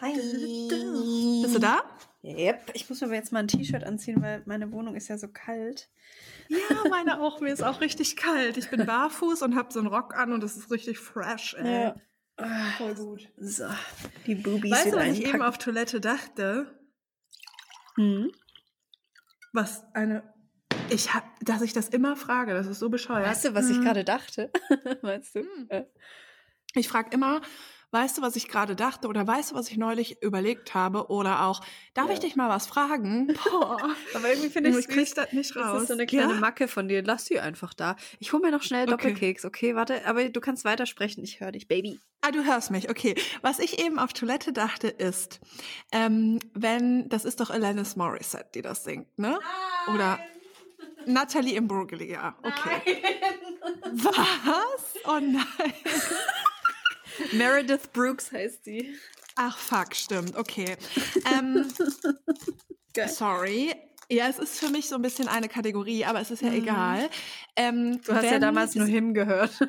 [0.00, 0.12] Hi.
[0.12, 1.82] Bist du da?
[2.22, 2.72] Yep.
[2.74, 5.28] Ich muss mir aber jetzt mal ein T-Shirt anziehen, weil meine Wohnung ist ja so
[5.28, 5.88] kalt.
[6.48, 7.40] Ja, meine auch.
[7.40, 8.56] Mir ist auch richtig kalt.
[8.56, 11.92] Ich bin barfuß und habe so einen Rock an und es ist richtig fresh, ey.
[12.76, 13.28] Voll gut.
[13.38, 13.64] So,
[14.26, 16.78] die Boobies Weißt du, was ich eben auf Toilette dachte?
[17.96, 18.30] Hm?
[19.52, 20.22] Was eine.
[20.90, 23.26] Ich hab, dass ich das immer frage, das ist so bescheuert.
[23.26, 23.84] Weißt du, was ich Hm.
[23.84, 24.50] gerade dachte?
[25.02, 25.40] Meinst du?
[25.40, 25.66] Hm.
[25.70, 25.84] Äh,
[26.74, 27.40] Ich frage immer,
[27.96, 31.44] weißt du, was ich gerade dachte oder weißt du, was ich neulich überlegt habe oder
[31.46, 31.60] auch,
[31.94, 32.12] darf Ja.
[32.12, 33.28] ich dich mal was fragen?
[33.50, 33.78] Boah,
[34.14, 35.82] Aber irgendwie finde ich ich das nicht Das raus.
[35.82, 36.40] ist so eine kleine ja?
[36.40, 37.02] Macke von dir.
[37.02, 37.96] Lass sie einfach da.
[38.18, 38.90] Ich hole mir noch schnell Okay.
[38.90, 39.74] Doppelkeks, okay?
[39.74, 41.24] Warte, aber du kannst weitersprechen.
[41.24, 41.98] Ich höre dich, Baby.
[42.20, 43.14] Ah, du hörst mich, okay.
[43.42, 45.40] Was ich eben auf Toilette dachte ist,
[45.92, 49.38] ähm, wenn, das ist doch Alanis Morissette, die das singt, ne?
[49.94, 50.18] Oder
[51.06, 53.02] Natalie Imbruglia, okay.
[53.92, 54.94] Was?
[55.04, 55.72] Oh nein.
[57.32, 58.94] Meredith Brooks heißt sie.
[59.36, 60.76] Ach fuck, stimmt, okay.
[61.34, 61.66] Ähm,
[63.08, 63.74] sorry.
[64.08, 67.10] Ja, es ist für mich so ein bisschen eine Kategorie, aber es ist ja egal.
[67.56, 68.02] Ähm, Mhm.
[68.02, 69.58] Du hast ja wenn- damals nur Him gehört.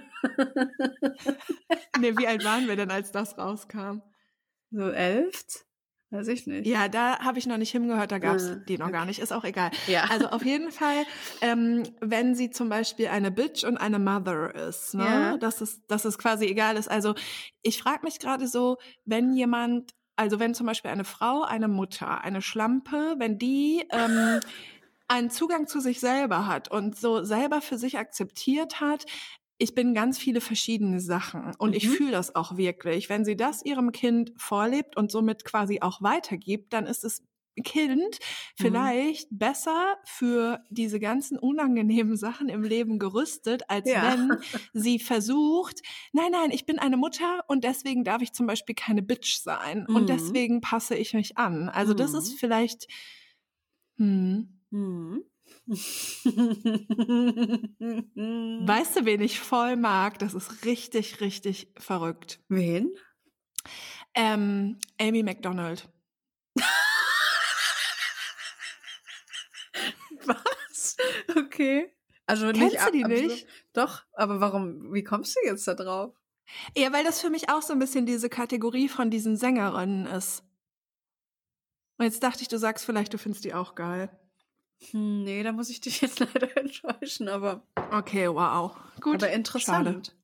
[2.00, 4.02] Nee, wie alt waren wir denn, als das rauskam?
[4.70, 5.44] So elf?
[6.10, 6.66] Weiß ich nicht.
[6.66, 9.34] Ja, da habe ich noch nicht hingehört, da gab's Ah, die noch gar nicht, ist
[9.34, 9.72] auch egal.
[9.88, 10.06] Ja.
[10.10, 11.04] Also auf jeden Fall,
[11.42, 15.38] ähm, wenn sie zum Beispiel eine Bitch und eine Mother ist, ne, Ja.
[15.38, 16.90] dass, es, dass es quasi egal ist.
[16.90, 17.14] Also
[17.62, 22.22] ich frage mich gerade so, wenn jemand, also wenn zum Beispiel eine Frau, eine Mutter,
[22.22, 24.40] eine Schlampe, wenn die ähm,
[25.10, 29.06] einen Zugang zu sich selber hat und so selber für sich akzeptiert hat,
[29.58, 31.98] ich bin ganz viele verschiedene Sachen und ich Mhm.
[31.98, 33.10] fühle das auch wirklich.
[33.10, 37.24] Wenn sie das ihrem Kind vorlebt und somit quasi auch weitergibt, dann ist das
[37.64, 38.20] Kind
[38.56, 44.02] vielleicht besser für diese ganzen unangenehmen Sachen im Leben gerüstet, als Ja.
[44.02, 44.38] wenn
[44.74, 45.82] sie versucht,
[46.14, 49.88] nein, nein, ich bin eine Mutter und deswegen darf ich zum Beispiel keine Bitch sein
[49.88, 49.92] Mhm.
[49.92, 51.68] und deswegen passe ich mich an.
[51.70, 52.14] Also das Mhm.
[52.14, 52.86] ist vielleicht,
[53.98, 55.20] hm, Hm.
[58.66, 60.18] weißt du, wen ich voll mag?
[60.20, 62.40] Das ist richtig, richtig verrückt.
[62.48, 62.92] Wen?
[64.14, 65.90] Ähm, Amy McDonald.
[70.26, 70.98] Was?
[71.36, 71.94] Okay.
[72.26, 73.48] Also Kennst nicht du die absolut- nicht?
[73.74, 76.14] Doch, aber warum, wie kommst du jetzt da drauf?
[76.76, 80.44] Ja, weil das für mich auch so ein bisschen diese Kategorie von diesen Sängerinnen ist.
[81.98, 84.10] Und jetzt dachte ich, du sagst vielleicht, du findest die auch geil.
[84.92, 88.76] Hm, nee, da muss ich dich jetzt leider enttäuschen, aber, Okay, wow.
[89.02, 89.16] Gut.
[89.16, 90.16] aber interessant.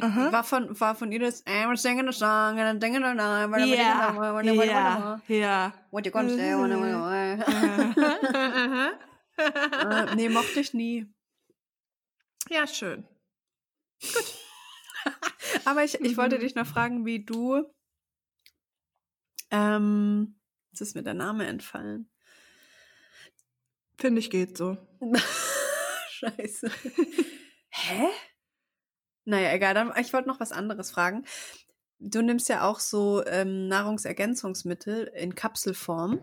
[0.00, 0.32] Aha.
[0.32, 3.50] War von, war von ihr das I'm singing a song and I'm singing a line.
[3.58, 5.72] Ja, ja, ja.
[5.90, 6.50] What you gonna say?
[9.38, 11.06] Äh, nee, mochte ich nie.
[12.48, 13.06] Ja, schön.
[15.64, 16.40] Aber ich, ich wollte Mhm.
[16.40, 17.64] dich noch fragen, wie du.
[19.50, 20.38] Ähm,
[20.72, 22.10] jetzt ist mir der Name entfallen.
[24.00, 24.76] Finde ich geht so.
[26.10, 26.70] Scheiße.
[27.70, 28.08] Hä?
[29.24, 29.74] Naja, egal.
[29.74, 31.24] Dann, ich wollte noch was anderes fragen.
[31.98, 36.20] Du nimmst ja auch so ähm, Nahrungsergänzungsmittel in Kapselform.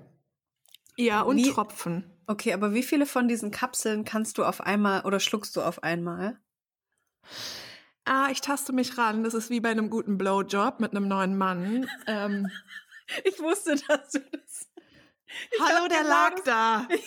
[0.98, 2.12] Ja, und Wie- Tropfen.
[2.30, 5.82] Okay, aber wie viele von diesen Kapseln kannst du auf einmal oder schluckst du auf
[5.84, 6.38] einmal?
[8.04, 9.24] Ah, ich taste mich ran.
[9.24, 11.88] Das ist wie bei einem guten Blowjob mit einem neuen Mann.
[12.08, 12.49] Ähm,
[13.24, 14.66] Ich wusste, dass du das.
[15.60, 16.88] Hallo, hab der lag da.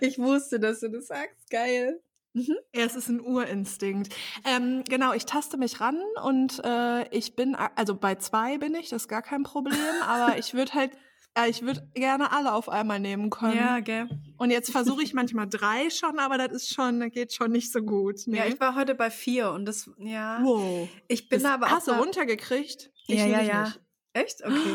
[0.00, 1.50] Ich wusste, dass du das sagst.
[1.50, 2.00] Geil.
[2.34, 4.14] Ja, es ist ein Urinstinkt.
[4.44, 8.88] Ähm, genau, ich taste mich ran und äh, ich bin, also bei zwei bin ich,
[8.90, 10.90] das ist gar kein Problem, aber ich würde halt,
[11.38, 13.84] äh, ich würde gerne alle auf einmal nehmen können.
[13.84, 14.08] gell.
[14.36, 17.70] Und jetzt versuche ich manchmal drei schon, aber das ist schon, das geht schon nicht
[17.72, 18.22] so gut.
[18.26, 18.38] Nee.
[18.38, 20.40] Ja, ich war heute bei vier und das, ja.
[20.42, 20.88] wow.
[21.06, 21.70] Ich bin Das aber auch.
[21.70, 22.90] hast du runtergekriegt?
[23.06, 23.62] Ich Ja, ja, ja.
[23.64, 23.80] nicht.
[24.14, 24.42] Echt?
[24.44, 24.74] Okay.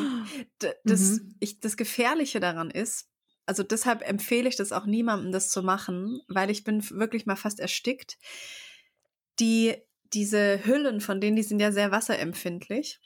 [0.61, 1.35] D das, Mhm.
[1.39, 3.09] ich, das Gefährliche daran ist,
[3.47, 7.35] also deshalb empfehle ich das auch niemandem, das zu machen, weil ich bin wirklich mal
[7.35, 8.17] fast erstickt.
[9.39, 9.75] Die,
[10.13, 12.99] diese Hüllen von denen, die sind ja sehr wasserempfindlich.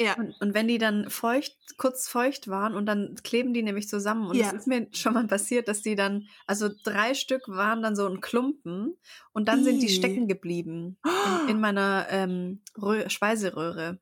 [0.00, 0.14] Ja.
[0.16, 4.28] Und, und wenn die dann feucht, kurz feucht waren und dann kleben die nämlich zusammen.
[4.28, 4.48] Und Ja.
[4.48, 8.06] es ist mir schon mal passiert, dass die dann, also drei Stück waren dann so
[8.06, 8.96] ein Klumpen
[9.32, 14.00] und dann sind die stecken geblieben in, in meiner ähm, Rö Speiseröhre.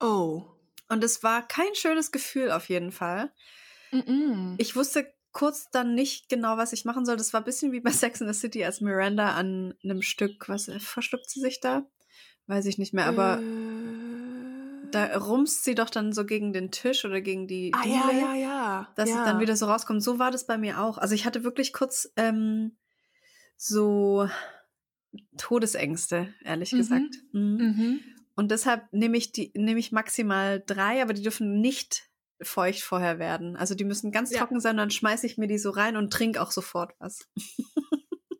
[0.00, 0.44] Oh.
[0.92, 3.32] Und es war kein schönes Gefühl auf jeden Fall.
[3.92, 4.56] Mm-mm.
[4.58, 7.16] Ich wusste kurz dann nicht genau, was ich machen soll.
[7.16, 10.48] Das war ein bisschen wie bei Sex in the City, als Miranda an einem Stück,
[10.48, 11.86] was äh, verschluckt sie sich da?
[12.46, 14.90] Weiß ich nicht mehr, aber Äh.
[14.90, 18.20] da rumst sie doch dann so gegen den Tisch oder gegen die Ah, ja, Diele,
[18.20, 18.92] ja, ja.
[18.96, 19.20] dass ja.
[19.20, 20.02] es dann wieder so rauskommt.
[20.02, 20.98] So war das bei mir auch.
[20.98, 22.76] Also ich hatte wirklich kurz ähm,
[23.56, 24.28] so
[25.38, 26.76] Todesängste, ehrlich Mhm.
[26.78, 27.14] gesagt.
[27.32, 27.40] Mhm.
[27.56, 28.00] Mhm.
[28.34, 32.08] Und deshalb nehme ich die, nehme ich maximal drei, aber die dürfen nicht
[32.42, 33.56] feucht vorher werden.
[33.56, 34.38] Also die müssen ganz Ja.
[34.40, 37.28] trocken sein, dann schmeiße ich mir die so rein und trinke auch sofort was.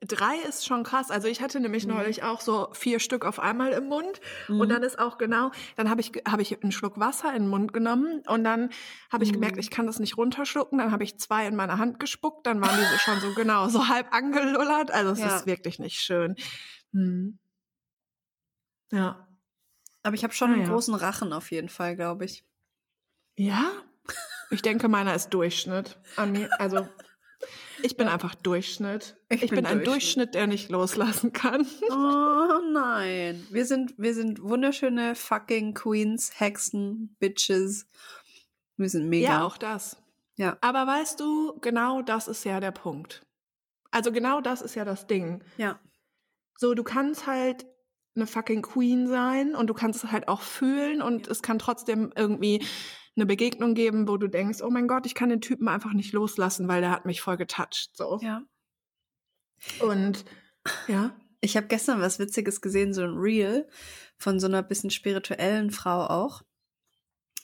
[0.04, 1.10] Drei ist schon krass.
[1.10, 1.94] Also ich hatte nämlich Mhm.
[1.94, 4.20] neulich auch so vier Stück auf einmal im Mund.
[4.48, 4.60] Mhm.
[4.60, 7.48] Und dann ist auch genau, dann habe ich, habe ich einen Schluck Wasser in den
[7.48, 8.70] Mund genommen und dann
[9.10, 9.34] habe ich Mhm.
[9.34, 10.78] gemerkt, ich kann das nicht runterschlucken.
[10.78, 12.46] Dann habe ich zwei in meine Hand gespuckt.
[12.46, 14.90] Dann waren diese schon so genau, so halb angelullert.
[14.90, 15.36] Also es Ja.
[15.36, 16.34] ist wirklich nicht schön.
[16.92, 17.38] Hm.
[18.90, 19.28] Ja.
[20.02, 22.44] Aber ich habe schon Ah, einen großen Rachen auf jeden Fall, glaube ich.
[23.36, 23.70] Ja?
[24.50, 25.98] Ich denke, meiner ist Durchschnitt.
[26.16, 26.86] An mir, also
[27.82, 29.16] ich bin einfach Durchschnitt.
[29.28, 29.86] Ich Ich, bin bin, ein Durchschnitt.
[29.94, 31.66] Durchschnitt, der nicht loslassen kann.
[31.90, 33.44] Oh nein.
[33.50, 37.86] Wir sind, wir sind wunderschöne fucking Queens, Hexen, Bitches.
[38.76, 39.28] Wir sind mega.
[39.28, 39.96] Ja, auch das.
[40.36, 40.56] Ja.
[40.60, 43.24] Aber weißt du, genau das ist ja der Punkt.
[43.90, 45.42] Also genau das ist ja das Ding.
[45.56, 45.78] Ja.
[46.56, 47.66] So, du kannst halt
[48.14, 52.12] eine fucking Queen sein und du kannst es halt auch fühlen und es kann trotzdem
[52.14, 52.64] irgendwie
[53.16, 56.12] eine Begegnung geben, wo du denkst, oh mein Gott, ich kann den Typen einfach nicht
[56.12, 57.90] loslassen, weil der hat mich voll getoucht.
[57.94, 58.18] So.
[58.22, 58.42] Ja.
[59.80, 60.24] Und
[60.88, 61.14] ja.
[61.44, 63.68] Ich habe gestern was Witziges gesehen, so ein Reel
[64.16, 66.42] von so einer bisschen spirituellen Frau auch.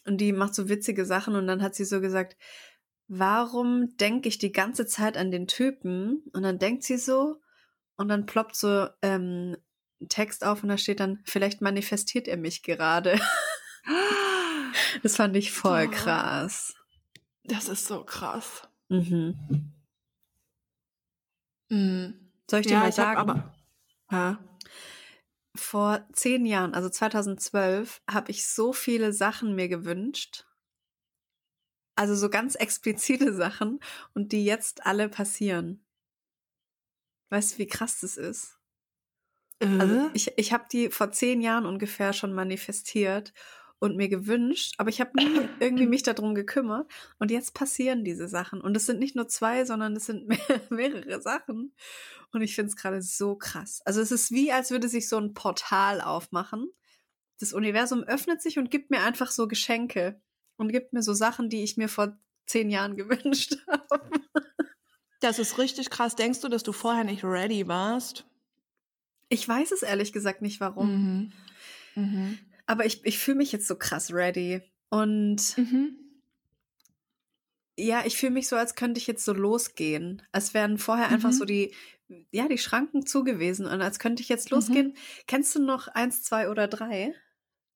[0.07, 2.36] Und die macht so witzige Sachen und dann hat sie so gesagt,
[3.09, 6.23] warum denke ich die ganze Zeit an den Typen?
[6.32, 7.40] Und dann denkt sie so
[7.97, 9.57] und dann ploppt so ähm,
[10.09, 13.19] Text auf und da steht dann, vielleicht manifestiert er mich gerade.
[15.03, 15.91] Das fand ich voll Oh.
[15.91, 16.75] krass.
[17.45, 18.69] Das ist so krass.
[18.89, 19.73] Mhm.
[21.70, 22.33] Mhm.
[22.51, 23.19] Soll ich dir ja, mal sagen?
[23.19, 23.55] aber.
[24.11, 24.39] Ja.
[25.57, 30.47] vor zehn Jahren, also 2012, habe ich so viele Sachen mir gewünscht.
[31.97, 33.81] Also so ganz explizite Sachen
[34.15, 35.85] und die jetzt alle passieren.
[37.31, 38.57] Weißt du, wie krass das ist?
[39.60, 40.10] Also Äh?
[40.14, 43.32] ich, ich habe die vor zehn Jahren ungefähr schon manifestiert
[43.80, 45.26] und mir gewünscht, aber ich habe nie
[45.60, 46.90] irgendwie mich darum gekümmert.
[47.18, 48.60] Und jetzt passieren diese Sachen.
[48.60, 50.39] Und es sind nicht nur zwei, sondern es sind mehr,
[50.70, 51.74] mehrere Sachen.
[52.32, 53.80] Und ich finde es gerade so krass.
[53.85, 56.70] Also es ist wie, als würde sich so ein Portal aufmachen.
[57.40, 60.20] Das Universum öffnet sich und gibt mir einfach so Geschenke
[60.56, 64.10] und gibt mir so Sachen, die ich mir vor zehn Jahren gewünscht habe.
[65.20, 66.16] Das ist richtig krass.
[66.16, 68.27] Denkst du, dass du vorher nicht ready warst?
[69.28, 71.32] Ich weiß es ehrlich gesagt nicht, warum.
[71.94, 72.02] Mhm.
[72.02, 72.38] Mhm.
[72.66, 74.62] Aber ich, ich fühle mich jetzt so krass ready.
[74.90, 75.96] Und Mhm.
[77.76, 80.22] ja, ich fühle mich so, als könnte ich jetzt so losgehen.
[80.32, 81.34] Als wären vorher einfach Mhm.
[81.34, 81.74] so die,
[82.32, 84.56] ja, die Schranken zugewiesen und als könnte ich jetzt Mhm.
[84.56, 84.96] losgehen.
[85.26, 87.14] Kennst du noch eins, zwei oder drei?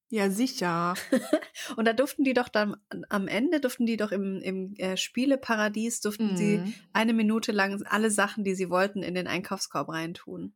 [0.08, 0.92] Ja, sicher.
[1.78, 2.76] Und da durften die doch dann,
[3.08, 6.74] am Ende durften die doch im, im äh, Spieleparadies, durften sie Mhm.
[6.92, 10.52] eine Minute lang alle Sachen, die sie wollten, in den Einkaufskorb reintun.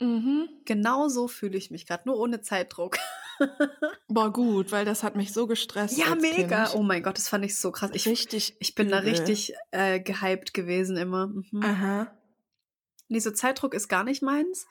[0.00, 0.48] Mhm.
[0.64, 2.98] Genau so fühle ich mich gerade, nur ohne Zeitdruck.
[4.08, 5.96] Boah, gut, weil das hat mich so gestresst.
[5.98, 6.64] Ja, mega.
[6.64, 6.76] Kind.
[6.76, 7.90] Oh mein Gott, das fand ich so krass.
[7.94, 8.56] Ich, richtig.
[8.60, 9.10] ich bin da übel.
[9.10, 11.28] richtig äh, gehypt gewesen immer.
[11.28, 11.62] Mhm.
[11.62, 12.12] Aha.
[13.08, 14.66] Nee, so Zeitdruck ist gar nicht meins.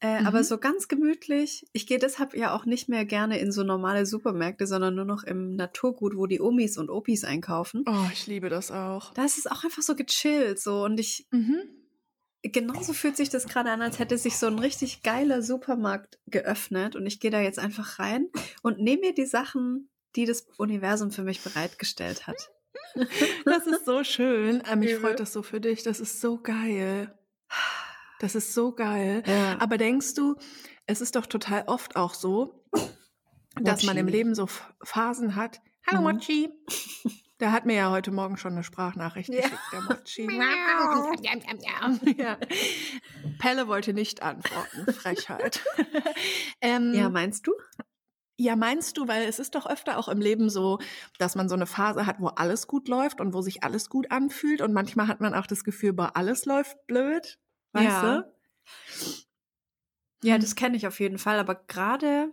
[0.00, 0.26] Äh, Mhm.
[0.26, 1.64] Aber so ganz gemütlich.
[1.72, 5.22] Ich gehe deshalb ja auch nicht mehr gerne in so normale Supermärkte, sondern nur noch
[5.22, 7.84] im Naturgut, wo die Omis und Opis einkaufen.
[7.86, 9.14] Oh, ich liebe das auch.
[9.14, 11.62] Da ist es auch einfach so gechillt so und ich Mhm.
[12.42, 16.96] Genauso fühlt sich das gerade an, als hätte sich so ein richtig geiler Supermarkt geöffnet
[16.96, 18.28] und ich gehe da jetzt einfach rein
[18.62, 22.36] und nehme mir die Sachen, die das Universum für mich bereitgestellt hat.
[23.46, 24.62] Das ist so schön.
[24.70, 25.00] Ähm, Mich Übel.
[25.00, 25.82] freut das so für dich.
[25.82, 27.14] Das ist so geil.
[28.20, 29.22] Das ist so geil.
[29.26, 29.56] Ja.
[29.60, 30.36] Aber denkst du,
[30.86, 32.66] es ist doch total oft auch so,
[33.60, 34.16] dass man im Mochi.
[34.18, 34.46] Leben so
[34.82, 35.60] Phasen hat.
[35.86, 36.04] Hallo Mhm.
[36.16, 36.50] Mochi.
[37.42, 39.40] Der hat mir ja heute Morgen schon eine Sprachnachricht Ja.
[39.42, 40.26] geschickt, der Mochi.
[42.16, 42.38] ja.
[43.40, 44.92] Pelle wollte nicht antworten.
[44.92, 45.60] Frechheit.
[46.60, 47.52] ähm, ja, meinst du?
[48.36, 50.78] ja, meinst du, weil es ist doch öfter auch im Leben so,
[51.18, 54.12] dass man so eine Phase hat, wo alles gut läuft und wo sich alles gut
[54.12, 57.40] anfühlt und manchmal hat man auch das Gefühl, boah, alles läuft blöd,
[57.72, 58.22] weißt Ja.
[58.22, 58.34] du?
[60.22, 62.32] Ja, das kenne ich auf jeden Fall, aber gerade,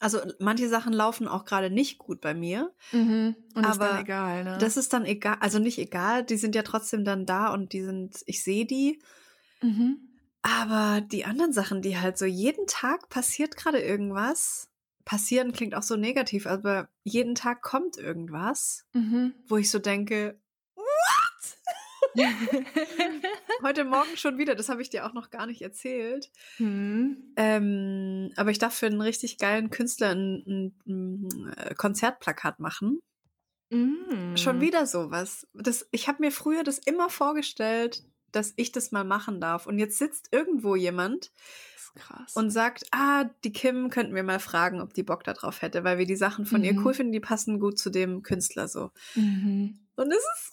[0.00, 2.72] also manche Sachen laufen auch gerade nicht gut bei mir.
[2.92, 3.36] Mhm.
[3.54, 4.58] Und ist Aber dann egal, ne?
[4.58, 7.82] Das ist dann egal, also nicht egal, die sind ja trotzdem dann da und die
[7.82, 9.00] sind, ich sehe die.
[9.62, 9.98] mhm.
[10.42, 14.68] Aber die anderen Sachen, die halt so jeden Tag passiert gerade irgendwas.
[15.04, 19.34] Passieren klingt auch so negativ, aber jeden Tag kommt irgendwas, Mhm.
[19.48, 20.38] wo ich so denke,
[23.62, 26.30] heute Morgen schon wieder, das habe ich dir auch noch gar nicht erzählt.
[26.58, 27.32] mhm.
[27.36, 31.28] Ähm, aber ich darf für einen richtig geilen Künstler ein, ein,
[31.68, 33.00] ein Konzertplakat machen.
[33.70, 34.36] Mhm.
[34.36, 35.46] Schon wieder sowas.
[35.54, 39.66] Das, ich habe mir früher das immer vorgestellt, dass ich das mal machen darf.
[39.66, 41.32] Und jetzt sitzt irgendwo jemand
[41.94, 42.34] krass.
[42.34, 45.84] und sagt, ah, die Kim könnten wir mal fragen, ob die Bock da drauf hätte,
[45.84, 46.84] weil wir die Sachen von ihr Mhm.
[46.86, 48.90] cool finden, die passen gut zu dem Künstler so.
[49.14, 49.78] mhm.
[49.96, 50.52] Und es ist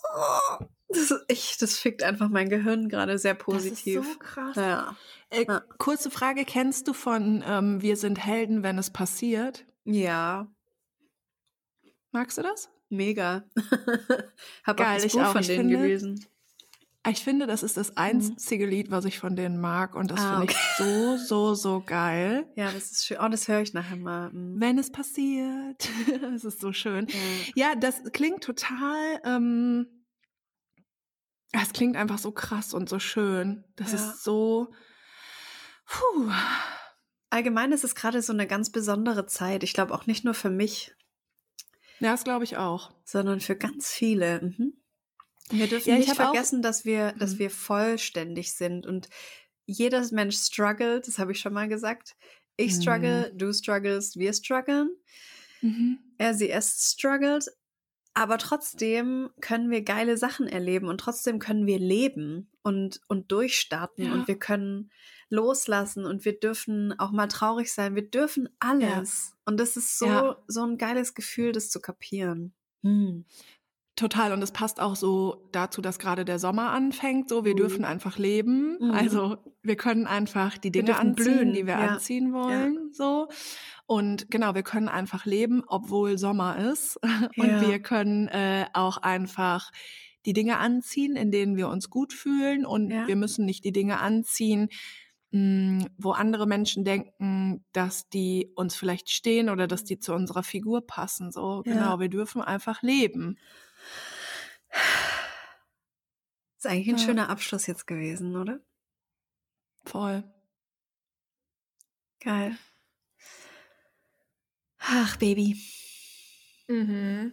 [0.60, 3.98] so, das ist echt, das fickt einfach mein Gehirn gerade sehr positiv.
[3.98, 4.56] Das ist so krass.
[4.56, 4.96] ja.
[5.30, 5.60] Äh, Ja.
[5.78, 9.66] Kurze Frage, kennst du von ähm, Wir sind Helden, wenn es passiert?
[9.86, 10.48] ja,
[12.12, 12.70] Magst du das?
[12.90, 13.44] mega.
[14.64, 15.32] Hab Geil, auch das ich Buch auch.
[15.34, 16.26] von Ich denen finde- gelesen.
[17.10, 20.26] Ich finde, das ist das einzige Lied, was ich von denen mag und das Mhm.
[20.26, 22.46] Ah, finde ich so, so, so geil.
[22.56, 23.18] Ja, das ist schön.
[23.22, 24.30] Oh, das höre ich nachher mal.
[24.32, 24.60] Mhm.
[24.60, 25.90] Wenn es passiert.
[26.22, 27.08] Das ist so schön.
[27.56, 27.70] Ja.
[27.72, 29.88] Ja, das klingt total, ähm,
[31.52, 33.64] es klingt einfach so krass und so schön.
[33.76, 33.98] Das Ja.
[33.98, 34.74] ist so,
[35.86, 36.32] puh.
[37.30, 39.64] Allgemein ist es gerade so eine ganz besondere Zeit.
[39.64, 40.94] Ich glaube auch nicht nur für mich,
[42.00, 42.94] Ja, das glaube ich auch.
[43.04, 44.42] sondern für ganz viele.
[44.42, 44.74] Mhm.
[45.50, 47.40] Wir dürfen Ja, ich nicht vergessen, dass wir, dass Mhm.
[47.40, 49.10] wir vollständig sind und
[49.66, 51.08] jeder Mensch struggelt.
[51.08, 52.16] Das habe ich schon mal gesagt.
[52.56, 52.82] Ich Mhm.
[52.82, 54.90] struggle, du struggles, wir strugglen.
[55.62, 56.00] Mhm.
[56.18, 57.46] Er, sie, es struggelt.
[58.18, 64.06] Aber trotzdem können wir geile Sachen erleben und trotzdem können wir leben und, und durchstarten
[64.06, 64.14] Ja.
[64.14, 64.90] und wir können
[65.30, 67.94] loslassen und wir dürfen auch mal traurig sein.
[67.94, 69.36] Wir dürfen alles.
[69.46, 70.38] Und das ist so, Ja.
[70.48, 72.54] so ein geiles Gefühl, das zu kapieren.
[72.82, 73.26] Hm.
[73.98, 74.32] Total.
[74.32, 77.28] Und es passt auch so dazu, dass gerade der Sommer anfängt.
[77.28, 77.58] So, wir Mhm.
[77.58, 78.78] dürfen einfach leben.
[78.80, 78.92] Mhm.
[78.92, 81.88] Also wir können einfach die Dinge dürfen anziehen, blühen, die wir ja.
[81.88, 82.94] anziehen wollen.
[82.94, 83.28] So.
[83.88, 86.98] Und genau, wir können einfach leben, obwohl Sommer ist.
[87.38, 87.62] Und Ja.
[87.68, 89.72] wir können äh, auch einfach
[90.26, 92.66] die Dinge anziehen, in denen wir uns gut fühlen.
[92.66, 93.08] Und Ja.
[93.08, 94.70] wir müssen nicht die Dinge anziehen,
[95.32, 100.44] mh, wo andere Menschen denken, dass die uns vielleicht stehen oder dass die zu unserer
[100.44, 101.32] Figur passen.
[101.32, 101.74] So, Ja.
[101.74, 103.38] genau, wir dürfen einfach leben.
[106.58, 107.06] Ist eigentlich ein Ja.
[107.06, 108.60] schöner Abschluss jetzt gewesen, oder?
[109.86, 110.24] Voll.
[112.20, 112.58] Geil.
[114.80, 115.62] Ach, Baby.
[116.68, 117.32] Mhm.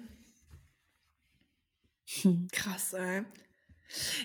[2.23, 2.49] Hm.
[2.53, 3.25] Krass, ey.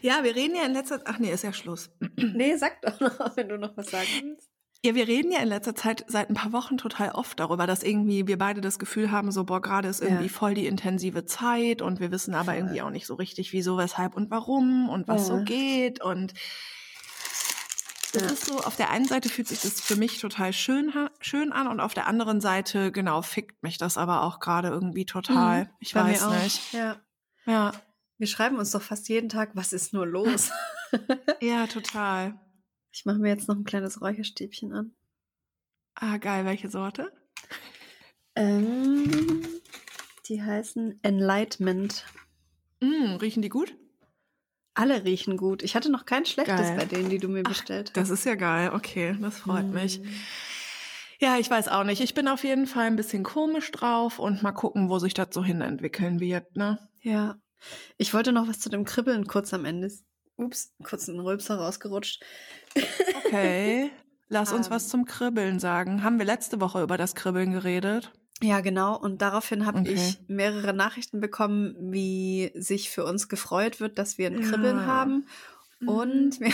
[0.02, 1.90] Ja, wir reden ja in letzter Ach nee, ist ja Schluss.
[2.16, 4.50] Nee, sag doch noch, wenn du noch was sagen willst.
[4.82, 7.84] Ja, wir reden ja in letzter Zeit seit ein paar Wochen total oft darüber, dass
[7.84, 10.30] irgendwie wir beide das Gefühl haben, so boah, gerade ist irgendwie Ja.
[10.30, 14.16] voll die intensive Zeit und wir wissen aber irgendwie auch nicht so richtig, wieso, weshalb
[14.16, 15.36] und warum und was Ja.
[15.38, 16.34] so geht und
[18.14, 18.30] das Ja.
[18.30, 21.68] ist so, auf der einen Seite fühlt sich das für mich total schön, schön an
[21.68, 25.66] und auf der anderen Seite, genau, fickt mich das aber auch gerade irgendwie total.
[25.66, 26.72] Mhm, Ich weiß nicht.
[26.74, 26.96] Ja.
[27.46, 27.74] Ja,
[28.18, 30.52] Wir schreiben uns doch fast jeden Tag, was ist nur los?
[31.42, 32.40] ja, total.
[32.92, 34.92] Ich mache mir jetzt noch ein kleines Räucherstäbchen an.
[35.96, 37.12] Ah, geil, welche Sorte?
[38.36, 39.46] Ähm,
[40.28, 42.06] die heißen Enlightenment.
[42.82, 43.76] Mm, riechen die gut?
[44.74, 45.62] Alle riechen gut.
[45.62, 46.78] Ich hatte noch kein schlechtes Geil.
[46.78, 48.72] bei denen, die du mir bestellt Das ist ja geil.
[48.74, 49.74] Okay, das freut Mm.
[49.74, 50.02] mich.
[51.20, 52.00] Ja, ich weiß auch nicht.
[52.00, 55.30] Ich bin auf jeden Fall ein bisschen komisch drauf und mal gucken, wo sich das
[55.34, 56.80] so hin entwickeln wird, ne?
[57.02, 57.38] Ja.
[57.98, 59.92] Ich wollte noch was zu dem Kribbeln kurz am Ende.
[60.40, 62.24] Ups, kurz ein Rülpser rausgerutscht.
[63.26, 63.92] Okay.
[64.30, 64.74] Lass uns Ähm.
[64.74, 66.04] was zum Kribbeln sagen.
[66.04, 68.12] Haben wir letzte Woche über das Kribbeln geredet?
[68.42, 68.98] Ja, genau.
[68.98, 69.94] Und daraufhin habe Okay.
[69.96, 74.86] ich mehrere Nachrichten bekommen, wie sich für uns gefreut wird, dass wir ein Kribbeln Ja.
[74.86, 75.28] haben.
[75.80, 75.88] Mhm.
[75.90, 76.54] Und mir,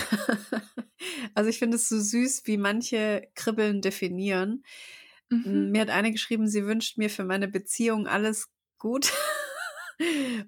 [1.34, 4.64] also ich finde es so süß, wie manche Kribbeln definieren.
[5.30, 5.72] Mhm.
[5.72, 8.48] Mir hat eine geschrieben, sie wünscht mir für meine Beziehung alles
[8.78, 9.12] gut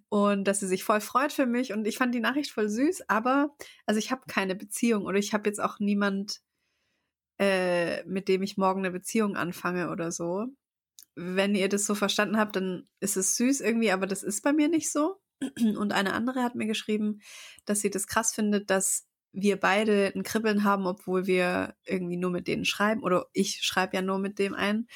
[0.10, 1.74] und dass sie sich voll freut für mich.
[1.74, 3.56] Und ich fand die Nachricht voll süß, aber
[3.86, 6.42] also ich habe keine Beziehung oder ich habe jetzt auch niemand,
[7.40, 10.48] äh, mit dem ich morgen eine Beziehung anfange oder so.
[11.16, 14.54] Wenn ihr das so verstanden habt, dann ist es süß irgendwie, aber das ist bei
[14.54, 15.18] mir nicht so.
[15.56, 17.22] Und eine andere hat mir geschrieben,
[17.66, 22.32] dass sie das krass findet, dass wir beide ein Kribbeln haben, obwohl wir irgendwie nur
[22.32, 23.04] mit denen schreiben.
[23.04, 24.88] Oder ich schreibe ja nur mit dem ein.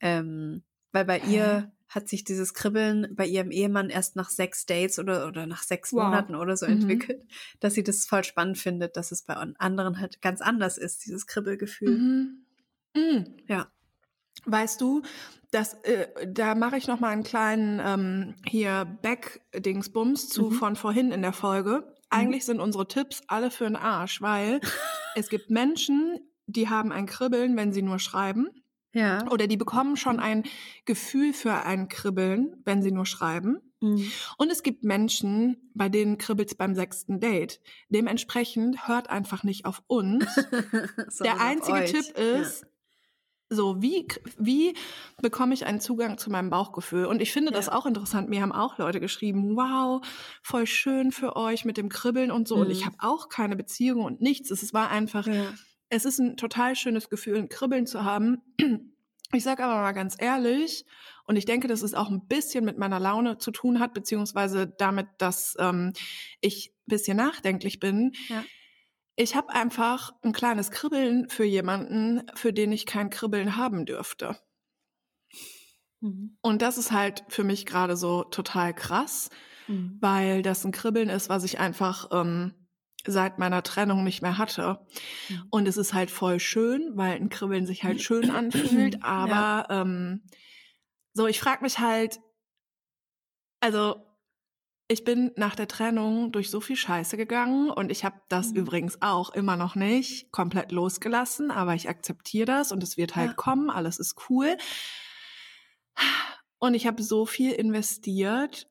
[0.00, 4.98] Ähm, weil bei ihr hat sich dieses Kribbeln bei ihrem Ehemann erst nach sechs Dates
[4.98, 6.04] oder, oder nach sechs Wow.
[6.04, 6.72] Monaten oder so Mhm.
[6.72, 7.22] entwickelt,
[7.60, 11.26] dass sie das voll spannend findet, dass es bei anderen halt ganz anders ist, dieses
[11.26, 11.98] Kribbelgefühl.
[11.98, 12.46] Mhm.
[12.96, 13.36] Mhm.
[13.48, 13.70] Ja.
[14.46, 15.02] Weißt du,
[15.50, 20.52] das, äh, da mache ich noch mal einen kleinen ähm, hier Back-Dingsbums zu Mhm.
[20.52, 21.94] von vorhin in der Folge.
[22.08, 24.60] Eigentlich sind unsere Tipps alle für den Arsch, weil
[25.16, 28.48] es gibt Menschen, die haben ein Kribbeln, wenn sie nur schreiben.
[28.92, 29.26] Ja.
[29.30, 30.42] Oder die bekommen schon ein
[30.84, 33.60] Gefühl für ein Kribbeln, wenn sie nur schreiben.
[33.80, 34.10] Mhm.
[34.36, 37.60] Und es gibt Menschen, bei denen kribbelt's beim sechsten Date.
[37.88, 40.24] Dementsprechend hört einfach nicht auf uns.
[41.22, 41.84] Der einzige.
[41.84, 42.66] Tipp ist,
[43.48, 44.06] so wie,
[44.38, 44.74] wie
[45.22, 47.06] bekomme ich einen Zugang zu meinem Bauchgefühl?
[47.06, 47.72] Und ich finde das Ja.
[47.74, 48.28] auch interessant.
[48.28, 50.04] Mir haben auch Leute geschrieben, wow,
[50.42, 52.56] voll schön für euch mit dem Kribbeln und so.
[52.56, 52.72] Und Mhm.
[52.72, 54.50] ich habe auch keine Beziehung und nichts.
[54.50, 55.52] Es war einfach, Ja.
[55.90, 58.40] Es ist ein total schönes Gefühl, ein Kribbeln zu haben.
[59.32, 60.84] Ich sage aber mal ganz ehrlich,
[61.24, 64.66] und ich denke, dass es auch ein bisschen mit meiner Laune zu tun hat, beziehungsweise
[64.66, 65.92] damit, dass ähm,
[66.40, 68.10] ich ein bisschen nachdenklich bin.
[68.28, 68.44] Ja.
[69.14, 74.36] Ich habe einfach ein kleines Kribbeln für jemanden, für den ich kein Kribbeln haben dürfte.
[76.00, 76.36] Mhm.
[76.40, 79.28] Und das ist halt für mich gerade so total krass,
[79.68, 79.98] Mhm.
[80.00, 82.54] weil das ein Kribbeln ist, was ich einfach ähm,
[83.06, 84.80] seit meiner Trennung nicht mehr hatte.
[85.28, 85.46] Mhm.
[85.50, 89.02] Und es ist halt voll schön, weil ein Kribbeln sich halt schön anfühlt.
[89.02, 90.22] Aber ähm,
[91.12, 92.20] so, ich frage mich halt,
[93.60, 94.06] also
[94.88, 98.56] ich bin nach der Trennung durch so viel Scheiße gegangen und ich habe das Mhm.
[98.56, 103.30] übrigens auch immer noch nicht komplett losgelassen, aber ich akzeptiere das und es wird halt
[103.30, 103.34] Ja.
[103.34, 104.56] kommen, alles ist cool.
[106.58, 108.68] Und ich habe so viel investiert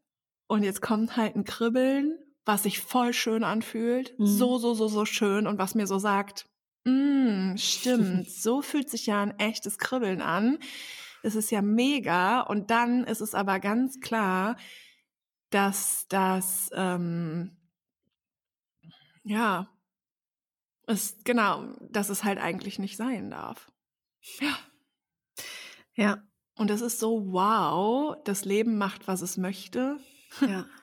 [0.47, 4.25] und jetzt kommt halt ein Kribbeln, was sich voll schön anfühlt, Mhm.
[4.25, 6.47] so so so so schön und was mir so sagt,
[6.85, 10.57] mm, stimmt, so fühlt sich ja ein echtes Kribbeln an.
[11.23, 14.55] Es ist ja mega und dann ist es aber ganz klar,
[15.51, 17.57] dass das ähm,
[19.23, 19.67] ja
[20.87, 23.71] es genau, dass es halt eigentlich nicht sein darf.
[25.95, 26.23] Ja,
[26.55, 29.99] Und es ist so wow, das Leben macht, was es möchte.
[30.41, 30.65] ja.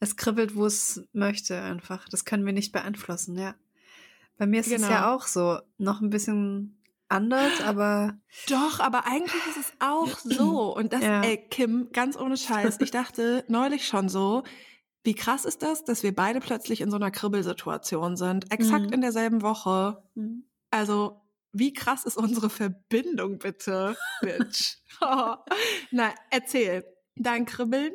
[0.00, 2.08] Es kribbelt, wo es möchte einfach.
[2.10, 3.54] Das können wir nicht beeinflussen, ja.
[4.38, 4.90] Bei mir ist es Genau.
[4.90, 5.58] ja auch so.
[5.78, 8.18] Noch ein bisschen anders, aber
[8.48, 10.76] Doch, aber eigentlich ist es auch so.
[10.76, 11.22] Und das, Ja.
[11.22, 14.42] ey, Kim, ganz ohne Scheiß, ich dachte neulich schon so,
[15.04, 18.52] wie krass ist das, dass wir beide plötzlich in so einer Kribbelsituation sind.
[18.52, 18.92] Exakt Mhm.
[18.92, 20.02] in derselben Woche.
[20.14, 20.44] Mhm.
[20.70, 24.76] Also, wie krass ist unsere Verbindung bitte, Bitch?
[25.00, 25.36] oh.
[25.92, 26.84] Na, erzähl.
[27.14, 27.92] Dein Kribbeln?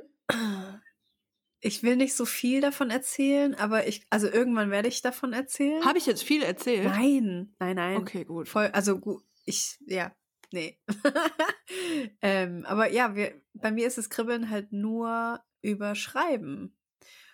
[1.62, 5.86] Ich will nicht so viel davon erzählen, aber ich, also irgendwann werde ich davon erzählen.
[5.86, 6.86] Habe ich jetzt viel erzählt?
[6.86, 7.98] Nein, nein, nein.
[7.98, 8.50] Okay, gut.
[8.50, 10.12] Voll, also gut, ich, ja,
[10.52, 10.80] nee.
[12.22, 16.76] ähm, aber ja, wir, bei mir ist das Kribbeln halt nur über Schreiben.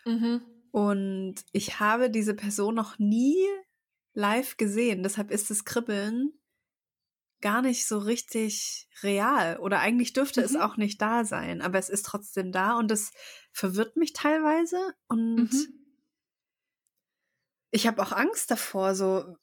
[0.06, 0.42] Mhm.
[0.72, 3.38] Und ich habe diese Person noch nie
[4.14, 5.04] live gesehen.
[5.04, 6.34] Deshalb ist das Kribbeln
[7.42, 9.58] gar nicht so richtig real.
[9.60, 10.62] Oder eigentlich dürfte es Mhm.
[10.62, 11.62] auch nicht da sein.
[11.62, 13.12] Aber es ist trotzdem da und es
[13.52, 14.78] verwirrt mich teilweise.
[15.08, 15.68] Und Mhm.
[17.72, 19.38] ich habe auch Angst davor, so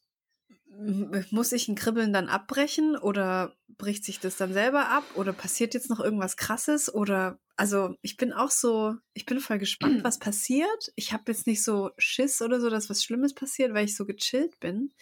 [1.30, 5.72] muss ich ein Kribbeln dann abbrechen oder bricht sich das dann selber ab oder passiert
[5.74, 10.18] jetzt noch irgendwas krasses oder also ich bin auch so, ich bin voll gespannt, was
[10.18, 10.92] passiert.
[10.96, 14.04] Ich habe jetzt nicht so Schiss oder so, dass was Schlimmes passiert, weil ich so
[14.04, 14.92] gechillt bin.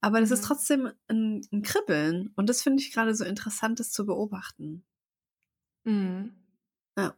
[0.00, 0.46] Aber das ist Mhm.
[0.46, 4.84] trotzdem ein, ein Kribbeln und das finde ich gerade so interessant, das zu beobachten.
[5.84, 6.32] Mhm.
[6.96, 7.14] Ja.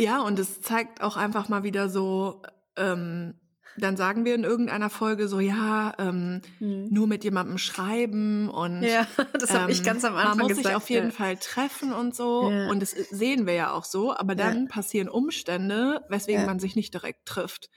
[0.00, 2.42] Ja, und es zeigt auch einfach mal wieder so,
[2.76, 3.34] ähm,
[3.76, 6.88] dann sagen wir in irgendeiner Folge so, ja, ähm, Hm.
[6.90, 9.06] nur mit jemandem schreiben und Ja,
[9.40, 10.66] das habe ich ähm, ganz am Anfang man muss gesagt.
[10.66, 11.12] sich auf jeden ja.
[11.12, 12.50] Fall treffen und so.
[12.50, 12.68] Ja.
[12.70, 14.12] Und das sehen wir ja auch so.
[14.14, 14.50] Aber Ja.
[14.50, 16.46] dann passieren Umstände, weswegen Ja.
[16.46, 17.70] man sich nicht direkt trifft.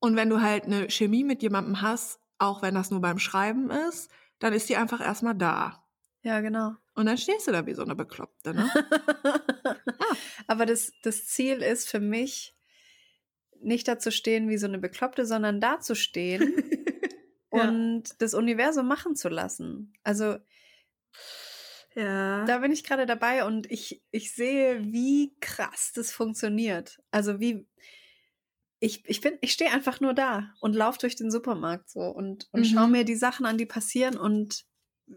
[0.00, 3.70] Und wenn du halt eine Chemie mit jemandem hast, auch wenn das nur beim Schreiben
[3.70, 5.86] ist, dann ist die einfach erstmal da.
[6.22, 6.74] Ja, genau.
[6.94, 8.70] Und dann stehst du da wie so eine Bekloppte, ne?
[10.46, 12.56] Aber das, das Ziel ist für mich,
[13.62, 16.54] nicht da zu stehen wie so eine Bekloppte, sondern da zu stehen
[17.52, 17.68] Ja.
[17.68, 19.92] und das Universum machen zu lassen.
[20.04, 20.36] Also
[21.94, 22.44] ja.
[22.44, 27.02] da bin ich gerade dabei und ich, ich sehe, wie krass das funktioniert.
[27.10, 27.66] Also wie
[28.80, 32.48] ich, ich bin, ich stehe einfach nur da und laufe durch den Supermarkt so und,
[32.52, 32.64] und Mhm.
[32.64, 34.64] schaue mir die Sachen an, die passieren und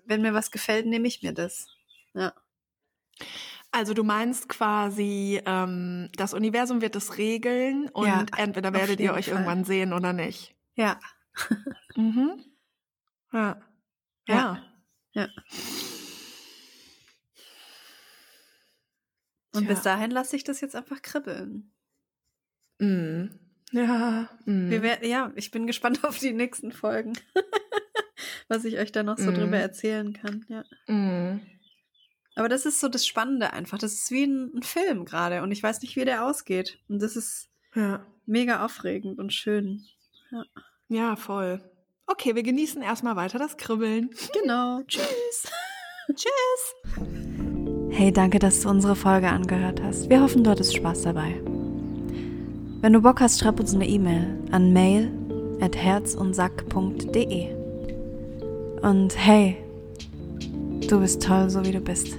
[0.06, 1.68] wenn mir was gefällt, nehme ich mir das.
[2.14, 2.34] Ja.
[3.72, 9.14] Also du meinst quasi, ähm, das Universum wird es regeln und Ja, entweder werdet ihr
[9.14, 9.34] euch Fall.
[9.36, 10.56] irgendwann sehen oder nicht.
[10.76, 11.00] Ja.
[11.96, 12.44] Mhm.
[13.32, 13.62] Ja.
[14.28, 14.64] Ja.
[15.14, 15.28] Ja.
[19.56, 19.74] Und Tja.
[19.74, 21.72] bis dahin lasse ich das jetzt einfach kribbeln.
[22.80, 23.40] Mhm.
[23.74, 24.30] Ja.
[24.46, 24.70] Mhm.
[24.70, 27.14] Wir werden, ja, ich bin gespannt auf die nächsten Folgen.
[28.48, 29.36] Was ich euch da noch so Mhm.
[29.36, 30.46] drüber erzählen kann.
[30.48, 30.64] Ja.
[30.88, 31.42] Mhm.
[32.36, 33.78] Aber das ist so das Spannende einfach.
[33.78, 36.80] Das ist wie ein, ein Film gerade und ich weiß nicht, wie der ausgeht.
[36.88, 38.06] Und das ist Ja.
[38.26, 39.84] mega aufregend und schön.
[40.88, 41.62] Ja, voll.
[42.08, 44.10] Okay, wir genießen erstmal weiter das Kribbeln.
[44.42, 44.82] Genau.
[44.88, 45.48] Tschüss.
[46.14, 46.74] Tschüss.
[47.92, 50.10] Hey, danke, dass du unsere Folge angehört hast.
[50.10, 51.40] Wir hoffen, du hattest Spaß dabei.
[52.84, 55.10] Wenn du Bock hast, schreib uns eine E-Mail an mail
[55.62, 57.48] at herzundsack.de.
[58.82, 59.56] Und hey,
[60.90, 62.18] du bist toll, so wie du bist.